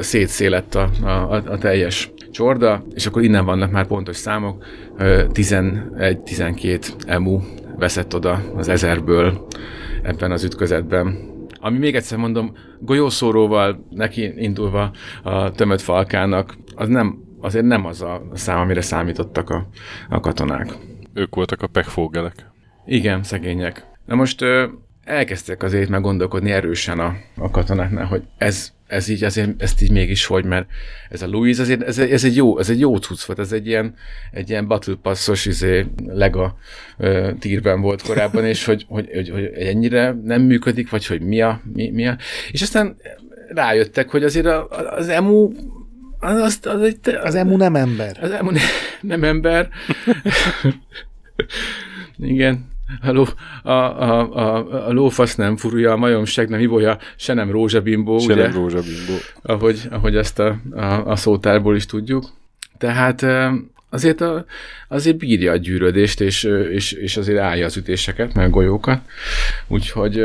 szétszélett 0.00 0.74
a, 0.74 0.90
a, 1.02 1.32
a 1.32 1.58
teljes 1.58 2.10
csorda, 2.30 2.84
és 2.94 3.06
akkor 3.06 3.22
innen 3.22 3.44
vannak 3.44 3.70
már 3.70 3.86
pontos 3.86 4.16
számok, 4.16 4.64
11-12 4.98 6.86
emu 7.06 7.40
veszett 7.76 8.14
oda 8.14 8.42
az 8.56 8.68
ezerből 8.68 9.46
ebben 10.02 10.30
az 10.30 10.44
ütközetben. 10.44 11.32
Ami 11.60 11.78
még 11.78 11.94
egyszer 11.94 12.18
mondom, 12.18 12.52
golyószóróval 12.80 13.86
neki 13.90 14.42
indulva 14.42 14.92
a 15.22 15.50
tömött 15.50 15.80
falkának, 15.80 16.56
az 16.74 16.88
nem, 16.88 17.18
azért 17.40 17.64
nem 17.64 17.86
az 17.86 18.02
a 18.02 18.22
szám, 18.34 18.58
amire 18.58 18.80
számítottak 18.80 19.50
a, 19.50 19.68
a 20.08 20.20
katonák. 20.20 20.72
Ők 21.14 21.34
voltak 21.34 21.62
a 21.62 21.66
pekfógelek. 21.66 22.50
Igen, 22.86 23.22
szegények. 23.22 23.86
Na 24.06 24.14
most 24.14 24.44
elkezdtek 25.04 25.62
azért 25.62 25.88
meg 25.88 26.00
gondolkodni 26.00 26.50
erősen 26.50 26.98
a, 26.98 27.14
a 27.36 27.50
katonáknál, 27.50 28.06
hogy 28.06 28.22
ez, 28.38 28.72
ez 28.86 29.08
így 29.08 29.24
azért, 29.24 29.62
ezt 29.62 29.82
így 29.82 29.90
mégis 29.90 30.26
hogy, 30.26 30.44
mert 30.44 30.66
ez 31.08 31.22
a 31.22 31.26
Louis 31.26 31.58
azért, 31.58 31.82
ez, 31.82 31.98
ez, 31.98 32.24
egy 32.24 32.36
jó, 32.36 32.58
ez 32.58 32.70
egy 32.70 32.80
jó 32.80 32.96
cucc 32.96 33.22
volt, 33.22 33.38
ez 33.38 33.52
egy 33.52 33.66
ilyen, 33.66 33.94
egy 34.30 34.50
ilyen 34.50 34.66
battle 34.66 34.94
passos 35.02 35.46
izé, 35.46 35.86
lega 36.06 36.58
ö, 36.98 37.30
tírben 37.38 37.80
volt 37.80 38.02
korábban, 38.02 38.44
és 38.44 38.64
hogy, 38.64 38.84
hogy, 38.88 39.10
hogy, 39.14 39.28
hogy, 39.28 39.44
ennyire 39.44 40.16
nem 40.24 40.42
működik, 40.42 40.90
vagy 40.90 41.06
hogy 41.06 41.20
mi 41.20 41.40
a, 41.40 41.60
mi, 41.72 41.90
mi 41.90 42.06
a, 42.06 42.16
és 42.50 42.62
aztán 42.62 42.96
rájöttek, 43.48 44.10
hogy 44.10 44.24
azért 44.24 44.46
a, 44.46 44.68
az 44.96 45.08
emu 45.08 45.50
az, 46.18 46.40
az, 46.40 46.58
az, 46.62 46.82
egy, 46.82 46.98
az, 47.04 47.24
az 47.24 47.34
emu 47.34 47.56
nem 47.56 47.76
ember. 47.76 48.18
Az 48.20 48.30
emu 48.30 48.50
ne, 48.50 48.60
nem 49.00 49.24
ember. 49.24 49.68
Igen, 52.18 52.73
a, 53.02 53.10
ló, 53.10 53.24
a, 53.62 53.70
a, 53.70 54.32
a, 54.32 54.86
a 54.86 54.92
lófasz 54.92 55.34
nem 55.34 55.56
furulja, 55.56 55.92
a 55.92 55.96
majomság 55.96 56.48
nem 56.48 56.60
ibolya, 56.60 56.98
se 57.16 57.34
nem 57.34 57.50
rózsabimbó, 57.50 58.18
se 58.18 58.32
ugye? 58.32 58.42
nem 58.42 58.52
rózsabimbó. 58.52 59.14
Ahogy, 59.42 59.80
ahogy 59.90 60.16
ezt 60.16 60.38
a, 60.38 60.60
a, 60.70 60.84
a 60.84 61.16
szótárból 61.16 61.76
is 61.76 61.86
tudjuk. 61.86 62.24
Tehát 62.78 63.26
azért, 63.90 64.20
a, 64.20 64.44
azért 64.88 65.16
bírja 65.16 65.52
a 65.52 65.56
gyűrödést, 65.56 66.20
és, 66.20 66.44
és, 66.70 66.92
és 66.92 67.16
azért 67.16 67.38
állja 67.38 67.64
az 67.64 67.76
ütéseket, 67.76 68.34
meg 68.34 68.46
a 68.46 68.50
golyókat. 68.50 69.00
Úgyhogy 69.68 70.24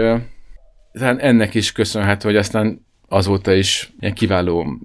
ennek 0.99 1.53
is 1.53 1.71
köszönhető, 1.71 2.27
hogy 2.27 2.37
aztán 2.37 2.85
azóta 3.07 3.53
is 3.53 3.93
ilyen 3.99 4.13
kiváló 4.13 4.79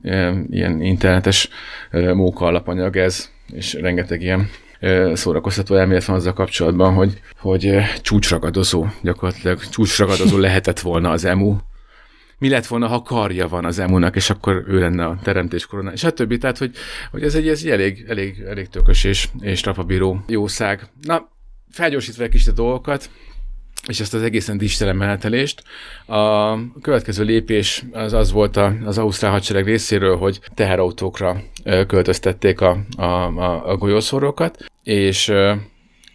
ilyen 0.51 0.83
internetes 0.83 1.49
móka 1.91 2.47
alapanyag 2.47 2.97
ez, 2.97 3.31
és 3.53 3.75
rengeteg 3.75 4.23
ilyen 4.23 4.49
szórakoztató 5.13 5.75
elmélet 5.75 6.05
van 6.05 6.17
azzal 6.17 6.33
kapcsolatban, 6.33 6.95
hogy, 6.95 7.21
hogy 7.39 7.77
csúcsragadozó, 8.01 8.87
gyakorlatilag 9.03 9.61
csúcsragadozó 9.69 10.37
lehetett 10.47 10.81
volna 10.81 11.11
az 11.11 11.25
emu. 11.25 11.57
Mi 12.39 12.49
lett 12.49 12.67
volna, 12.67 12.87
ha 12.87 13.03
karja 13.03 13.49
van 13.49 13.65
az 13.65 13.79
emunak, 13.79 14.17
és 14.17 14.31
akkor 14.31 14.65
ő 14.67 14.79
lenne 14.79 15.05
a 15.05 15.19
teremtés 15.23 15.67
korona, 15.67 15.93
és 15.93 16.05
a 16.05 16.11
többi. 16.11 16.39
Tehát, 16.39 16.59
hogy, 16.59 16.75
hogy 17.11 17.23
ez 17.23 17.35
egy, 17.35 17.49
ez 17.49 17.61
egy 17.63 17.71
elég, 17.71 18.05
elég, 18.09 18.41
elég 18.49 18.69
tökös 18.69 19.05
és, 19.05 19.29
és 19.41 19.61
trapabíró 19.61 20.25
jószág. 20.27 20.87
Na, 21.03 21.29
felgyorsítva 21.71 22.23
egy 22.23 22.31
kicsit 22.31 22.49
a 22.49 22.53
dolgokat, 22.53 23.11
és 23.89 24.01
ezt 24.01 24.15
az 24.15 24.23
egészen 24.23 24.59
distelen 24.59 24.97
menetelést. 24.97 25.63
A 26.07 26.57
következő 26.81 27.25
lépés 27.25 27.85
az 27.93 28.13
az 28.13 28.33
volt 28.33 28.57
az 28.85 28.99
Ausztrál 28.99 29.33
hadsereg 29.33 29.65
részéről, 29.65 30.17
hogy 30.17 30.41
teherautókra 30.55 31.43
költöztették 31.87 32.61
a, 32.61 32.85
a, 32.97 33.03
a, 33.03 33.69
a 33.69 33.77
golyószórókat, 33.77 34.65
és, 34.83 35.33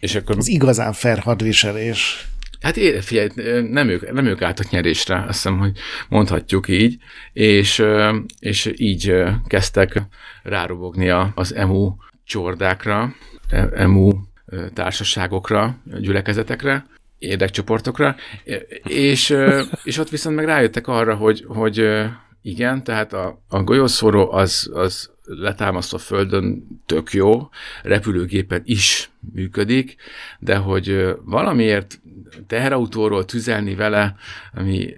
és 0.00 0.14
akkor... 0.14 0.36
Az 0.36 0.48
igazán 0.48 0.92
fair 0.92 1.18
hadviselés. 1.18 2.28
Hát 2.60 2.78
figyelj, 3.00 3.28
nem 3.70 3.88
ők, 3.88 4.12
nem 4.12 4.26
ők 4.26 4.42
álltak 4.42 4.70
nyerésre, 4.70 5.16
azt 5.16 5.26
hiszem, 5.26 5.58
hogy 5.58 5.72
mondhatjuk 6.08 6.68
így, 6.68 6.96
és, 7.32 7.82
és 8.38 8.72
így 8.76 9.14
kezdtek 9.46 10.02
rárobogni 10.42 11.08
az 11.34 11.54
EMU 11.54 11.94
csordákra, 12.24 13.14
e, 13.48 13.68
EMU 13.74 14.12
társaságokra, 14.74 15.78
gyülekezetekre, 16.00 16.86
érdekcsoportokra, 17.20 18.16
és, 18.82 19.36
és 19.84 19.98
ott 19.98 20.08
viszont 20.08 20.36
meg 20.36 20.44
rájöttek 20.44 20.86
arra, 20.86 21.14
hogy, 21.14 21.44
hogy 21.48 21.84
igen, 22.42 22.84
tehát 22.84 23.12
a, 23.12 23.42
a 23.48 23.62
golyószóró 23.62 24.32
az, 24.32 24.70
az 24.74 25.10
letámasztva 25.24 25.98
földön 25.98 26.66
tök 26.86 27.12
jó, 27.12 27.48
repülőgépen 27.82 28.62
is 28.64 29.10
működik, 29.34 29.96
de 30.38 30.56
hogy 30.56 31.14
valamiért 31.24 32.00
teherautóról 32.46 33.24
tüzelni 33.24 33.74
vele, 33.74 34.16
ami 34.54 34.94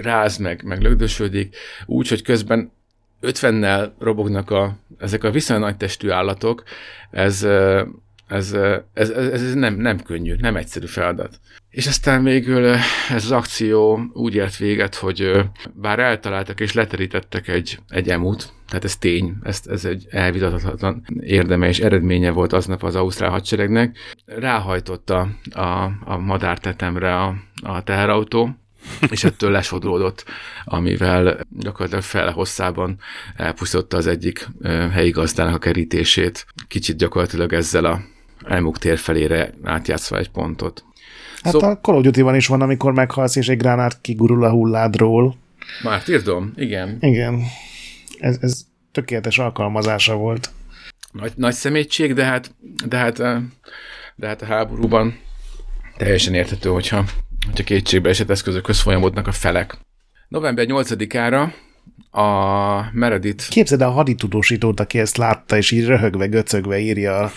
ráz 0.00 0.36
meg, 0.36 0.62
meg 0.62 0.82
lögdösödik, 0.82 1.56
úgy, 1.86 2.08
hogy 2.08 2.22
közben 2.22 2.72
50-nel 3.22 3.90
robognak 3.98 4.50
a, 4.50 4.76
ezek 4.98 5.24
a 5.24 5.30
viszonylag 5.30 5.64
nagy 5.64 5.76
testű 5.76 6.10
állatok, 6.10 6.62
ez, 7.10 7.46
ez, 8.26 8.56
ez, 8.92 9.10
ez, 9.10 9.54
nem, 9.54 9.74
nem 9.74 10.02
könnyű, 10.02 10.34
nem 10.34 10.56
egyszerű 10.56 10.86
feladat. 10.86 11.40
És 11.70 11.86
aztán 11.86 12.24
végül 12.24 12.66
ez 13.08 13.24
az 13.24 13.30
akció 13.30 14.00
úgy 14.12 14.34
ért 14.34 14.56
véget, 14.56 14.94
hogy 14.94 15.40
bár 15.74 15.98
eltaláltak 15.98 16.60
és 16.60 16.72
leterítettek 16.72 17.48
egy, 17.48 17.78
egy 17.88 18.08
emut, 18.08 18.52
tehát 18.68 18.84
ez 18.84 18.96
tény, 18.96 19.34
ez, 19.42 19.60
ez 19.66 19.84
egy 19.84 20.06
elvitathatatlan 20.10 21.06
érdeme 21.20 21.68
és 21.68 21.78
eredménye 21.78 22.30
volt 22.30 22.52
aznap 22.52 22.82
az 22.82 22.94
Ausztrál 22.94 23.30
hadseregnek, 23.30 23.98
ráhajtotta 24.24 25.28
a, 25.50 25.84
a 26.04 26.18
madártetemre 26.18 27.16
a, 27.16 27.34
a 27.62 27.82
teherautó, 27.82 28.56
és 29.10 29.24
ettől 29.24 29.50
lesodródott, 29.50 30.24
amivel 30.64 31.40
gyakorlatilag 31.50 32.04
fele 32.04 32.30
hosszában 32.30 32.98
elpusztította 33.36 33.96
az 33.96 34.06
egyik 34.06 34.48
helyi 34.92 35.10
gazdának 35.10 35.54
a 35.54 35.58
kerítését, 35.58 36.46
kicsit 36.68 36.96
gyakorlatilag 36.96 37.52
ezzel 37.52 37.84
a 37.84 38.00
elmuk 38.48 38.78
tér 38.78 38.98
felére 38.98 39.54
átjátszva 39.62 40.18
egy 40.18 40.30
pontot. 40.30 40.84
Hát 41.42 41.52
szó... 41.52 41.60
a 41.60 41.78
Call 41.78 41.96
of 41.96 42.02
Duty-ban 42.02 42.34
is 42.34 42.46
van, 42.46 42.60
amikor 42.60 42.92
meghalsz, 42.92 43.36
és 43.36 43.48
egy 43.48 43.56
gránát 43.56 44.00
kigurul 44.00 44.44
a 44.44 44.50
hulládról. 44.50 45.36
Már 45.82 46.02
tírdom, 46.02 46.52
igen. 46.56 46.96
Igen. 47.00 47.42
Ez, 48.18 48.38
ez 48.40 48.60
tökéletes 48.92 49.38
alkalmazása 49.38 50.14
volt. 50.14 50.50
Nagy, 51.12 51.32
nagy 51.36 51.54
szemétség, 51.54 52.14
de 52.14 52.24
hát, 52.24 52.54
de 52.88 52.96
hát, 52.96 53.16
de 54.16 54.26
hát 54.26 54.42
a 54.42 54.46
háborúban 54.46 55.18
teljesen 55.96 56.34
érthető, 56.34 56.68
hogyha, 56.68 57.04
hogyha 57.46 57.64
kétségbe 57.64 58.08
esett 58.08 58.30
eszközökhöz 58.30 58.80
folyamodnak 58.80 59.26
a 59.26 59.32
felek. 59.32 59.78
November 60.28 60.66
8-ára 60.68 61.52
a 62.10 62.90
Meredith... 62.92 63.48
Képzeld 63.48 63.80
el 63.80 63.88
a 63.88 63.92
haditudósítót, 63.92 64.80
aki 64.80 64.98
ezt 64.98 65.16
látta, 65.16 65.56
és 65.56 65.70
így 65.70 65.86
röhögve, 65.86 66.26
göcögve 66.26 66.78
írja 66.78 67.32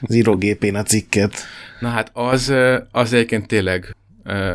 az 0.00 0.14
írógépén 0.14 0.74
a 0.74 0.82
cikket. 0.82 1.34
Na 1.80 1.88
hát 1.88 2.10
az, 2.12 2.54
az 2.90 3.12
egyébként 3.12 3.46
tényleg 3.46 3.96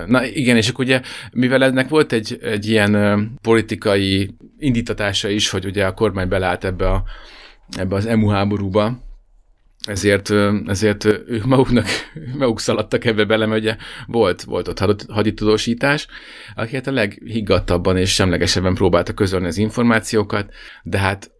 Na 0.07 0.25
igen, 0.25 0.57
és 0.57 0.69
akkor 0.69 0.85
ugye, 0.85 1.01
mivel 1.31 1.63
ennek 1.63 1.89
volt 1.89 2.11
egy, 2.11 2.39
egy 2.41 2.69
ilyen 2.69 3.31
politikai 3.41 4.35
indítatása 4.59 5.29
is, 5.29 5.49
hogy 5.49 5.65
ugye 5.65 5.85
a 5.85 5.93
kormány 5.93 6.27
belállt 6.27 6.63
ebbe, 6.63 6.89
a, 6.89 7.03
ebbe 7.77 7.95
az 7.95 8.05
EMU 8.05 8.27
háborúba, 8.27 8.99
ezért, 9.87 10.33
ezért 10.65 11.05
ők 11.05 11.45
maguknak, 11.45 11.87
maguk 12.39 12.59
szaladtak 12.59 13.05
ebbe 13.05 13.25
bele, 13.25 13.45
mert 13.45 13.61
ugye 13.61 13.75
volt, 14.07 14.43
volt 14.43 14.67
ott 14.67 15.05
haditudósítás, 15.09 16.07
aki 16.55 16.75
hát 16.75 16.87
a 16.87 16.91
leghiggadtabban 16.91 17.97
és 17.97 18.13
semlegesebben 18.13 18.73
próbálta 18.73 19.13
közölni 19.13 19.45
az 19.45 19.57
információkat, 19.57 20.53
de 20.83 20.97
hát 20.97 21.31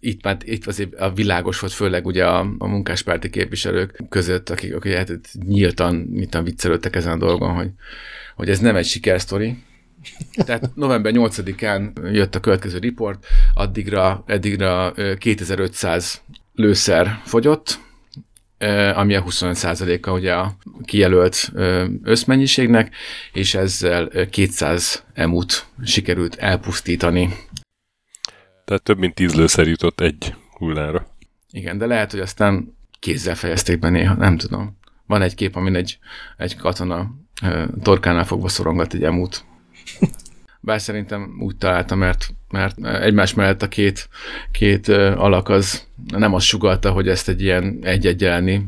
itt 0.00 0.24
már 0.24 0.36
itt 0.40 0.66
azért 0.66 0.94
a 0.94 1.10
világos 1.10 1.60
volt, 1.60 1.72
főleg 1.72 2.06
ugye 2.06 2.26
a, 2.26 2.54
a 2.58 2.66
munkáspárti 2.66 3.30
képviselők 3.30 4.00
között, 4.08 4.50
akik, 4.50 4.74
akik 4.74 4.92
hát 4.92 5.10
nyíltan, 5.46 6.08
nyíltan 6.12 6.44
viccelődtek 6.44 6.96
ezen 6.96 7.12
a 7.12 7.16
dolgon, 7.16 7.54
hogy, 7.54 7.70
hogy 8.36 8.48
ez 8.48 8.58
nem 8.58 8.76
egy 8.76 8.86
sikersztori. 8.86 9.56
Tehát 10.44 10.74
november 10.74 11.12
8-án 11.16 12.12
jött 12.12 12.34
a 12.34 12.40
következő 12.40 12.78
riport, 12.78 13.26
addigra, 13.54 14.24
eddigra 14.26 14.94
2500 15.18 16.22
lőszer 16.54 17.20
fogyott, 17.24 17.78
ami 18.94 19.14
a 19.14 19.22
25%-a 19.22 20.10
ugye 20.10 20.34
a 20.34 20.56
kijelölt 20.84 21.52
összmennyiségnek, 22.02 22.94
és 23.32 23.54
ezzel 23.54 24.10
200 24.30 25.04
emut 25.14 25.66
sikerült 25.84 26.34
elpusztítani 26.34 27.34
tehát 28.68 28.82
több 28.82 28.98
mint 28.98 29.14
tíz 29.14 29.34
lőszer 29.34 29.66
jutott 29.66 30.00
egy 30.00 30.34
hullára. 30.52 31.06
Igen, 31.50 31.78
de 31.78 31.86
lehet, 31.86 32.10
hogy 32.10 32.20
aztán 32.20 32.76
kézzel 32.98 33.34
fejezték 33.34 33.78
be 33.78 33.88
néha, 33.88 34.14
nem 34.14 34.36
tudom. 34.36 34.78
van 35.06 35.22
egy 35.22 35.34
kép, 35.34 35.56
amin 35.56 35.74
egy, 35.74 35.98
egy 36.36 36.56
katona 36.56 37.10
torkánál 37.82 38.24
fogva 38.24 38.48
szorongat 38.48 38.94
egy 38.94 39.04
emút. 39.04 39.44
Bár 40.60 40.80
szerintem 40.80 41.36
úgy 41.40 41.56
találtam, 41.56 41.98
mert, 41.98 42.28
mert 42.50 42.86
egymás 42.86 43.34
mellett 43.34 43.62
a 43.62 43.68
két, 43.68 44.08
két 44.50 44.88
alak 44.88 45.48
az 45.48 45.86
nem 46.06 46.34
azt 46.34 46.46
sugalta, 46.46 46.90
hogy 46.90 47.08
ezt 47.08 47.28
egy 47.28 47.42
ilyen 47.42 47.78
egy-egy 47.82 48.60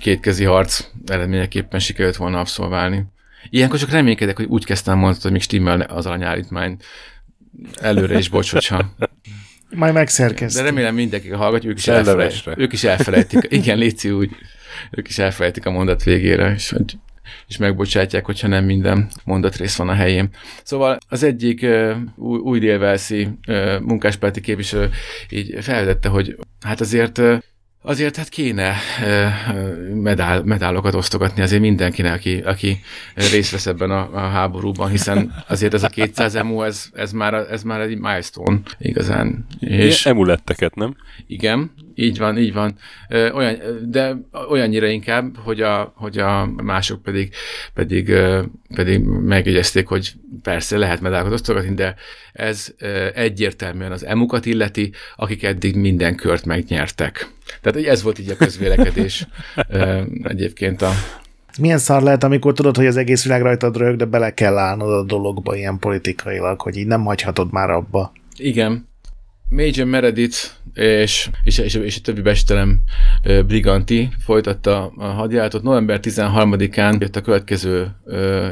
kétkezi 0.00 0.44
harc 0.44 0.84
eredményeképpen 1.06 1.80
sikerült 1.80 2.16
volna 2.16 2.38
abszolválni. 2.38 3.04
Ilyenkor 3.50 3.78
csak 3.78 3.90
reménykedek, 3.90 4.36
hogy 4.36 4.46
úgy 4.46 4.64
kezdtem 4.64 4.98
mondani, 4.98 5.22
hogy 5.22 5.32
még 5.32 5.42
stimmel 5.42 5.80
az 5.80 6.06
alanyállítmány. 6.06 6.76
Előre 7.80 8.18
is 8.18 8.28
bocs, 8.28 8.52
hogyha... 8.52 8.94
Majd 9.70 9.94
megszerkeztem. 9.94 10.64
De 10.64 10.70
remélem 10.70 10.94
mindenki 10.94 11.28
hallgatja, 11.28 11.70
ők 11.70 11.78
is, 11.78 11.86
elfelejtik, 11.86 12.42
ők 12.56 12.72
is 12.72 12.84
elfelejtik. 12.84 13.46
Igen, 13.48 13.78
Léci 13.78 14.10
úgy. 14.10 14.30
Ők 14.90 15.08
is 15.08 15.18
elfelejtik 15.18 15.66
a 15.66 15.70
mondat 15.70 16.02
végére, 16.02 16.52
és 16.54 16.70
hogy 16.70 16.96
és 17.48 17.56
megbocsátják, 17.56 18.24
hogyha 18.24 18.48
nem 18.48 18.64
minden 18.64 19.10
mondatrész 19.24 19.76
van 19.76 19.88
a 19.88 19.94
helyén. 19.94 20.28
Szóval 20.62 20.98
az 21.08 21.22
egyik 21.22 21.66
új, 22.16 22.38
új 22.38 22.58
délvelszi 22.58 23.28
munkáspárti 23.80 24.40
képviselő 24.40 24.90
így 25.30 25.56
felvetette, 25.60 26.08
hogy 26.08 26.36
hát 26.60 26.80
azért 26.80 27.20
Azért 27.88 28.16
hát 28.16 28.28
kéne 28.28 28.76
medál, 29.94 30.42
medálokat 30.42 30.94
osztogatni 30.94 31.42
azért 31.42 31.60
mindenkinek, 31.60 32.14
aki, 32.14 32.36
aki 32.36 32.80
részt 33.14 33.50
vesz 33.50 33.66
ebben 33.66 33.90
a, 33.90 34.10
a 34.12 34.18
háborúban, 34.18 34.90
hiszen 34.90 35.44
azért 35.48 35.74
ez 35.74 35.82
a 35.82 35.88
200 35.88 36.34
emu, 36.34 36.62
ez, 36.62 36.84
ez, 36.92 37.12
már, 37.12 37.34
ez 37.34 37.62
már 37.62 37.80
egy 37.80 37.98
milestone 37.98 38.60
igazán. 38.78 39.46
És 39.60 40.06
emuletteket, 40.06 40.74
nem? 40.74 40.96
Igen, 41.26 41.70
így 41.94 42.18
van, 42.18 42.38
így 42.38 42.52
van. 42.52 42.76
Olyan, 43.10 43.56
de 43.90 44.16
olyannyira 44.48 44.86
inkább, 44.86 45.36
hogy 45.36 45.60
a, 45.60 45.92
hogy 45.96 46.18
a 46.18 46.46
mások 46.46 47.02
pedig, 47.02 47.34
pedig, 47.74 48.12
pedig 48.74 49.00
megjegyezték, 49.04 49.86
hogy 49.86 50.12
persze 50.42 50.78
lehet 50.78 51.00
medálokat 51.00 51.32
osztogatni, 51.32 51.74
de 51.74 51.94
ez 52.32 52.74
egyértelműen 53.14 53.92
az 53.92 54.04
emukat 54.04 54.46
illeti, 54.46 54.92
akik 55.16 55.42
eddig 55.42 55.76
minden 55.76 56.14
kört 56.14 56.44
megnyertek. 56.44 57.36
Tehát 57.60 57.86
ez 57.86 58.02
volt 58.02 58.18
így 58.18 58.30
a 58.30 58.36
közvélekedés 58.36 59.26
egyébként 60.22 60.82
a, 60.82 60.90
milyen 61.58 61.78
szar 61.78 62.02
lehet, 62.02 62.24
amikor 62.24 62.52
tudod, 62.52 62.76
hogy 62.76 62.86
az 62.86 62.96
egész 62.96 63.22
világ 63.22 63.42
rajtad 63.42 63.76
rög, 63.76 63.96
de 63.96 64.04
bele 64.04 64.34
kell 64.34 64.58
állnod 64.58 64.92
a 64.92 65.04
dologba 65.04 65.56
ilyen 65.56 65.78
politikailag, 65.78 66.60
hogy 66.60 66.76
így 66.76 66.86
nem 66.86 67.04
hagyhatod 67.04 67.52
már 67.52 67.70
abba. 67.70 68.12
Igen. 68.36 68.88
Major 69.48 69.86
Meredith 69.86 70.38
és, 70.74 71.30
és, 71.44 71.58
és, 71.58 71.74
és 71.74 71.96
a 71.96 72.00
többi 72.00 72.20
bestelem 72.20 72.80
Briganti 73.46 74.08
folytatta 74.24 74.92
a 74.96 75.04
hadjáratot. 75.04 75.62
November 75.62 76.00
13-án 76.02 77.00
jött 77.00 77.16
a 77.16 77.20
következő 77.20 77.90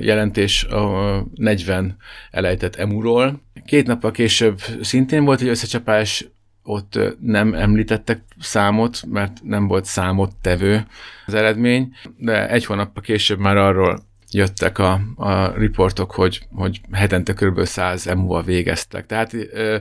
jelentés 0.00 0.64
a 0.64 1.26
40 1.34 1.96
elejtett 2.30 2.76
emuról. 2.76 3.42
Két 3.66 3.86
nappal 3.86 4.10
később 4.10 4.60
szintén 4.80 5.24
volt 5.24 5.40
egy 5.40 5.48
összecsapás, 5.48 6.26
ott 6.66 6.98
nem 7.20 7.54
említettek 7.54 8.22
számot, 8.38 9.02
mert 9.06 9.42
nem 9.42 9.66
volt 9.66 9.84
számot 9.84 10.36
tevő 10.40 10.86
az 11.26 11.34
eredmény, 11.34 11.94
de 12.16 12.48
egy 12.48 12.64
hónappal 12.64 13.02
később 13.02 13.38
már 13.38 13.56
arról 13.56 14.04
jöttek 14.30 14.78
a, 14.78 15.00
a 15.16 15.58
riportok, 15.58 16.10
hogy, 16.10 16.46
hogy 16.54 16.80
hetente 16.92 17.32
kb. 17.32 17.64
100 17.64 18.06
emu 18.06 18.42
végeztek. 18.42 19.06
Tehát 19.06 19.32
ö, 19.32 19.76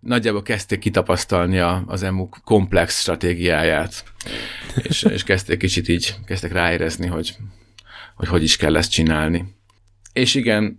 nagyjából 0.00 0.42
kezdték 0.42 0.78
kitapasztalni 0.78 1.58
a, 1.58 1.82
az 1.86 2.02
emu 2.02 2.28
komplex 2.44 3.00
stratégiáját, 3.00 4.04
és, 4.76 5.02
és 5.02 5.24
kezdték 5.24 5.58
kicsit 5.58 5.88
így, 5.88 6.14
kezdtek 6.26 6.52
ráérezni, 6.52 7.06
hogy, 7.06 7.36
hogy 8.16 8.28
hogy 8.28 8.42
is 8.42 8.56
kell 8.56 8.76
ezt 8.76 8.90
csinálni. 8.90 9.58
És 10.12 10.34
igen, 10.34 10.76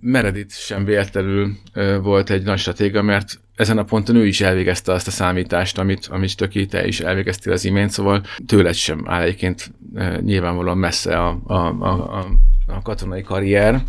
Meredith 0.00 0.54
sem 0.54 0.84
véletlenül 0.84 1.56
volt 2.02 2.30
egy 2.30 2.42
nagy 2.42 2.58
stratéga, 2.58 3.02
mert 3.02 3.40
ezen 3.54 3.78
a 3.78 3.84
ponton 3.84 4.16
ő 4.16 4.26
is 4.26 4.40
elvégezte 4.40 4.92
azt 4.92 5.06
a 5.06 5.10
számítást, 5.10 5.78
amit, 5.78 6.06
amit 6.06 6.36
Töki, 6.36 6.66
te 6.66 6.86
is 6.86 7.00
elvégeztél 7.00 7.52
az 7.52 7.64
imént, 7.64 7.90
szóval 7.90 8.22
tőled 8.46 8.74
sem 8.74 9.04
áll 9.06 9.22
egyébként 9.22 9.72
nyilvánvalóan 10.20 10.78
messze 10.78 11.18
a, 11.18 11.40
a, 11.46 11.54
a, 11.54 12.18
a, 12.18 12.26
a 12.66 12.82
katonai 12.82 13.22
karrier. 13.22 13.82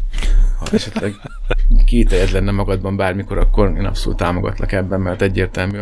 Ha 0.60 0.66
esetleg 0.72 1.14
kételjed 1.86 2.32
lenne 2.32 2.52
magadban 2.52 2.96
bármikor, 2.96 3.38
akkor 3.38 3.74
én 3.78 3.86
abszolút 3.86 4.18
támogatlak 4.18 4.72
ebben, 4.72 5.02
mert 5.02 5.22
egyértelmű 5.22 5.78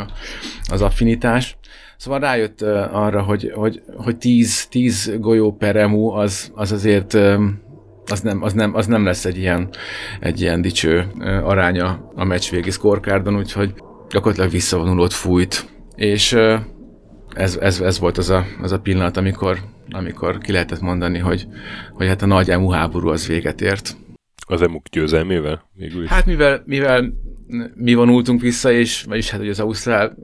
az 0.63 0.81
affinitás. 0.81 1.57
Szóval 1.97 2.19
rájött 2.19 2.61
arra, 2.91 3.21
hogy, 3.21 3.51
hogy, 3.55 3.81
hogy 3.95 4.17
10, 4.17 4.67
10 4.67 5.13
golyó 5.19 5.55
per 5.55 5.75
emu 5.75 6.09
az, 6.09 6.51
az 6.55 6.71
azért 6.71 7.17
az 8.11 8.21
nem, 8.21 8.43
az, 8.43 8.53
nem, 8.53 8.75
az 8.75 8.85
nem 8.85 9.05
lesz 9.05 9.25
egy 9.25 9.37
ilyen, 9.37 9.69
egy 10.19 10.41
ilyen 10.41 10.61
dicső 10.61 11.07
aránya 11.43 12.11
a 12.15 12.23
meccs 12.23 12.49
végi 12.49 12.71
scorecardon, 12.71 13.35
úgyhogy 13.35 13.73
gyakorlatilag 14.09 14.51
visszavonulót 14.51 15.13
fújt. 15.13 15.69
És 15.95 16.37
ez, 17.33 17.55
ez, 17.55 17.79
ez 17.79 17.99
volt 17.99 18.17
az 18.17 18.29
a, 18.29 18.45
az 18.61 18.71
a 18.71 18.79
pillanat, 18.79 19.17
amikor, 19.17 19.59
amikor 19.89 20.37
ki 20.37 20.51
lehetett 20.51 20.81
mondani, 20.81 21.17
hogy, 21.17 21.47
hogy 21.93 22.07
hát 22.07 22.21
a 22.21 22.25
nagy 22.25 22.49
emu 22.49 22.69
háború 22.69 23.09
az 23.09 23.27
véget 23.27 23.61
ért. 23.61 23.97
Az 24.47 24.61
emuk 24.61 24.87
győzelmével? 24.91 25.69
Végül 25.73 26.03
is. 26.03 26.09
Hát 26.09 26.25
mivel, 26.25 26.63
mivel 26.65 27.13
mi 27.75 27.93
vonultunk 27.93 28.41
vissza, 28.41 28.71
és 28.71 29.03
vagyis 29.03 29.29
hát 29.29 29.39
hogy 29.39 29.49
az 29.49 29.59
Ausztrál 29.59 30.17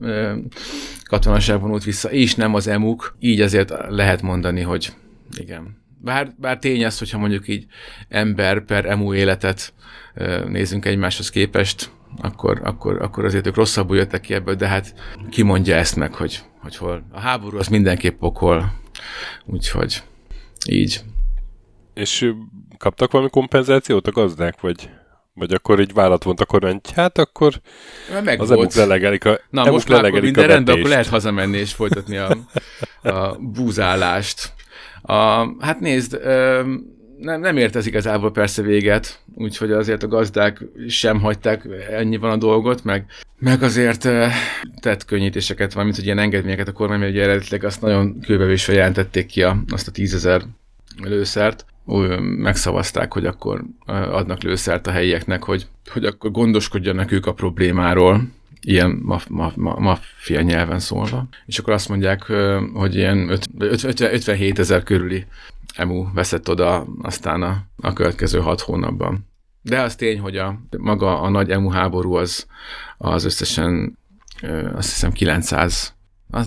katonaság 1.03 1.61
vonult 1.61 1.83
vissza, 1.83 2.11
és 2.11 2.36
nem 2.36 2.53
az 2.53 2.67
emuk, 2.67 3.15
így 3.19 3.41
azért 3.41 3.73
lehet 3.89 4.21
mondani, 4.21 4.61
hogy 4.61 4.93
igen, 5.38 5.84
bár, 6.06 6.34
bár 6.38 6.58
tény 6.58 6.86
az, 6.86 6.99
hogyha 6.99 7.18
mondjuk 7.18 7.47
így 7.47 7.66
ember 8.10 8.66
per 8.66 8.86
emu 8.86 9.14
életet 9.14 9.74
nézzünk 10.47 10.86
egymáshoz 10.86 11.30
képest, 11.30 11.91
akkor, 12.22 12.62
akkor, 12.64 13.01
akkor 13.01 13.26
azért 13.26 13.47
ők 13.47 13.56
rosszabbul 13.56 13.97
jöttek 13.97 14.22
ki 14.22 14.34
ebből, 14.34 14.56
de 14.56 14.68
hát 14.68 14.93
ki 15.30 15.41
mondja 15.41 15.76
ezt 15.76 15.95
meg, 15.95 16.14
hogy, 16.14 16.39
hogy 16.62 16.76
hol. 16.76 17.06
A 17.12 17.20
háború 17.20 17.58
az 17.58 17.68
mindenképp 17.68 18.20
pokol, 18.20 18.74
úgyhogy 19.45 20.03
így. 20.70 21.01
És 21.93 22.34
kaptak 22.78 23.12
valami 23.12 23.30
kompenzációt 23.30 24.08
a 24.08 24.12
gazdák, 24.12 24.62
vagy, 24.62 24.89
vagy 25.34 25.53
akkor 25.53 25.80
így 25.80 25.93
vállat 25.93 26.24
vont 26.24 26.39
a 26.39 26.45
kormány, 26.45 26.82
hát 26.95 27.18
akkor 27.18 27.62
meg 28.24 28.41
az 28.41 28.51
emuk 28.51 28.74
lelegelik 28.74 29.26
a 29.26 29.39
Na 29.49 29.72
most 29.72 29.89
már 29.89 30.06
akkor 30.06 30.22
minden 30.22 30.47
rendben, 30.47 30.76
akkor 30.76 30.89
lehet 30.89 31.08
hazamenni 31.08 31.58
és 31.58 31.74
folytatni 31.74 32.18
a, 32.18 32.38
a 33.01 33.38
búzálást. 33.39 34.53
A, 35.06 35.47
hát 35.60 35.80
nézd, 35.80 36.20
nem, 37.18 37.39
nem 37.39 37.58
ért 37.58 37.76
ez 37.76 37.86
igazából 37.86 38.32
persze 38.32 38.62
véget, 38.62 39.20
úgyhogy 39.36 39.72
azért 39.72 40.03
a 40.03 40.08
gazdák 40.08 40.64
sem 40.88 41.20
hagyták 41.20 41.68
ennyi 41.91 42.18
van 42.18 42.32
a 42.32 42.38
dolgot, 42.38 42.84
meg, 42.84 43.06
meg 43.39 43.64
azért 43.64 44.10
tett 44.80 45.06
könnyítéseket, 45.06 45.74
valamint 45.74 45.95
hogy 45.95 46.06
ilyen 46.06 46.20
engedményeket 46.20 46.68
a 46.68 46.72
kormány, 46.72 46.99
mert 46.99 47.12
ugye 47.12 47.24
eredetileg 47.24 47.64
azt 47.64 47.82
nagyon 47.82 48.20
kőbevésve 48.20 48.74
jelentették 48.74 49.26
ki 49.26 49.43
a, 49.43 49.64
azt 49.68 49.88
a 49.88 49.91
tízezer 49.91 50.41
lőszert, 51.03 51.66
úgy 51.86 52.20
megszavazták, 52.20 53.14
hogy 53.14 53.26
akkor 53.26 53.64
adnak 53.86 54.41
lőszert 54.41 54.88
a 54.88 54.91
helyieknek, 54.91 55.43
hogy, 55.43 55.68
hogy 55.91 56.06
akkor 56.06 56.32
gondoskodjanak 56.32 57.12
ők 57.12 57.26
a 57.26 57.34
problémáról, 57.34 58.22
ilyen 58.66 58.99
maffia 59.03 59.51
ma, 59.55 59.76
ma, 59.78 59.99
nyelven 60.41 60.80
szólva. 60.80 61.28
És 61.45 61.57
akkor 61.57 61.74
azt 61.74 61.89
mondják, 61.89 62.24
hogy 62.74 62.95
ilyen 62.95 63.30
50, 63.57 64.13
57 64.13 64.59
ezer 64.59 64.84
körüli 64.84 65.26
emu 65.76 66.13
veszett 66.13 66.49
oda 66.49 66.88
aztán 67.01 67.41
a, 67.41 67.63
a 67.78 67.93
következő 67.93 68.39
hat 68.39 68.61
hónapban. 68.61 69.28
De 69.61 69.82
az 69.82 69.95
tény, 69.95 70.20
hogy 70.20 70.38
a, 70.38 70.59
maga 70.78 71.22
a 71.22 71.30
nagy 71.30 71.49
emu 71.49 71.70
háború 71.70 72.13
az, 72.13 72.47
az 72.97 73.26
összesen 73.26 73.97
azt 74.76 74.89
hiszem 74.89 75.11
900 75.11 75.95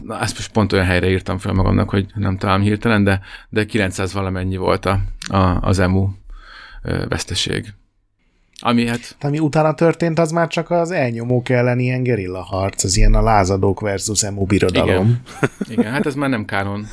azt 0.07 0.37
most 0.37 0.53
pont 0.53 0.73
olyan 0.73 0.85
helyre 0.85 1.11
írtam 1.11 1.39
fel 1.39 1.53
magamnak, 1.53 1.91
hogy 1.91 2.07
nem 2.15 2.39
találom 2.39 2.63
hirtelen, 2.63 3.05
de, 3.05 3.21
de 3.49 3.65
900 3.65 4.13
valamennyi 4.13 4.57
volt 4.57 4.87
a, 4.87 5.01
a, 5.29 5.61
az 5.61 5.79
emu 5.79 6.09
veszteség. 7.09 7.75
Ami 8.61 8.87
hát... 8.87 9.17
Ami 9.21 9.39
utána 9.39 9.75
történt, 9.75 10.19
az 10.19 10.31
már 10.31 10.49
csak 10.49 10.71
az 10.71 10.91
elnyomók 10.91 11.49
ellen 11.49 11.79
ilyen 11.79 12.03
gerilla 12.03 12.43
harc, 12.43 12.85
az 12.85 12.97
ilyen 12.97 13.15
a 13.15 13.23
lázadók 13.23 13.81
versus 13.81 14.23
emu 14.23 14.45
birodalom. 14.45 15.23
Igen, 15.37 15.51
Igen 15.79 15.93
hát 15.93 16.07
ez 16.07 16.15
már 16.15 16.29
nem 16.29 16.45
kánon. 16.45 16.87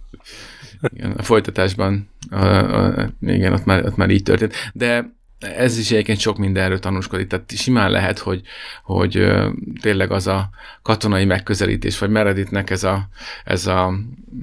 Igen, 0.94 1.10
a 1.10 1.22
folytatásban, 1.22 2.08
a, 2.30 2.44
a, 2.44 3.08
igen, 3.20 3.52
ott 3.52 3.64
már, 3.64 3.84
ott 3.84 3.96
már 3.96 4.10
így 4.10 4.22
történt. 4.22 4.54
De 4.72 5.14
ez 5.38 5.78
is 5.78 5.90
egyébként 5.90 6.18
sok 6.18 6.38
mindenről 6.38 6.78
tanúskodik, 6.78 7.26
tehát 7.26 7.50
simán 7.50 7.90
lehet, 7.90 8.18
hogy, 8.18 8.42
hogy 8.84 9.26
tényleg 9.80 10.10
az 10.10 10.26
a 10.26 10.50
katonai 10.82 11.24
megközelítés, 11.24 11.98
vagy 11.98 12.10
Meredithnek 12.10 12.70
ez 12.70 12.84
a, 12.84 13.08
ez 13.44 13.66
a 13.66 13.92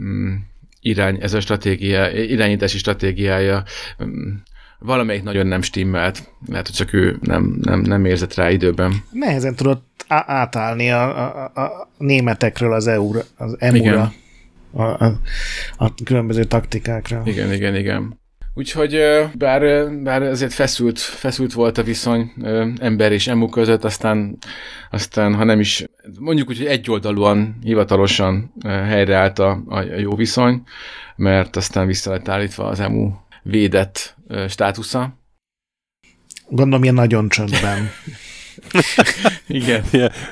mm, 0.02 0.34
irány, 0.82 1.18
ez 1.22 1.34
a 1.34 1.40
stratégia, 1.40 2.10
irányítási 2.10 2.78
stratégiája 2.78 3.64
mm, 4.04 4.34
valamelyik 4.84 5.24
nagyon 5.24 5.48
nem 5.48 5.62
stimmelt, 5.62 6.32
lehet, 6.48 6.66
hogy 6.66 6.76
csak 6.76 6.94
ő 6.94 7.18
nem, 7.22 7.58
nem, 7.62 7.80
nem 7.80 8.06
érzett 8.06 8.34
rá 8.34 8.50
időben. 8.50 9.04
Nehezen 9.12 9.56
tudott 9.56 10.06
átállni 10.08 10.92
a, 10.92 11.34
a, 11.36 11.62
a 11.62 11.90
németekről 11.98 12.74
az 12.74 12.88
EU-ra, 12.88 13.22
az 13.38 13.56
EMU-ra. 13.60 14.14
a, 14.72 14.84
a, 14.84 15.20
a 15.78 15.94
különböző 16.04 16.44
taktikákra. 16.44 17.22
Igen, 17.26 17.54
igen, 17.54 17.76
igen. 17.76 18.22
Úgyhogy 18.56 19.00
bár, 19.34 19.92
bár 20.04 20.22
azért 20.22 20.54
feszült, 20.54 21.00
feszült 21.00 21.54
volt 21.54 21.78
a 21.78 21.84
viszony 21.84 22.32
ember 22.80 23.12
és 23.12 23.28
emu 23.28 23.50
között, 23.50 23.84
aztán, 23.84 24.38
aztán 24.90 25.36
ha 25.36 25.44
nem 25.44 25.60
is, 25.60 25.86
mondjuk 26.20 26.50
úgy, 26.50 26.58
hogy 26.58 26.66
egyoldalúan, 26.66 27.58
hivatalosan 27.62 28.54
helyreállt 28.64 29.40
a, 29.40 29.64
a 29.68 29.82
jó 29.82 30.16
viszony, 30.16 30.64
mert 31.16 31.56
aztán 31.56 31.88
vissza 31.88 32.12
lett 32.12 32.28
állítva 32.28 32.66
az 32.66 32.80
emu 32.80 33.12
védett 33.44 34.16
státusza. 34.48 35.22
Gondolom, 36.50 36.84
ilyen 36.84 36.96
nagyon 36.96 37.30
csöndben. 37.30 37.90
Igen, 39.48 39.84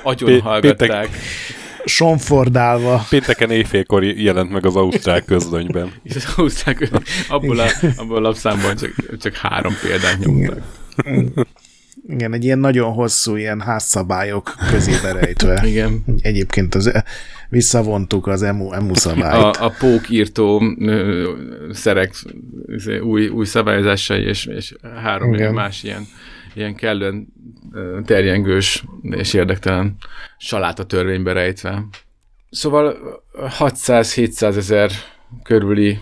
agyon 0.02 0.40
hallgatták. 0.40 1.08
Sonfordálva. 1.84 3.06
Pénteken 3.08 3.50
éjfélkor 3.50 4.04
jelent 4.04 4.50
meg 4.50 4.66
az 4.66 4.76
Ausztrál 4.76 5.22
közlönyben. 5.22 5.92
Az 6.14 6.34
Ausztrál 6.36 6.74
közlöny, 6.74 7.02
abból 7.28 7.58
a, 7.58 7.66
abból 7.96 8.16
a 8.16 8.20
lapszámban 8.20 8.76
csak, 8.76 9.18
csak 9.18 9.34
három 9.34 9.74
példát 9.82 10.18
nyomtak. 10.18 10.62
Igen, 12.08 12.32
egy 12.32 12.44
ilyen 12.44 12.58
nagyon 12.58 12.92
hosszú 12.92 13.36
ilyen 13.36 13.60
házszabályok 13.60 14.54
közébe 14.70 15.12
rejtve. 15.12 15.66
Igen. 15.66 16.04
Egyébként 16.20 16.74
az, 16.74 16.92
visszavontuk 17.52 18.26
az 18.26 18.42
EMU, 18.42 18.72
EMU 18.72 18.94
szabályt. 18.94 19.56
A, 19.56 19.64
a 19.64 19.72
pókírtó 19.78 20.62
szerek 21.70 22.14
izé, 22.66 22.98
új, 22.98 23.28
új 23.28 23.44
szabályozásai, 23.44 24.22
és, 24.22 24.46
és 24.46 24.74
három 25.02 25.34
Igen. 25.34 25.54
más 25.54 25.82
ilyen, 25.82 26.02
ilyen 26.54 26.74
kellően 26.74 27.32
terjengős 28.04 28.84
és 29.02 29.34
érdektelen 29.34 29.96
saláta 30.38 30.84
törvénybe 30.84 31.32
rejtve. 31.32 31.84
Szóval 32.50 32.96
600-700 33.58 34.56
ezer 34.56 34.90
körüli 35.42 35.98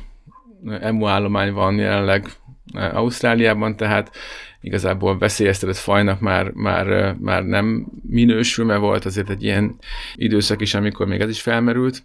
EMU 0.81 1.07
állomány 1.07 1.53
van 1.53 1.79
jelenleg 1.79 2.29
Ausztráliában, 2.73 3.77
tehát 3.77 4.11
igazából 4.61 5.19
veszélyeztetett 5.19 5.77
fajnak 5.77 6.21
már, 6.21 6.51
már, 6.51 7.15
már 7.19 7.45
nem 7.45 7.87
minősül, 8.09 8.65
mert 8.65 8.81
volt 8.81 9.05
azért 9.05 9.31
egy 9.31 9.43
ilyen 9.43 9.77
időszak 10.15 10.61
is, 10.61 10.75
amikor 10.75 11.07
még 11.07 11.21
ez 11.21 11.29
is 11.29 11.41
felmerült. 11.41 12.03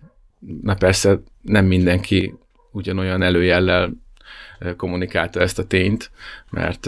Na 0.62 0.76
persze 0.76 1.22
nem 1.42 1.66
mindenki 1.66 2.34
ugyanolyan 2.72 3.22
előjellel 3.22 3.94
kommunikálta 4.78 5.40
ezt 5.40 5.60
a 5.60 5.66
tényt, 5.66 6.12
mert 6.50 6.88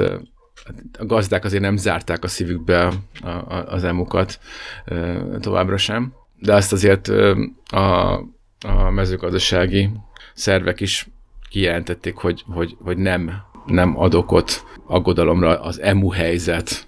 a 1.00 1.06
gazdák 1.06 1.44
azért 1.44 1.62
nem 1.62 1.78
zárták 1.78 2.24
a 2.24 2.28
szívükbe 2.28 2.86
a, 2.86 3.28
a, 3.28 3.66
az 3.68 3.84
emukat 3.84 4.40
továbbra 5.40 5.78
sem, 5.78 6.14
de 6.40 6.54
azt 6.54 6.74
azért 6.74 7.08
a, 7.68 8.14
a 8.66 8.90
mezőgazdasági 8.90 9.90
szervek 10.34 10.80
is 10.80 11.08
kijelentették, 11.50 12.16
hogy, 12.16 12.44
hogy, 12.48 12.78
hogy 12.80 12.98
nem, 12.98 13.32
nem 13.68 14.00
adok 14.00 14.32
ott 14.32 14.64
aggodalomra 14.88 15.62
az 15.62 15.82
emu 15.82 16.10
helyzet. 16.10 16.88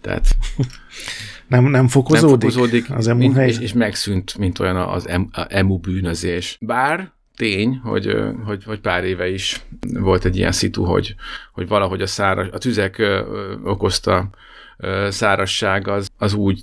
Tehát 0.00 0.36
nem, 1.48 1.64
nem 1.64 1.88
fokozódik, 1.88 2.42
nem 2.42 2.50
fokozódik 2.50 2.90
az 2.90 3.08
emu 3.08 3.18
mint, 3.18 3.36
és, 3.36 3.58
és 3.58 3.72
megszűnt, 3.72 4.38
mint 4.38 4.58
olyan 4.58 4.76
az 4.76 5.08
emu 5.48 5.78
bűnözés. 5.78 6.58
Bár 6.60 7.12
tény, 7.36 7.80
hogy, 7.84 8.16
hogy, 8.44 8.64
hogy 8.64 8.80
pár 8.80 9.04
éve 9.04 9.28
is 9.28 9.60
volt 9.92 10.24
egy 10.24 10.36
ilyen 10.36 10.52
szitu, 10.52 10.84
hogy, 10.84 11.14
hogy 11.52 11.68
valahogy 11.68 12.02
a, 12.02 12.06
száraz, 12.06 12.48
a 12.52 12.58
tüzek 12.58 13.02
okozta 13.64 14.30
szárasság 15.08 15.88
az, 15.88 16.08
az 16.18 16.34
úgy 16.34 16.62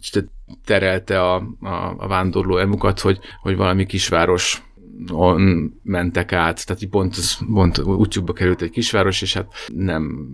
terelte 0.65 1.21
a, 1.21 1.35
a, 1.61 1.95
a 1.97 2.07
vándorló 2.07 2.57
emukat, 2.57 2.99
hogy, 2.99 3.19
hogy 3.41 3.55
valami 3.55 3.85
kisváros 3.85 4.63
on 5.11 5.73
mentek 5.83 6.31
át, 6.31 6.65
tehát 6.65 6.85
pont, 6.89 7.15
pont 7.53 7.77
útjukba 7.77 8.33
került 8.33 8.61
egy 8.61 8.69
kisváros, 8.69 9.21
és 9.21 9.33
hát 9.33 9.47
nem 9.67 10.27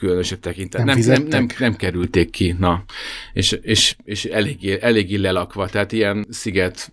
különösebb 0.00 0.40
tekintet. 0.40 0.84
Nem, 0.84 0.98
nem, 0.98 1.08
nem, 1.08 1.26
nem, 1.28 1.46
nem 1.58 1.76
kerülték 1.76 2.30
ki, 2.30 2.54
na. 2.58 2.84
És, 3.32 3.52
és, 3.52 3.96
és 4.04 4.24
eléggé, 4.24 4.78
eléggé 4.80 5.16
lelakva, 5.16 5.68
tehát 5.68 5.92
ilyen 5.92 6.26
sziget 6.28 6.90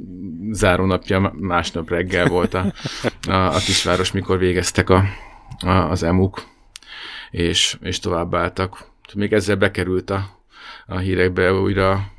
zárónapja 0.52 1.34
másnap 1.40 1.90
reggel 1.90 2.28
volt 2.28 2.54
a, 2.54 2.74
a, 3.28 3.32
a 3.34 3.58
kisváros, 3.66 4.12
mikor 4.12 4.38
végeztek 4.38 4.90
a, 4.90 5.04
a, 5.60 5.70
az 5.70 6.04
emuk, 6.04 6.44
és, 7.32 7.78
és 7.82 8.00
továbbáltak. 8.00 8.92
Még 9.16 9.34
ezzel 9.34 9.56
bekerült 9.56 10.10
a, 10.10 10.44
a 10.86 10.98
hírekbe 10.98 11.54
újra, 11.54 12.12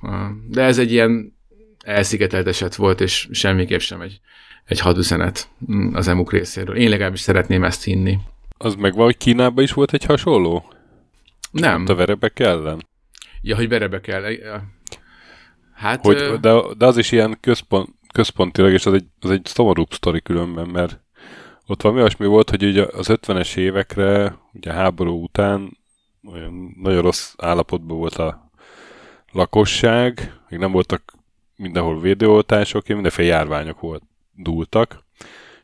de 0.49 0.63
ez 0.63 0.79
egy 0.79 0.93
ilyen 0.93 1.37
elszigetelt 1.85 2.47
eset 2.47 2.75
volt, 2.75 3.01
és 3.01 3.29
semmiképp 3.31 3.79
sem 3.79 4.01
egy, 4.01 4.21
egy 4.69 4.81
hadüzenet 4.81 5.49
az 5.93 6.09
emuk 6.09 6.33
részéről. 6.33 6.77
Én 6.77 6.89
legalábbis 6.89 7.21
szeretném 7.21 7.64
ezt 7.64 7.85
hinni. 7.85 8.19
Az 8.59 8.75
meg 8.75 8.93
hogy 8.93 9.16
Kínában 9.16 9.64
is 9.64 9.73
volt 9.73 9.93
egy 9.93 10.05
hasonló? 10.05 10.73
Nem. 11.51 11.85
A 11.89 11.95
verebek 11.95 12.39
ellen? 12.39 12.87
Ja, 13.43 13.57
hogy 13.57 13.69
verebek 13.69 14.07
ellen. 14.07 14.73
Hát... 15.75 16.05
Hogy, 16.05 16.16
ö... 16.16 16.37
de, 16.41 16.61
de 16.79 16.87
az 16.87 16.97
is 16.97 17.12
ilyen 17.12 17.39
központ, 17.41 17.89
központilag, 18.12 18.73
és 18.73 18.87
az 18.87 18.93
egy, 18.93 19.07
az 19.21 19.31
egy 19.31 19.45
szomorúbb 19.45 19.93
sztori 19.93 20.23
különben, 20.23 20.69
mert 20.69 21.01
ott 21.66 21.83
van 21.83 21.95
olyasmi 21.95 22.27
volt, 22.27 22.51
hogy 22.51 22.62
ugye 22.64 22.87
az 22.93 23.07
50-es 23.11 23.57
évekre, 23.57 24.39
ugye 24.53 24.73
háború 24.73 25.23
után 25.23 25.79
olyan 26.25 26.77
nagyon 26.83 27.03
rossz 27.03 27.35
állapotban 27.37 27.97
volt 27.97 28.14
a 28.14 28.51
lakosság, 29.33 30.35
még 30.49 30.59
nem 30.59 30.73
voltak 30.73 31.12
mindenhol 31.57 32.01
védőoltások, 32.01 32.87
mindenféle 32.87 33.29
járványok 33.29 33.81
volt, 33.81 34.03
dúltak, 34.39 35.05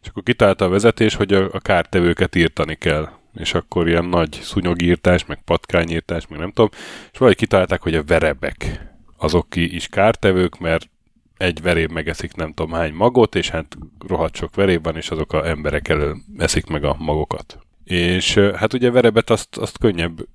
és 0.03 0.09
akkor 0.09 0.23
kitálta 0.23 0.65
a 0.65 0.69
vezetés, 0.69 1.15
hogy 1.15 1.33
a, 1.33 1.49
a 1.53 1.61
kártevőket 1.61 2.35
írtani 2.35 2.75
kell. 2.75 3.09
És 3.35 3.55
akkor 3.55 3.89
ilyen 3.89 4.05
nagy 4.05 4.39
szúnyogírtás, 4.43 5.27
meg 5.27 5.43
patkányírtás, 5.45 6.27
meg 6.27 6.39
nem 6.39 6.51
tudom, 6.53 6.71
és 7.13 7.19
valahogy 7.19 7.39
kitalálták, 7.39 7.83
hogy 7.83 7.95
a 7.95 8.05
verebek 8.05 8.81
azok 9.17 9.51
ki 9.51 9.75
is 9.75 9.89
kártevők, 9.89 10.59
mert 10.59 10.89
egy 11.37 11.63
veréb 11.63 11.91
megeszik 11.91 12.35
nem 12.35 12.53
tudom 12.53 12.73
hány 12.73 12.93
magot, 12.93 13.35
és 13.35 13.49
hát 13.49 13.77
rohadt 14.09 14.37
sok 14.37 14.55
veréb 14.55 14.85
van, 14.85 14.97
és 14.97 15.11
azok 15.11 15.33
a 15.33 15.49
emberek 15.49 15.89
elől 15.89 16.17
eszik 16.39 16.67
meg 16.67 16.85
a 16.85 16.97
magokat. 16.99 17.59
És 17.85 18.35
hát 18.35 18.73
ugye 18.73 18.91
verebet 18.91 19.31
azt, 19.31 19.57
azt 19.57 19.79
könnyebb, 19.79 20.27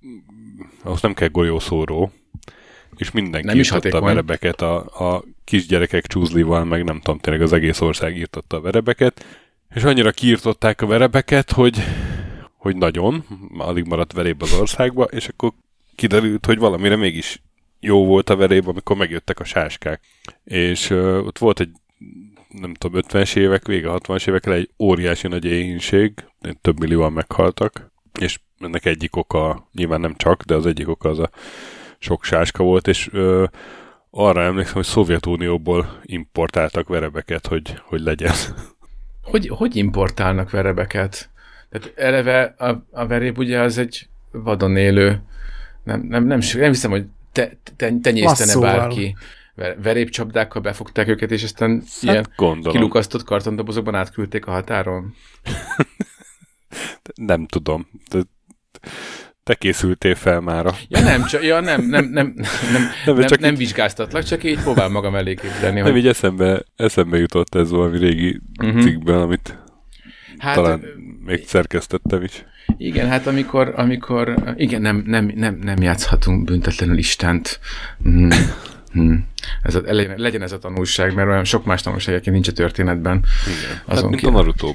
azt 0.83 1.01
nem 1.01 1.13
kell 1.13 1.27
golyószóró, 1.27 2.11
és 2.95 3.11
mindenki 3.11 3.47
nem 3.47 3.59
is 3.59 3.71
a 3.71 3.79
verebeket, 3.99 4.61
a, 4.61 4.77
a 4.77 5.23
kisgyerekek 5.50 6.08
csúzlival, 6.08 6.64
meg 6.64 6.84
nem 6.84 7.00
tudom, 7.00 7.20
tényleg 7.20 7.41
az 7.41 7.54
egész 7.54 7.82
ország 7.82 8.18
írtotta 8.18 8.58
a 8.58 8.62
verebeket, 8.62 9.26
és 9.76 9.84
annyira 9.84 10.12
kiirtották 10.12 10.82
a 10.82 10.86
verebeket, 10.86 11.52
hogy 11.52 11.78
hogy 12.58 12.76
nagyon, 12.76 13.24
alig 13.58 13.86
maradt 13.86 14.14
veréb 14.14 14.41
az 14.41 14.54
országba, 14.54 15.04
és 15.04 15.28
akkor 15.28 15.52
kiderült, 15.95 16.45
hogy 16.45 16.58
valamire 16.58 16.95
mégis 16.95 17.41
jó 17.80 18.06
volt 18.06 18.30
a 18.30 18.36
veréb, 18.36 18.68
amikor 18.68 18.95
megjöttek 18.95 19.39
a 19.39 19.43
sáskák. 19.43 20.02
És 20.43 20.89
uh, 20.89 21.26
ott 21.26 21.38
volt 21.38 21.60
egy, 21.60 21.72
nem 22.47 22.74
tudom, 22.74 23.02
50-es 23.08 23.36
évek, 23.36 23.68
vége 23.68 23.89
60-as 23.91 24.28
évekre 24.28 24.54
egy 24.54 24.70
óriási 24.80 25.28
nagy 25.28 25.45
éhínség, 25.45 26.14
több 26.62 26.80
millióan 26.80 27.14
meghaltak, 27.14 27.91
és 28.20 28.39
ennek 28.60 28.86
egyik 28.86 29.16
oka, 29.16 29.70
nyilván 29.74 30.00
nem 30.00 30.16
csak, 30.16 30.43
de 30.43 30.56
az 30.56 30.66
egyik 30.66 30.89
oka 30.89 31.10
az 31.10 31.20
a 31.20 31.30
sok 32.00 32.24
sáska 32.24 32.64
volt, 32.64 32.88
és 32.88 33.08
uh, 33.08 33.43
arra 34.10 34.41
emlékszem, 34.41 34.74
hogy 34.74 34.86
Szovjetunióból 34.86 35.99
importáltak 36.03 36.88
verebeket, 36.88 37.47
hogy, 37.47 37.82
hogy 37.84 38.01
legyen. 38.01 38.34
Hogy, 39.22 39.47
hogy 39.47 39.76
importálnak 39.76 40.49
verebeket? 40.49 41.30
Tehát 41.70 41.93
eleve 41.95 42.43
a, 42.57 42.86
a 42.91 43.07
veréb 43.07 43.38
ugye 43.38 43.60
az 43.60 43.78
egy 43.78 44.07
vadon 44.32 44.76
élő, 44.76 45.22
nem, 45.84 46.01
nem, 46.01 46.26
nem, 46.26 46.39
nem 46.53 46.70
hiszem, 46.72 46.91
hogy 46.91 47.05
te, 47.32 47.51
te, 47.76 47.93
tenyésztene 48.01 48.53
Masszóval. 48.53 48.78
bárki. 48.78 49.16
Verépcsapdákkal 49.82 50.62
befogták 50.62 51.07
őket, 51.07 51.32
és 51.32 51.43
aztán 51.43 51.70
hát 51.70 51.97
ilyen 52.01 52.26
gondolom. 52.36 52.78
kilukasztott 52.78 53.24
kartondobozokban 53.24 53.95
átküldték 53.95 54.45
a 54.45 54.51
határon. 54.51 55.14
nem 57.16 57.45
tudom. 57.45 57.88
De 58.12 58.20
te 59.43 59.55
készültél 59.55 60.15
fel 60.15 60.39
mára. 60.39 60.75
Ja 60.87 60.99
nem, 60.99 61.25
csak, 61.25 61.43
ja, 61.43 61.59
nem, 61.59 61.81
nem, 61.81 62.05
nem, 62.05 62.33
nem, 62.33 62.33
nem, 63.05 63.15
nem, 63.15 63.25
csak 63.25 63.39
nem 63.39 63.51
így... 63.51 63.57
vizsgáztatlak, 63.57 64.23
csak 64.23 64.43
így 64.43 64.59
próbál 64.59 64.89
magam 64.89 65.15
elé 65.15 65.33
képzelni. 65.33 65.79
Nem, 65.79 65.91
hogy... 65.91 65.97
így 65.97 66.07
eszembe, 66.07 66.63
eszembe 66.75 67.17
jutott 67.17 67.55
ez 67.55 67.69
valami 67.69 67.97
régi 67.97 68.41
uh-huh. 68.61 68.81
cikkben, 68.81 69.21
amit 69.21 69.57
hát, 70.37 70.55
talán 70.55 70.81
még 71.25 71.47
szerkesztettem 71.47 72.23
is. 72.23 72.45
Igen, 72.77 73.07
hát 73.07 73.27
amikor, 73.27 73.73
amikor 73.75 74.53
igen, 74.55 74.81
nem, 74.81 75.03
nem, 75.05 75.31
nem, 75.35 75.59
nem 75.61 75.81
játszhatunk 75.81 76.43
büntetlenül 76.43 76.97
Istent. 76.97 77.59
Hmm. 78.03 78.29
Hmm. 78.91 79.27
Ez 79.61 79.75
a, 79.75 79.81
legyen 80.15 80.41
ez 80.41 80.51
a 80.51 80.59
tanulság, 80.59 81.13
mert 81.13 81.27
olyan 81.27 81.43
sok 81.43 81.65
más 81.65 81.81
tanulság, 81.81 82.15
aki 82.15 82.29
nincs 82.29 82.47
a 82.47 82.51
történetben. 82.51 83.25
Igen. 83.47 83.81
Azon 83.85 84.11
hát, 84.11 84.21
mint 84.21 84.35
a 84.35 84.37
naruto 84.37 84.73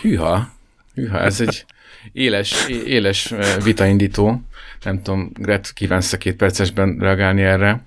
Hűha, 0.00 0.50
hűha, 0.94 1.20
ez 1.20 1.40
egy 1.40 1.64
éles, 2.12 2.68
éles 2.68 3.34
vitaindító. 3.64 4.42
Nem 4.84 5.02
tudom, 5.02 5.30
Gret, 5.34 5.72
kívánsz 5.72 6.12
a 6.12 6.18
két 6.18 6.36
percesben 6.36 6.96
reagálni 6.98 7.42
erre? 7.42 7.82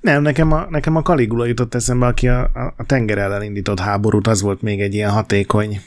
Nem, 0.00 0.22
nekem 0.22 0.52
a, 0.52 0.66
nekem 0.70 0.96
a 0.96 1.02
Caligula 1.02 1.46
jutott 1.46 1.74
eszembe, 1.74 2.06
aki 2.06 2.28
a, 2.28 2.42
a 2.76 2.84
tenger 2.86 3.18
ellen 3.18 3.42
indított 3.42 3.80
háborút, 3.80 4.26
az 4.26 4.40
volt 4.40 4.62
még 4.62 4.80
egy 4.80 4.94
ilyen 4.94 5.10
hatékony 5.10 5.80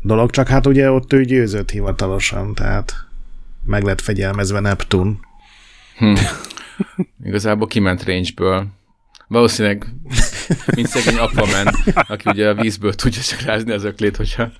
dolog, 0.00 0.30
csak 0.30 0.48
hát 0.48 0.66
ugye 0.66 0.90
ott 0.90 1.12
ő 1.12 1.24
győzött 1.24 1.70
hivatalosan, 1.70 2.54
tehát 2.54 2.94
meg 3.64 3.82
lett 3.82 4.00
fegyelmezve 4.00 4.60
Neptun. 4.60 5.20
Hm. 5.96 6.14
Igazából 7.24 7.66
kiment 7.66 8.04
range-ből. 8.04 8.66
Valószínűleg, 9.28 9.86
mint 10.74 10.88
szegény 10.88 11.18
Aquaman, 11.18 11.66
aki 12.08 12.30
ugye 12.30 12.48
a 12.48 12.54
vízből 12.54 12.94
tudja 12.94 13.22
csak 13.22 13.40
rázni 13.40 13.72
az 13.72 13.84
öklét, 13.84 14.16
hogyha 14.16 14.50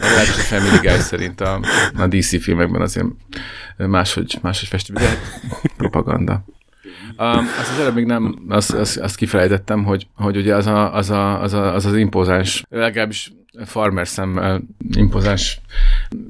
legalábbis 0.00 0.36
a 0.36 0.42
Family 0.42 0.78
Guy 0.80 0.98
szerint 0.98 1.40
a, 1.40 1.60
a 1.96 2.06
DC 2.06 2.42
filmekben 2.42 2.80
azért 2.80 3.06
máshogy, 3.76 4.38
máshogy 4.42 4.68
festő, 4.68 4.92
de 4.92 5.18
propaganda. 5.76 6.44
Um, 7.16 7.48
azt 7.60 7.70
az 7.70 7.78
előbb 7.80 7.94
még 7.94 8.04
nem, 8.04 8.44
azt, 8.48 8.72
azt, 8.72 8.98
azt 8.98 9.16
kifejtettem, 9.16 9.84
hogy, 9.84 10.06
hogy 10.14 10.36
ugye 10.36 10.54
az, 10.54 10.66
a, 10.66 10.94
az, 10.94 11.10
a, 11.10 11.40
az, 11.40 11.52
a, 11.52 11.74
az 11.74 11.86
az 11.86 11.96
impozáns, 11.96 12.64
legalábbis 12.68 13.32
farmer 13.64 14.08
szemmel 14.08 14.62
impozáns 14.94 15.60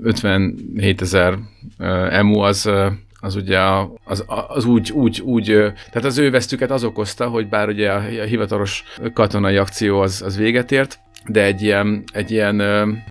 57 0.03 1.01
ezer 1.01 1.39
uh, 1.79 2.15
emu 2.15 2.39
az, 2.39 2.67
uh, 2.67 2.93
az 3.23 3.37
ugye 3.37 3.59
az, 4.05 4.25
az 4.49 4.65
úgy, 4.65 4.93
úgy, 4.93 5.21
úgy, 5.21 5.45
tehát 5.91 6.05
az 6.05 6.19
ő 6.19 6.31
vesztüket 6.31 6.71
az 6.71 6.85
okozta, 6.85 7.29
hogy 7.29 7.49
bár 7.49 7.69
ugye 7.69 7.91
a, 7.91 7.97
a 7.97 8.25
hivatalos 8.25 8.85
katonai 9.15 9.57
akció 9.57 10.01
az, 10.01 10.23
az 10.23 10.37
véget 10.37 10.73
ért, 10.73 10.99
de 11.27 11.45
egy 11.45 11.63
ilyen, 11.63 12.05
egy 12.13 12.31
ilyen 12.31 12.63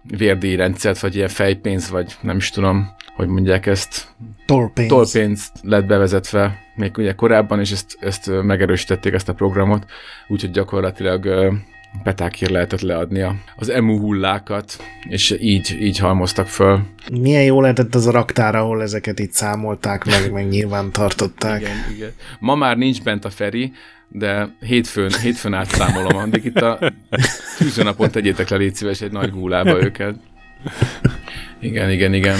vérdíjrendszert, 0.03 0.99
vagy 0.99 1.15
ilyen 1.15 1.27
fejpénz, 1.27 1.89
vagy 1.89 2.15
nem 2.21 2.37
is 2.37 2.49
tudom, 2.49 2.95
hogy 3.15 3.27
mondják 3.27 3.65
ezt. 3.65 4.07
Tolpénz. 4.45 4.89
Tolpénz 4.89 5.51
lett 5.61 5.85
bevezetve 5.85 6.59
még 6.75 6.97
ugye 6.97 7.13
korábban, 7.13 7.59
és 7.59 7.71
ezt, 7.71 7.97
ezt 7.99 8.31
megerősítették 8.43 9.13
ezt 9.13 9.29
a 9.29 9.33
programot, 9.33 9.85
úgyhogy 10.27 10.51
gyakorlatilag 10.51 11.51
petákért 12.03 12.51
lehetett 12.51 12.81
leadni 12.81 13.25
az 13.55 13.69
emu 13.69 13.99
hullákat, 13.99 14.83
és 15.09 15.35
így, 15.39 15.77
így 15.81 15.97
halmoztak 15.97 16.47
föl. 16.47 16.79
Milyen 17.11 17.43
jó 17.43 17.61
lehetett 17.61 17.95
az 17.95 18.07
a 18.07 18.11
raktár, 18.11 18.55
ahol 18.55 18.81
ezeket 18.81 19.19
itt 19.19 19.31
számolták, 19.31 20.05
meg, 20.05 20.31
meg 20.31 20.47
nyilván 20.47 20.91
tartották. 20.91 21.61
Igen, 21.61 21.75
igen. 21.95 22.11
Ma 22.39 22.55
már 22.55 22.77
nincs 22.77 23.03
bent 23.03 23.25
a 23.25 23.29
Feri, 23.29 23.71
de 24.07 24.55
hétfőn, 24.59 25.11
hétfőn 25.21 25.53
átszámolom, 25.53 26.17
addig 26.17 26.45
itt 26.45 26.61
a 26.61 26.91
tűzőnapon 27.57 28.11
tegyétek 28.11 28.49
le, 28.49 28.57
légy 28.57 28.75
szíves, 28.75 29.01
egy 29.01 29.11
nagy 29.11 29.31
gúlába 29.31 29.83
őket. 29.83 30.15
Igen, 31.59 31.91
igen, 31.91 32.13
igen. 32.13 32.37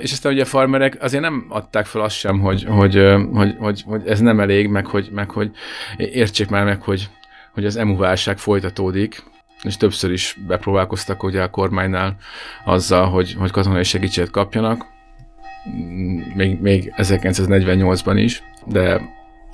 És 0.00 0.12
aztán 0.12 0.32
ugye 0.32 0.42
a 0.42 0.46
farmerek 0.46 0.96
azért 1.00 1.22
nem 1.22 1.46
adták 1.48 1.86
fel 1.86 2.00
azt 2.00 2.16
sem, 2.16 2.40
hogy, 2.40 2.64
hogy, 2.64 3.02
hogy, 3.32 3.54
hogy, 3.58 3.82
hogy 3.86 4.02
ez 4.06 4.20
nem 4.20 4.40
elég, 4.40 4.68
meg 4.68 4.86
hogy, 4.86 5.08
meg 5.12 5.30
hogy 5.30 5.50
értsék 5.96 6.48
már 6.48 6.64
meg, 6.64 6.82
hogy 6.82 7.08
hogy 7.58 7.66
az 7.66 7.76
EMU 7.76 7.96
válság 7.96 8.38
folytatódik, 8.38 9.22
és 9.62 9.76
többször 9.76 10.12
is 10.12 10.38
bepróbálkoztak 10.46 11.22
ugye 11.22 11.42
a 11.42 11.50
kormánynál 11.50 12.16
azzal, 12.64 13.08
hogy, 13.10 13.34
hogy 13.38 13.50
katonai 13.50 13.84
segítséget 13.84 14.30
kapjanak, 14.30 14.84
még, 16.34 16.60
még 16.60 16.92
1948-ban 16.96 18.14
is, 18.16 18.42
de 18.66 19.00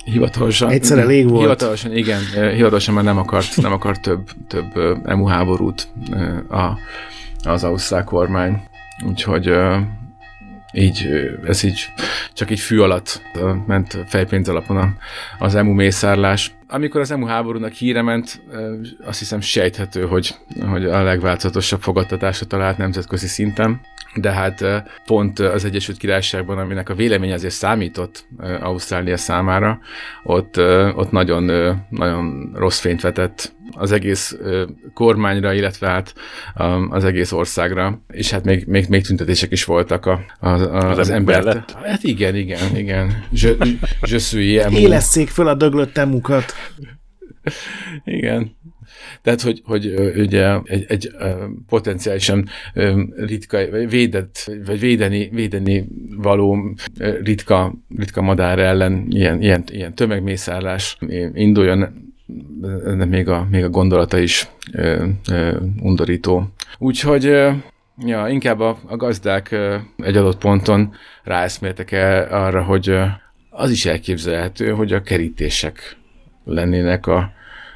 hivatalosan... 0.03 0.69
Egyszer 0.69 0.97
elég 0.97 1.29
volt. 1.29 1.41
Hivatalosan, 1.41 1.95
igen, 1.95 2.21
hivatalosan 2.33 2.93
már 2.93 3.03
nem 3.03 3.17
akart, 3.17 3.61
nem 3.61 3.71
akart 3.71 4.01
több, 4.01 4.29
több 4.47 4.99
EMU 5.05 5.25
háborút 5.25 5.87
a, 6.49 6.77
az 7.43 7.63
ausztrál 7.63 8.03
kormány. 8.03 8.61
Úgyhogy 9.07 9.51
így, 10.75 11.07
ez 11.45 11.63
így 11.63 11.85
csak 12.33 12.51
így 12.51 12.59
fű 12.59 12.79
alatt 12.79 13.21
ment 13.67 13.97
fejpénz 14.07 14.49
alapon 14.49 14.97
az 15.39 15.55
EMU 15.55 15.73
mészárlás. 15.73 16.53
Amikor 16.67 17.01
az 17.01 17.11
EMU 17.11 17.25
háborúnak 17.25 17.71
híre 17.71 18.01
ment, 18.01 18.41
azt 19.05 19.19
hiszem 19.19 19.41
sejthető, 19.41 20.05
hogy, 20.05 20.35
hogy 20.69 20.85
a 20.85 21.03
legváltozatosabb 21.03 21.81
fogadtatásra 21.81 22.45
talált 22.45 22.77
nemzetközi 22.77 23.27
szinten 23.27 23.81
de 24.15 24.31
hát 24.31 24.83
pont 25.05 25.39
az 25.39 25.65
Egyesült 25.65 25.97
Királyságban, 25.97 26.57
aminek 26.57 26.89
a 26.89 26.95
vélemény 26.95 27.33
azért 27.33 27.53
számított 27.53 28.27
Ausztrália 28.61 29.17
számára, 29.17 29.79
ott, 30.23 30.57
ott 30.95 31.11
nagyon, 31.11 31.75
nagyon 31.89 32.51
rossz 32.53 32.79
fényt 32.79 33.01
vetett 33.01 33.54
az 33.71 33.91
egész 33.91 34.37
kormányra, 34.93 35.53
illetve 35.53 35.87
hát 35.87 36.13
az 36.89 37.03
egész 37.03 37.31
országra, 37.31 38.01
és 38.07 38.31
hát 38.31 38.43
még, 38.43 38.65
még, 38.67 38.85
még 38.89 39.05
tüntetések 39.05 39.51
is 39.51 39.63
voltak 39.63 40.05
a, 40.05 40.25
a, 40.39 40.47
a, 40.49 40.89
az, 40.89 40.97
az 40.97 41.09
ember. 41.09 41.65
Hát 41.83 42.03
igen, 42.03 42.35
igen, 42.35 42.75
igen. 42.75 43.25
Suis 44.01 44.33
Élesszék 44.69 45.29
föl 45.29 45.47
a 45.47 45.53
döglött 45.53 45.97
emukat. 45.97 46.53
Igen. 48.03 48.55
Tehát, 49.21 49.41
hogy, 49.41 49.61
hogy 49.65 49.93
ugye 50.17 50.59
egy, 50.63 50.85
egy 50.87 51.11
potenciálisan 51.67 52.49
ritka, 53.15 53.65
védett, 53.89 54.51
vagy 54.65 54.79
védeni, 54.79 55.29
védeni 55.33 55.87
való 56.17 56.75
ritka, 57.23 57.73
ritka 57.97 58.21
madár 58.21 58.59
ellen 58.59 59.05
ilyen, 59.09 59.41
ilyen, 59.41 59.63
ilyen 59.71 59.95
tömegmészállás 59.95 60.97
induljon, 61.33 62.04
de 62.97 63.05
még 63.05 63.29
a, 63.29 63.47
még 63.49 63.63
a 63.63 63.69
gondolata 63.69 64.17
is 64.17 64.49
ö, 64.71 65.05
ö, 65.29 65.57
undorító. 65.81 66.47
Úgyhogy 66.77 67.23
ja, 67.97 68.27
inkább 68.27 68.59
a, 68.59 68.77
a 68.85 68.95
gazdák 68.95 69.51
egy 69.97 70.17
adott 70.17 70.37
ponton 70.37 70.93
ráeszméltek 71.23 71.91
el 71.91 72.27
arra, 72.43 72.63
hogy 72.63 72.97
az 73.49 73.71
is 73.71 73.85
elképzelhető, 73.85 74.71
hogy 74.71 74.93
a 74.93 75.01
kerítések 75.01 75.97
lennének 76.43 77.07
a, 77.07 77.31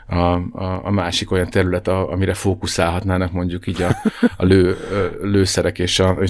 a, 0.07 0.15
a, 0.15 0.85
a 0.85 0.91
másik 0.91 1.31
olyan 1.31 1.49
terület, 1.49 1.87
a, 1.87 2.11
amire 2.11 2.33
fókuszálhatnának 2.33 3.31
mondjuk 3.31 3.67
így 3.67 3.81
a, 3.81 3.95
a 4.37 4.45
lő, 4.45 4.77
lőszerek 5.21 5.79
és 5.79 5.99
a, 5.99 6.09
a 6.09 6.25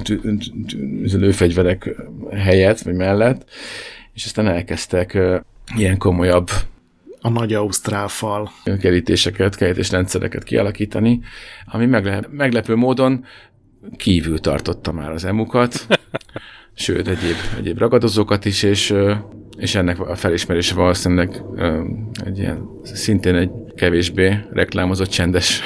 lőfegyverek 1.11 1.95
helyett, 2.31 2.79
vagy 2.79 2.95
mellett, 2.95 3.49
és 4.13 4.25
aztán 4.25 4.47
elkezdtek 4.47 5.17
ilyen 5.75 5.97
komolyabb 5.97 6.49
a 7.21 7.29
nagy 7.29 7.53
ausztrál 7.53 8.07
fal. 8.07 8.51
Kerítéseket, 8.79 9.55
kerítésrendszereket 9.55 10.43
kialakítani, 10.43 11.19
ami 11.65 11.85
megle- 11.85 12.27
meglepő 12.31 12.75
módon 12.75 13.25
kívül 13.97 14.39
tartotta 14.39 14.91
már 14.91 15.11
az 15.11 15.25
emukat, 15.25 15.87
sőt, 16.73 17.07
egyéb, 17.07 17.35
egyéb 17.57 17.77
ragadozókat 17.77 18.45
is, 18.45 18.63
és 18.63 18.93
és 19.57 19.75
ennek 19.75 19.99
a 19.99 20.15
felismerése 20.15 20.75
valószínűleg 20.75 21.41
egy 22.25 22.37
ilyen, 22.37 22.69
szintén 22.83 23.35
egy 23.35 23.51
kevésbé 23.75 24.39
reklámozott 24.51 25.09
csendes 25.09 25.61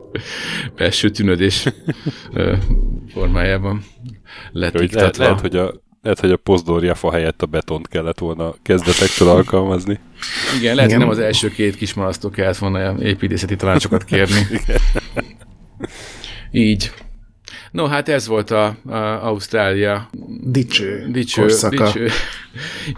belső 0.76 1.10
tűnődés 1.10 1.68
formájában 3.12 3.82
lett 4.52 4.78
hogy 4.78 4.92
lehet, 4.92 5.16
lehet, 5.16 5.40
hogy 5.40 5.56
a 5.56 5.74
lehet, 6.02 6.20
hogy 6.20 6.30
a 6.30 6.36
pozdorja 6.36 6.94
fa 6.94 7.12
helyett 7.12 7.42
a 7.42 7.46
betont 7.46 7.88
kellett 7.88 8.18
volna 8.18 8.54
kezdetektől 8.62 9.28
alkalmazni. 9.28 9.98
Igen, 10.58 10.74
lehet, 10.74 10.90
hogy 10.90 11.00
nem 11.00 11.08
az 11.08 11.18
első 11.18 11.50
két 11.50 11.76
kismalasztó 11.76 12.30
kellett 12.30 12.56
volna 12.56 13.02
építészeti 13.02 13.56
tanácsokat 13.56 14.04
kérni. 14.04 14.46
Így. 16.50 16.92
No, 17.70 17.86
hát 17.86 18.08
ez 18.08 18.26
volt 18.26 18.50
a, 18.50 18.76
a 18.86 19.26
Ausztrália 19.26 20.10
dicső, 20.42 21.06
dicső, 21.10 21.46
dicső. 21.68 22.08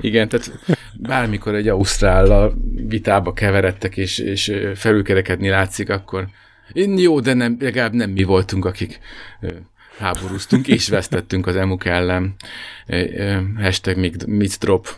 Igen, 0.01 0.29
tehát 0.29 0.59
bármikor 0.95 1.55
egy 1.55 1.69
Ausztrállal 1.69 2.55
vitába 2.89 3.33
keveredtek, 3.33 3.97
és, 3.97 4.19
és 4.19 4.53
felülkerekedni 4.75 5.49
látszik, 5.49 5.91
akkor 5.91 6.29
jó, 6.97 7.21
de 7.21 7.35
nem, 7.35 7.57
legalább 7.61 7.93
nem 7.93 8.11
mi 8.11 8.23
voltunk, 8.23 8.65
akik 8.65 9.01
háborúztunk, 10.01 10.69
és 10.69 10.89
vesztettünk 10.89 11.47
az 11.47 11.57
emuk 11.57 11.85
ellen. 11.85 12.35
Hashtag 13.57 14.17
drop. 14.61 14.89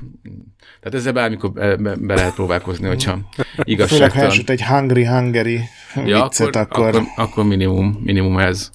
Tehát 0.80 0.94
ezzel 0.98 1.12
bármikor 1.12 1.52
be, 1.52 1.76
be 1.76 2.14
lehet 2.14 2.34
próbálkozni, 2.34 2.86
hogyha 2.86 3.18
igazságtalan. 3.62 4.30
Főleg, 4.30 4.50
egy 4.50 4.62
hungry 4.62 5.06
hungary 5.06 5.60
ja, 6.04 6.22
viccet, 6.22 6.56
akkor, 6.56 6.56
akkor... 6.56 6.88
akkor... 6.88 7.02
Akkor 7.16 7.44
minimum, 7.44 8.00
minimum 8.04 8.38
ez. 8.38 8.70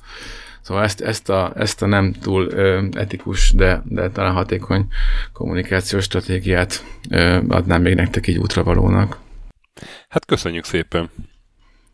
Szóval 0.62 0.84
ezt, 0.84 1.02
ezt, 1.02 1.30
a, 1.30 1.54
ezt 1.56 1.82
a 1.82 1.86
nem 1.86 2.14
túl 2.22 2.48
ö, 2.52 2.86
etikus, 2.92 3.52
de, 3.52 3.82
de 3.86 4.10
talán 4.10 4.34
hatékony 4.34 4.88
kommunikációs 5.34 6.04
stratégiát 6.04 6.84
ö, 7.10 7.40
adnám 7.48 7.82
még 7.82 7.96
nektek 7.96 8.28
így 8.28 8.38
útravalónak. 8.38 9.20
Hát 10.10 10.26
köszönjük 10.26 10.64
szépen. 10.64 11.10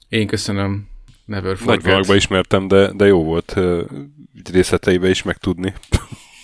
Én 0.10 0.28
köszönöm. 0.28 0.88
Never 1.26 1.58
forget. 1.58 1.66
Nagy 1.66 1.84
vonalakban 1.84 2.16
ismertem, 2.16 2.68
de, 2.68 2.92
de 2.92 3.06
jó 3.06 3.24
volt 3.24 3.54
uh, 3.56 3.80
részleteibe 4.52 5.10
is 5.10 5.24
megtudni. 5.24 5.74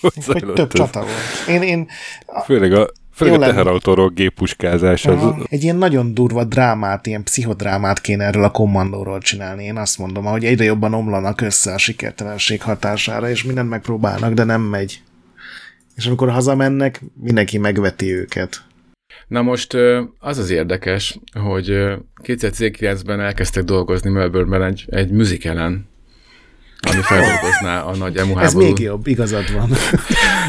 hogy 0.00 0.52
több 0.54 0.72
csata 0.72 1.00
volt. 1.00 1.48
Én, 1.48 1.62
én, 1.62 1.88
Főleg 2.44 2.72
a, 2.72 2.88
Főleg 3.12 3.40
a 3.40 3.46
teherautóról 3.46 4.08
géppuskázás. 4.08 5.06
Az... 5.06 5.34
Egy 5.48 5.62
ilyen 5.62 5.76
nagyon 5.76 6.14
durva 6.14 6.44
drámát, 6.44 7.06
ilyen 7.06 7.22
pszichodrámát 7.22 8.00
kéne 8.00 8.24
erről 8.24 8.44
a 8.44 8.50
kommandóról 8.50 9.18
csinálni. 9.18 9.64
Én 9.64 9.76
azt 9.76 9.98
mondom, 9.98 10.24
hogy 10.24 10.44
egyre 10.44 10.64
jobban 10.64 10.94
omlanak 10.94 11.40
össze 11.40 11.72
a 11.72 11.78
sikertelenség 11.78 12.62
hatására, 12.62 13.30
és 13.30 13.44
mindent 13.44 13.68
megpróbálnak, 13.68 14.32
de 14.32 14.44
nem 14.44 14.60
megy. 14.60 15.02
És 15.96 16.06
amikor 16.06 16.30
hazamennek, 16.30 17.00
mindenki 17.14 17.58
megveti 17.58 18.14
őket. 18.14 18.62
Na 19.30 19.42
most 19.42 19.74
az 20.18 20.38
az 20.38 20.50
érdekes, 20.50 21.18
hogy 21.32 21.66
2019-ben 22.22 23.20
elkezdtek 23.20 23.64
dolgozni 23.64 24.10
Melbourne-ben 24.10 24.62
egy, 24.62 24.84
egy 24.88 25.10
musicalen, 25.10 25.88
ami 26.80 27.00
feldolgozná 27.02 27.80
a 27.80 27.96
nagy 27.96 28.16
emu 28.16 28.38
Ez 28.38 28.54
még 28.54 28.78
jobb, 28.78 29.06
igazad 29.06 29.52
van. 29.52 29.70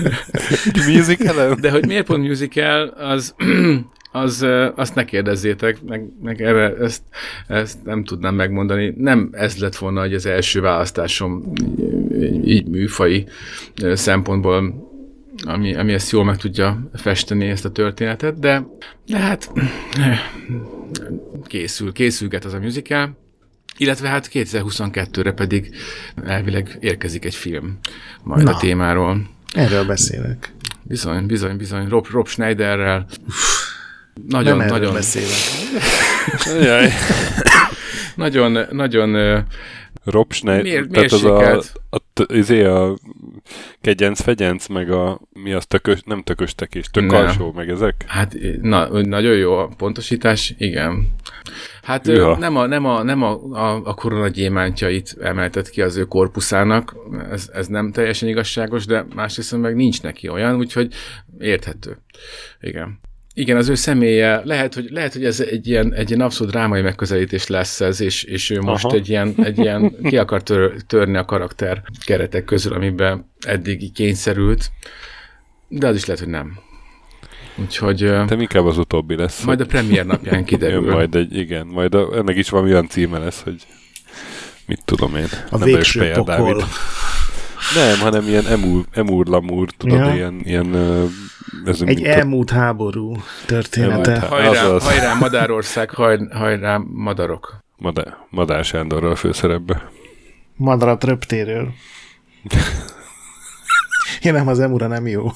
musical 0.95 1.55
De 1.55 1.71
hogy 1.71 1.85
miért 1.85 2.05
pont 2.05 2.27
musical, 2.27 2.87
az, 2.87 3.35
az, 4.11 4.45
azt 4.75 4.95
ne 4.95 5.05
kérdezzétek, 5.05 5.81
meg, 5.81 6.03
meg 6.21 6.41
erre 6.41 6.75
ezt, 6.75 7.01
ezt 7.47 7.83
nem 7.83 8.03
tudnám 8.03 8.35
megmondani. 8.35 8.93
Nem 8.97 9.29
ez 9.31 9.57
lett 9.57 9.75
volna 9.75 9.99
hogy 9.99 10.13
az 10.13 10.25
első 10.25 10.61
választásom 10.61 11.53
így 12.43 12.67
műfai 12.67 13.27
szempontból, 13.93 14.89
ami, 15.45 15.75
ami 15.75 15.93
ezt 15.93 16.11
jól 16.11 16.23
meg 16.23 16.37
tudja 16.37 16.89
festeni 16.93 17.47
ezt 17.47 17.65
a 17.65 17.71
történetet, 17.71 18.39
de, 18.39 18.65
de 19.05 19.17
hát 19.17 19.51
készül, 21.47 21.91
készülget 21.91 22.45
az 22.45 22.53
a 22.53 22.59
musical, 22.59 23.17
illetve 23.77 24.07
hát 24.07 24.29
2022-re 24.33 25.31
pedig 25.31 25.75
elvileg 26.25 26.77
érkezik 26.79 27.25
egy 27.25 27.35
film 27.35 27.79
majd 28.23 28.43
Na, 28.43 28.55
a 28.55 28.59
témáról. 28.59 29.29
Erről 29.53 29.85
beszélek. 29.85 30.53
Bizony, 30.83 31.25
bizony, 31.25 31.57
bizony. 31.57 31.87
Rob, 31.87 32.07
Rob 32.11 32.27
Schneiderrel. 32.27 33.05
Nagyon, 34.27 34.57
Nem 34.57 34.67
nagyon. 34.67 34.93
beszélek. 34.93 35.37
nagyon, 38.15 38.65
nagyon 38.71 39.43
Rob 40.03 40.33
Schneider, 40.33 40.63
Miért, 40.63 40.89
tehát 40.89 41.11
az 41.11 41.21
mérsékelt. 41.21 41.81
a, 41.89 41.95
a, 41.95 42.33
izé 42.33 42.63
a 42.63 42.97
kegyenc-fegyenc, 43.81 44.67
meg 44.67 44.91
a, 44.91 45.19
mi 45.33 45.53
az 45.53 45.65
tökös, 45.65 46.01
nem 46.05 46.23
tököstekés, 46.23 46.85
tökalsó, 46.91 47.51
meg 47.51 47.69
ezek? 47.69 48.03
Hát 48.07 48.35
na, 48.61 49.01
nagyon 49.01 49.35
jó 49.35 49.57
a 49.57 49.69
pontosítás, 49.77 50.53
igen. 50.57 51.07
Hát 51.81 52.07
ő 52.07 52.13
Hűha. 52.13 52.37
nem 52.37 52.55
a, 52.55 52.65
nem 52.65 52.85
a, 52.85 53.03
nem 53.03 53.23
a, 53.23 53.31
a, 53.51 53.81
a 53.83 53.93
koronagyémántjait 53.93 55.17
emeltet 55.21 55.69
ki 55.69 55.81
az 55.81 55.95
ő 55.95 56.03
korpuszának, 56.05 56.95
ez, 57.31 57.49
ez 57.53 57.67
nem 57.67 57.91
teljesen 57.91 58.29
igazságos, 58.29 58.85
de 58.85 59.05
másrészt 59.15 59.57
meg 59.57 59.75
nincs 59.75 60.01
neki 60.01 60.29
olyan, 60.29 60.55
úgyhogy 60.55 60.93
érthető. 61.39 61.97
Igen. 62.59 62.99
Igen, 63.33 63.57
az 63.57 63.69
ő 63.69 63.75
személye, 63.75 64.41
lehet, 64.43 64.73
hogy, 64.73 64.87
lehet, 64.89 65.13
hogy 65.13 65.25
ez 65.25 65.39
egy 65.39 65.67
ilyen, 65.67 65.93
egy 65.93 66.09
ilyen 66.09 66.21
abszolút 66.21 66.51
drámai 66.51 66.81
megközelítés 66.81 67.47
lesz 67.47 67.81
ez, 67.81 68.01
és, 68.01 68.23
és 68.23 68.49
ő 68.49 68.61
most 68.61 68.85
Aha. 68.85 68.95
egy 68.95 69.09
ilyen, 69.09 69.33
egy 69.37 69.57
ilyen, 69.57 69.95
ki 70.09 70.17
akar 70.17 70.43
tör, 70.43 70.73
törni 70.87 71.17
a 71.17 71.25
karakter 71.25 71.83
keretek 72.05 72.43
közül, 72.43 72.73
amiben 72.73 73.31
eddig 73.47 73.91
kényszerült, 73.91 74.71
de 75.67 75.87
az 75.87 75.95
is 75.95 76.05
lehet, 76.05 76.23
hogy 76.23 76.31
nem. 76.31 76.59
Úgyhogy 77.55 77.97
De 77.97 78.35
inkább 78.39 78.65
az 78.65 78.77
utóbbi 78.77 79.15
lesz. 79.15 79.43
majd 79.43 79.61
a 79.61 79.65
premier 79.65 80.05
napján 80.05 80.35
Jön 80.35 80.43
kiderül. 80.43 80.91
majd 80.91 81.15
egy, 81.15 81.35
igen, 81.35 81.67
majd 81.67 81.95
a, 81.95 82.17
ennek 82.17 82.35
is 82.35 82.49
valami 82.49 82.71
olyan 82.71 82.87
címe 82.87 83.17
lesz, 83.17 83.41
hogy 83.41 83.55
mit 84.65 84.81
tudom 84.85 85.15
én. 85.15 85.27
A 85.49 85.57
nem 85.57 85.67
végső 85.67 86.11
pokol. 86.11 86.23
Dávid. 86.35 86.63
Nem, 87.75 87.99
hanem 87.99 88.27
ilyen 88.27 88.45
emúr, 88.47 88.85
emúr 88.91 89.25
lamúr, 89.27 89.69
tudod, 89.77 89.97
Ja. 89.99 90.13
ilyen, 90.13 90.39
ilyen 90.43 90.75
ez 91.65 91.81
Egy 91.81 92.03
elmúlt 92.03 92.49
háború 92.49 93.15
története. 93.45 94.11
Elmúlt 94.11 94.29
Hajrá, 94.29 94.49
Azaz. 94.49 94.83
hajrá 94.83 95.13
Madárország, 95.13 95.89
haj, 95.89 96.19
hajrá 96.31 96.81
Madarok. 96.93 97.57
Madá, 97.77 98.17
Madár 98.29 98.65
Sándorral 98.65 99.15
főszerepbe. 99.15 99.89
Madarat 100.55 101.03
röptéről. 101.03 101.73
Én 104.21 104.33
nem, 104.33 104.47
az 104.47 104.59
emura 104.59 104.87
nem 104.87 105.07
jó. 105.07 105.31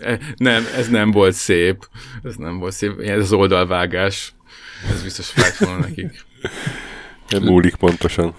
E, 0.00 0.18
Nem, 0.36 0.64
ez 0.76 0.88
nem 0.88 1.10
volt 1.10 1.32
szép. 1.34 1.88
Ez 2.22 2.34
nem 2.36 2.58
volt 2.58 2.72
szép. 2.72 2.98
Ez 3.00 3.18
az 3.18 3.32
oldalvágás. 3.32 4.34
Ez 4.94 5.02
biztos 5.02 5.28
fájt 5.28 5.56
volna 5.58 5.78
nekik. 5.80 6.24
Múlik 7.40 7.74
pontosan. 7.74 8.34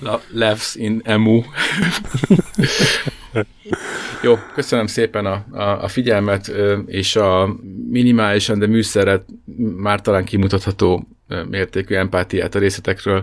La, 0.00 0.20
laughs 0.32 0.74
in 0.74 1.00
emu. 1.04 1.42
Jó, 4.22 4.38
köszönöm 4.54 4.86
szépen 4.86 5.26
a, 5.26 5.44
a, 5.50 5.82
a 5.82 5.88
figyelmet, 5.88 6.52
és 6.86 7.16
a 7.16 7.56
minimálisan, 7.88 8.58
de 8.58 8.66
műszeret 8.66 9.24
már 9.76 10.00
talán 10.00 10.24
kimutatható 10.24 11.08
mértékű 11.48 11.94
empátiát 11.94 12.54
a 12.54 12.58
részletekről 12.58 13.22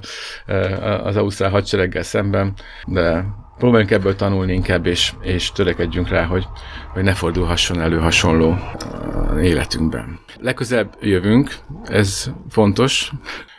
az 1.04 1.16
ausztrál 1.16 1.50
hadsereggel 1.50 2.04
szemben, 2.04 2.54
de 2.86 3.26
próbáljunk 3.58 3.92
ebből 3.92 4.16
tanulni 4.16 4.54
inkább, 4.54 4.86
és, 4.86 5.14
és 5.22 5.52
törekedjünk 5.52 6.10
rá, 6.10 6.26
hogy, 6.26 6.48
hogy 6.94 7.04
ne 7.04 7.14
fordulhasson 7.14 7.82
elő 7.82 7.98
hasonló 7.98 8.58
ö, 9.30 9.40
életünkben. 9.40 10.20
Legközelebb 10.40 10.98
jövünk, 11.02 11.56
ez 11.86 12.32
fontos. 12.50 13.12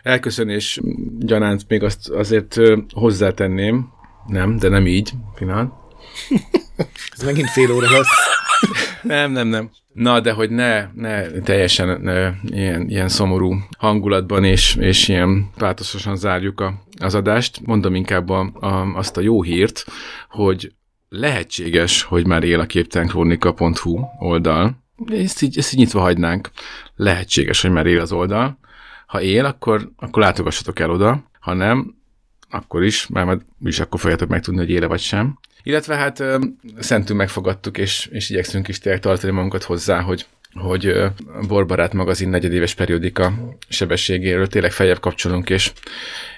Elköszönés 0.03 0.81
gyanánt 1.19 1.65
még 1.69 1.83
azt 1.83 2.09
azért 2.09 2.57
hozzátenném, 2.95 3.89
nem, 4.27 4.57
de 4.57 4.69
nem 4.69 4.87
így, 4.87 5.13
pillanat. 5.35 5.73
Ez 7.17 7.25
megint 7.25 7.51
fél 7.51 7.73
óra 7.73 7.91
lesz. 7.91 8.09
Nem, 9.03 9.33
nem, 9.33 9.49
nem. 9.49 9.71
Na, 9.93 10.21
de 10.21 10.33
hogy 10.33 10.51
ne, 10.51 10.89
ne 10.95 11.31
teljesen 11.31 12.01
ne, 12.01 12.33
ilyen, 12.43 12.89
ilyen 12.89 13.09
szomorú 13.09 13.55
hangulatban 13.79 14.45
és, 14.45 14.77
és 14.81 15.09
ilyen 15.09 15.51
pátoszosan 15.57 16.17
zárjuk 16.17 16.61
a, 16.61 16.83
az 17.01 17.15
adást. 17.15 17.61
Mondom 17.67 17.95
inkább 17.95 18.29
a, 18.29 18.51
a, 18.61 18.97
azt 18.97 19.17
a 19.17 19.21
jó 19.21 19.43
hírt, 19.43 19.85
hogy 20.29 20.73
lehetséges, 21.09 22.03
hogy 22.03 22.27
már 22.27 22.45
él 22.45 22.61
a 22.61 22.67
képtelenkronika.hu 22.67 24.01
oldal. 24.19 24.85
Ezt 25.07 25.43
így, 25.43 25.59
ezt 25.59 25.73
így 25.73 25.79
nyitva 25.79 26.01
hagynánk. 26.01 26.51
Lehetséges, 26.97 27.61
hogy 27.61 27.71
már 27.71 27.87
él 27.87 28.01
az 28.01 28.13
oldal. 28.13 28.59
Ha 29.07 29.23
él, 29.23 29.45
akkor, 29.45 29.91
akkor 29.97 30.23
látogassatok 30.23 30.79
el 30.79 30.91
oda. 30.91 31.31
Ha 31.41 31.55
nem, 31.55 31.98
akkor 32.51 32.85
is, 32.85 33.07
mert 33.07 33.27
majd 33.27 33.41
is 33.65 33.81
akkor 33.81 34.01
fogjátok 34.01 34.29
megtudni, 34.29 34.61
hogy 34.61 34.71
éle 34.71 34.87
vagy 34.87 35.01
sem. 35.01 35.39
Illetve 35.63 35.95
hát 35.95 36.23
szentül 36.79 37.17
megfogadtuk, 37.17 37.79
és, 37.79 38.09
és 38.13 38.31
igyekszünk 38.31 38.69
is 38.69 38.79
tényleg 38.79 39.01
tartani 39.01 39.33
magunkat 39.33 39.63
hozzá, 39.63 40.01
hogy 40.01 40.27
hogy 40.53 40.93
Borbarát 41.49 41.93
magazin 41.93 42.29
negyedéves 42.29 42.75
periódika 42.75 43.33
sebességéről 43.69 44.47
tényleg 44.47 44.73
feljebb 44.73 45.01
kapcsolunk, 45.01 45.51
és, 45.51 45.73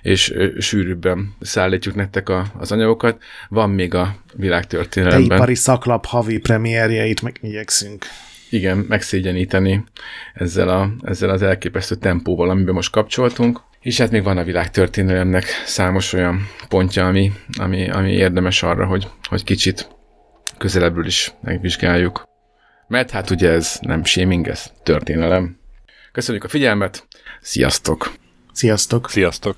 és 0.02 0.34
sűrűbben 0.58 1.34
szállítjuk 1.40 1.94
nektek 1.94 2.28
a, 2.28 2.46
az 2.58 2.72
anyagokat. 2.72 3.22
Van 3.48 3.70
még 3.70 3.94
a 3.94 4.04
De 4.04 4.32
világtörténelemben. 4.36 5.36
ipari 5.36 5.54
szaklap 5.54 6.06
havi 6.06 6.38
premierjeit 6.38 7.22
meg 7.22 7.38
igyekszünk. 7.40 8.04
igen, 8.50 8.78
megszégyeníteni 8.88 9.84
ezzel, 10.34 10.68
a, 10.68 10.90
ezzel 11.02 11.30
az 11.30 11.42
elképesztő 11.42 11.94
tempóval, 11.94 12.50
amiben 12.50 12.74
most 12.74 12.92
kapcsoltunk. 12.92 13.60
És 13.80 13.98
hát 13.98 14.10
még 14.10 14.22
van 14.22 14.38
a 14.38 14.44
világtörténelemnek 14.44 15.44
számos 15.64 16.12
olyan 16.12 16.48
pontja, 16.68 17.06
ami, 17.06 17.32
ami, 17.58 17.90
ami 17.90 18.12
érdemes 18.12 18.62
arra, 18.62 18.86
hogy, 18.86 19.08
hogy 19.28 19.44
kicsit 19.44 19.88
közelebbről 20.58 21.06
is 21.06 21.32
megvizsgáljuk. 21.40 22.28
Mert 22.88 23.10
hát 23.10 23.30
ugye 23.30 23.50
ez 23.50 23.78
nem 23.80 24.04
shaming, 24.04 24.48
ez 24.48 24.72
történelem. 24.82 25.58
Köszönjük 26.12 26.44
a 26.44 26.48
figyelmet, 26.48 27.06
sziasztok! 27.40 28.12
Sziasztok! 28.52 29.10
Sziasztok! 29.10 29.56